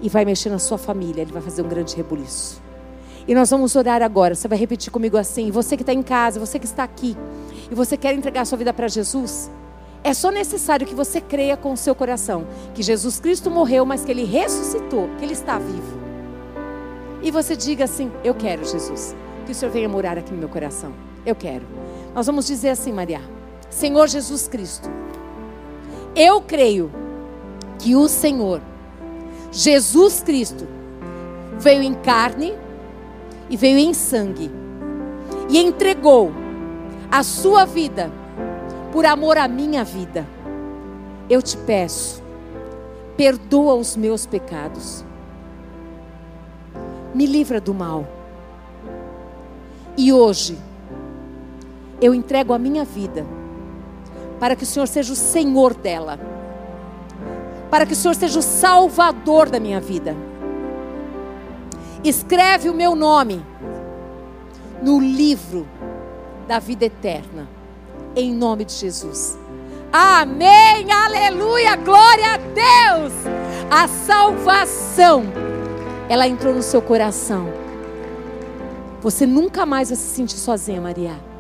e 0.03 0.09
vai 0.09 0.25
mexer 0.25 0.51
na 0.51 0.59
sua 0.59 0.77
família. 0.77 1.23
Ele 1.23 1.33
vai 1.33 1.43
fazer 1.43 1.63
um 1.63 1.69
grande 1.69 1.97
rebuliço. 1.97 2.63
E 3.27 3.35
nós 3.35 3.51
vamos 3.51 3.75
orar 3.75 4.03
agora. 4.03 4.35
Você 4.35 4.47
vai 4.47 4.59
repetir 4.59 4.93
comigo 4.93 5.17
assim. 5.17 5.51
Você 5.51 5.77
que 5.77 5.83
está 5.83 5.93
em 5.93 6.03
casa, 6.03 6.39
você 6.39 6.59
que 6.59 6.67
está 6.67 6.85
aqui, 6.85 7.17
e 7.71 7.75
você 7.75 7.97
quer 7.97 8.15
entregar 8.15 8.45
sua 8.45 8.59
vida 8.59 8.73
para 8.73 8.89
Jesus, 8.89 9.51
é 10.03 10.13
só 10.13 10.31
necessário 10.31 10.87
que 10.87 10.95
você 10.95 11.21
creia 11.21 11.57
com 11.57 11.73
o 11.73 11.77
seu 11.77 11.95
coração 11.95 12.47
que 12.75 12.83
Jesus 12.83 13.19
Cristo 13.19 13.51
morreu, 13.51 13.87
mas 13.87 14.05
que 14.05 14.11
ele 14.11 14.25
ressuscitou, 14.25 15.09
que 15.19 15.25
ele 15.25 15.33
está 15.33 15.59
vivo. 15.59 15.99
E 17.23 17.31
você 17.31 17.57
diga 17.57 17.85
assim: 17.85 18.13
Eu 18.23 18.35
quero, 18.35 18.65
Jesus, 18.67 19.17
que 19.47 19.53
o 19.53 19.55
Senhor 19.55 19.73
venha 19.73 19.89
morar 19.89 20.19
aqui 20.19 20.31
no 20.31 20.39
meu 20.39 20.49
coração. 20.49 20.93
Eu 21.25 21.35
quero. 21.35 21.65
Nós 22.15 22.27
vamos 22.27 22.47
dizer 22.47 22.71
assim, 22.71 22.93
Maria: 22.93 23.21
Senhor 23.69 24.09
Jesus 24.09 24.47
Cristo, 24.47 24.89
eu 26.15 26.41
creio 26.41 26.91
que 27.79 27.97
o 27.97 28.09
Senhor 28.09 28.61
Jesus 29.51 30.23
Cristo 30.23 30.67
veio 31.59 31.83
em 31.83 31.95
carne 31.95 32.55
e 33.51 33.57
veio 33.57 33.79
em 33.79 33.93
sangue 33.93 34.51
e 35.49 35.59
entregou 35.59 36.33
a 37.11 37.23
sua 37.23 37.65
vida 37.65 38.11
por 38.93 39.05
amor 39.05 39.37
à 39.37 39.49
minha 39.49 39.85
vida. 39.85 40.27
Eu 41.29 41.43
te 41.43 41.57
peço, 41.57 42.23
perdoa 43.17 43.75
os 43.75 43.97
meus 43.97 44.27
pecados, 44.27 45.05
me 47.15 47.27
livra 47.27 47.61
do 47.61 47.75
mal. 47.75 48.07
E 49.97 50.13
hoje, 50.13 50.59
eu 52.05 52.15
entrego 52.15 52.53
a 52.53 52.59
minha 52.59 52.85
vida, 52.85 53.25
para 54.39 54.55
que 54.55 54.63
o 54.63 54.67
Senhor 54.67 54.87
seja 54.87 55.11
o 55.11 55.17
Senhor 55.17 55.73
dela, 55.73 56.21
para 57.71 57.87
que 57.87 57.95
o 57.95 57.97
Senhor 57.97 58.15
seja 58.15 58.39
o 58.39 58.43
Salvador 58.43 59.49
da 59.49 59.59
minha 59.59 59.81
vida. 59.81 60.15
Escreve 62.05 62.69
o 62.69 62.75
meu 62.75 62.95
nome 62.95 63.43
no 64.83 65.01
livro 65.01 65.67
da 66.47 66.59
vida 66.59 66.85
eterna, 66.85 67.49
em 68.15 68.35
nome 68.35 68.67
de 68.67 68.75
Jesus. 68.75 69.39
Amém, 69.91 70.93
aleluia, 70.93 71.75
glória 71.77 72.35
a 72.35 72.37
Deus. 72.37 73.15
A 73.71 73.89
salvação, 73.89 75.25
ela 76.07 76.29
entrou 76.29 76.53
no 76.53 76.63
seu 76.63 76.83
coração. 76.83 77.49
Você 79.01 79.27
nunca 79.27 79.65
mais 79.65 79.89
vai 79.89 79.97
se 79.97 80.15
sentir 80.15 80.37
sozinha, 80.37 80.83
Maria. 80.83 81.34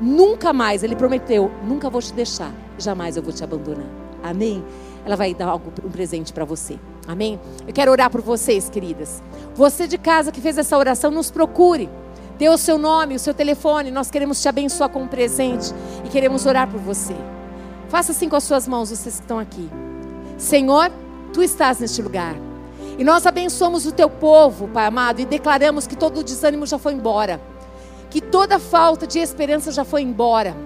Nunca 0.00 0.52
mais, 0.52 0.82
ele 0.82 0.96
prometeu, 0.96 1.50
nunca 1.62 1.90
vou 1.90 2.00
te 2.00 2.12
deixar, 2.14 2.50
jamais 2.78 3.18
eu 3.18 3.22
vou 3.22 3.32
te 3.32 3.44
abandonar. 3.44 3.86
Amém? 4.22 4.64
Ela 5.04 5.14
vai 5.14 5.34
dar 5.34 5.48
algo, 5.48 5.70
um 5.84 5.90
presente 5.90 6.32
para 6.32 6.44
você. 6.44 6.78
Amém? 7.06 7.38
Eu 7.66 7.72
quero 7.72 7.90
orar 7.90 8.10
por 8.10 8.22
vocês, 8.22 8.70
queridas. 8.70 9.22
Você 9.54 9.86
de 9.86 9.98
casa 9.98 10.32
que 10.32 10.40
fez 10.40 10.56
essa 10.56 10.76
oração, 10.78 11.10
nos 11.10 11.30
procure. 11.30 11.88
Dê 12.38 12.48
o 12.48 12.56
seu 12.56 12.78
nome, 12.78 13.14
o 13.14 13.18
seu 13.18 13.34
telefone. 13.34 13.90
Nós 13.90 14.10
queremos 14.10 14.40
te 14.40 14.48
abençoar 14.48 14.88
com 14.88 15.02
um 15.02 15.08
presente 15.08 15.72
e 16.04 16.08
queremos 16.08 16.46
orar 16.46 16.66
por 16.70 16.80
você. 16.80 17.14
Faça 17.88 18.12
assim 18.12 18.28
com 18.28 18.36
as 18.36 18.44
suas 18.44 18.66
mãos, 18.66 18.88
vocês 18.88 19.16
que 19.16 19.22
estão 19.22 19.38
aqui. 19.38 19.68
Senhor, 20.38 20.90
tu 21.32 21.42
estás 21.42 21.78
neste 21.78 22.00
lugar. 22.00 22.36
E 22.98 23.04
nós 23.04 23.26
abençoamos 23.26 23.84
o 23.86 23.92
teu 23.92 24.08
povo, 24.08 24.68
Pai 24.68 24.86
amado, 24.86 25.20
e 25.20 25.26
declaramos 25.26 25.86
que 25.86 25.96
todo 25.96 26.20
o 26.20 26.24
desânimo 26.24 26.66
já 26.66 26.78
foi 26.78 26.94
embora 26.94 27.40
que 28.10 28.20
toda 28.20 28.58
falta 28.58 29.06
de 29.06 29.18
esperança 29.18 29.70
já 29.70 29.84
foi 29.84 30.02
embora. 30.02 30.56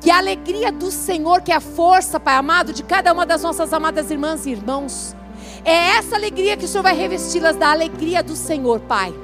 Que 0.00 0.10
a 0.10 0.18
alegria 0.18 0.72
do 0.72 0.90
Senhor, 0.90 1.42
que 1.42 1.52
é 1.52 1.56
a 1.56 1.60
força, 1.60 2.18
Pai 2.18 2.34
amado, 2.34 2.72
de 2.72 2.82
cada 2.82 3.12
uma 3.12 3.26
das 3.26 3.42
nossas 3.42 3.72
amadas 3.72 4.10
irmãs 4.10 4.46
e 4.46 4.50
irmãos, 4.50 5.14
é 5.64 5.96
essa 5.96 6.16
alegria 6.16 6.56
que 6.56 6.64
o 6.64 6.68
Senhor 6.68 6.82
vai 6.82 6.94
revesti-las 6.94 7.56
da 7.56 7.70
alegria 7.70 8.22
do 8.22 8.34
Senhor, 8.34 8.80
Pai. 8.80 9.14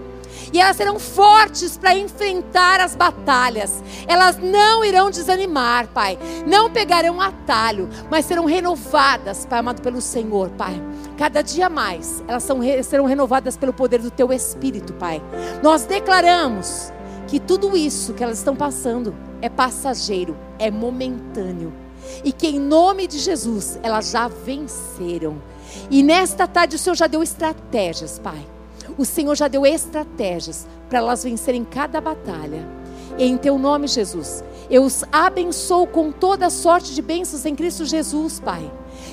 E 0.52 0.60
elas 0.60 0.76
serão 0.76 0.98
fortes 0.98 1.76
para 1.76 1.96
enfrentar 1.96 2.80
as 2.80 2.94
batalhas. 2.94 3.82
Elas 4.06 4.38
não 4.38 4.84
irão 4.84 5.10
desanimar, 5.10 5.88
Pai. 5.88 6.18
Não 6.46 6.70
pegarão 6.70 7.20
atalho, 7.20 7.88
mas 8.10 8.24
serão 8.24 8.44
renovadas, 8.44 9.44
Pai 9.44 9.58
amado, 9.58 9.82
pelo 9.82 10.00
Senhor, 10.00 10.50
Pai. 10.50 10.80
Cada 11.16 11.42
dia 11.42 11.68
mais, 11.68 12.22
elas 12.28 12.44
são, 12.44 12.60
serão 12.82 13.04
renovadas 13.04 13.56
pelo 13.56 13.72
poder 13.72 14.00
do 14.00 14.10
Teu 14.10 14.32
Espírito, 14.32 14.92
Pai. 14.94 15.20
Nós 15.62 15.84
declaramos 15.84 16.92
que 17.28 17.38
tudo 17.38 17.76
isso 17.76 18.14
que 18.14 18.24
elas 18.24 18.38
estão 18.38 18.56
passando 18.56 19.14
é 19.40 19.48
passageiro, 19.48 20.36
é 20.58 20.70
momentâneo. 20.70 21.72
E 22.24 22.32
que 22.32 22.48
em 22.48 22.58
nome 22.58 23.06
de 23.06 23.18
Jesus 23.18 23.78
elas 23.82 24.10
já 24.10 24.28
venceram. 24.28 25.40
E 25.90 26.02
nesta 26.02 26.48
tarde 26.48 26.76
o 26.76 26.78
Senhor 26.78 26.96
já 26.96 27.06
deu 27.06 27.22
estratégias, 27.22 28.18
Pai. 28.18 28.44
O 28.96 29.04
Senhor 29.04 29.34
já 29.36 29.46
deu 29.46 29.66
estratégias 29.66 30.66
para 30.88 30.98
elas 30.98 31.22
vencerem 31.22 31.64
cada 31.64 32.00
batalha. 32.00 32.66
Em 33.18 33.36
teu 33.36 33.58
nome, 33.58 33.86
Jesus, 33.86 34.42
eu 34.70 34.84
os 34.84 35.04
abençoo 35.12 35.86
com 35.86 36.10
toda 36.10 36.48
sorte 36.48 36.94
de 36.94 37.02
bênçãos 37.02 37.44
em 37.44 37.54
Cristo 37.54 37.84
Jesus, 37.84 38.40
Pai. 38.40 38.70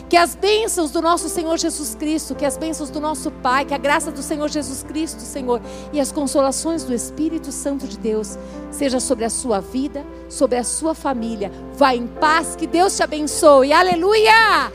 Que 0.10 0.18
as 0.18 0.36
bênçãos 0.36 0.92
do 0.92 1.02
nosso 1.02 1.28
Senhor 1.28 1.58
Jesus 1.58 1.96
Cristo, 1.96 2.36
que 2.36 2.46
as 2.46 2.58
bênçãos 2.58 2.90
do 2.90 3.00
nosso 3.00 3.32
Pai, 3.32 3.66
que 3.66 3.74
a 3.74 3.78
graça 3.78 4.12
do 4.12 4.22
Senhor 4.22 4.48
Jesus 4.50 4.84
Cristo, 4.84 5.22
Senhor, 5.22 5.62
e 5.92 6.00
as 6.00 6.12
consolações 6.12 6.84
do 6.84 6.94
Espírito 6.94 7.52
Santo 7.52 7.88
de 7.88 7.98
Deus, 7.98 8.38
seja 8.72 9.00
sobre 9.00 9.26
a 9.26 9.30
sua 9.30 9.60
vida, 9.60 10.06
sobre 10.30 10.58
a 10.58 10.64
sua 10.64 10.94
família. 10.94 11.52
Vá 11.76 11.96
em 11.96 12.08
paz, 12.08 12.56
que 12.56 12.68
Deus 12.68 12.96
te 12.96 13.04
abençoe. 13.04 13.74
Aleluia! 13.74 14.72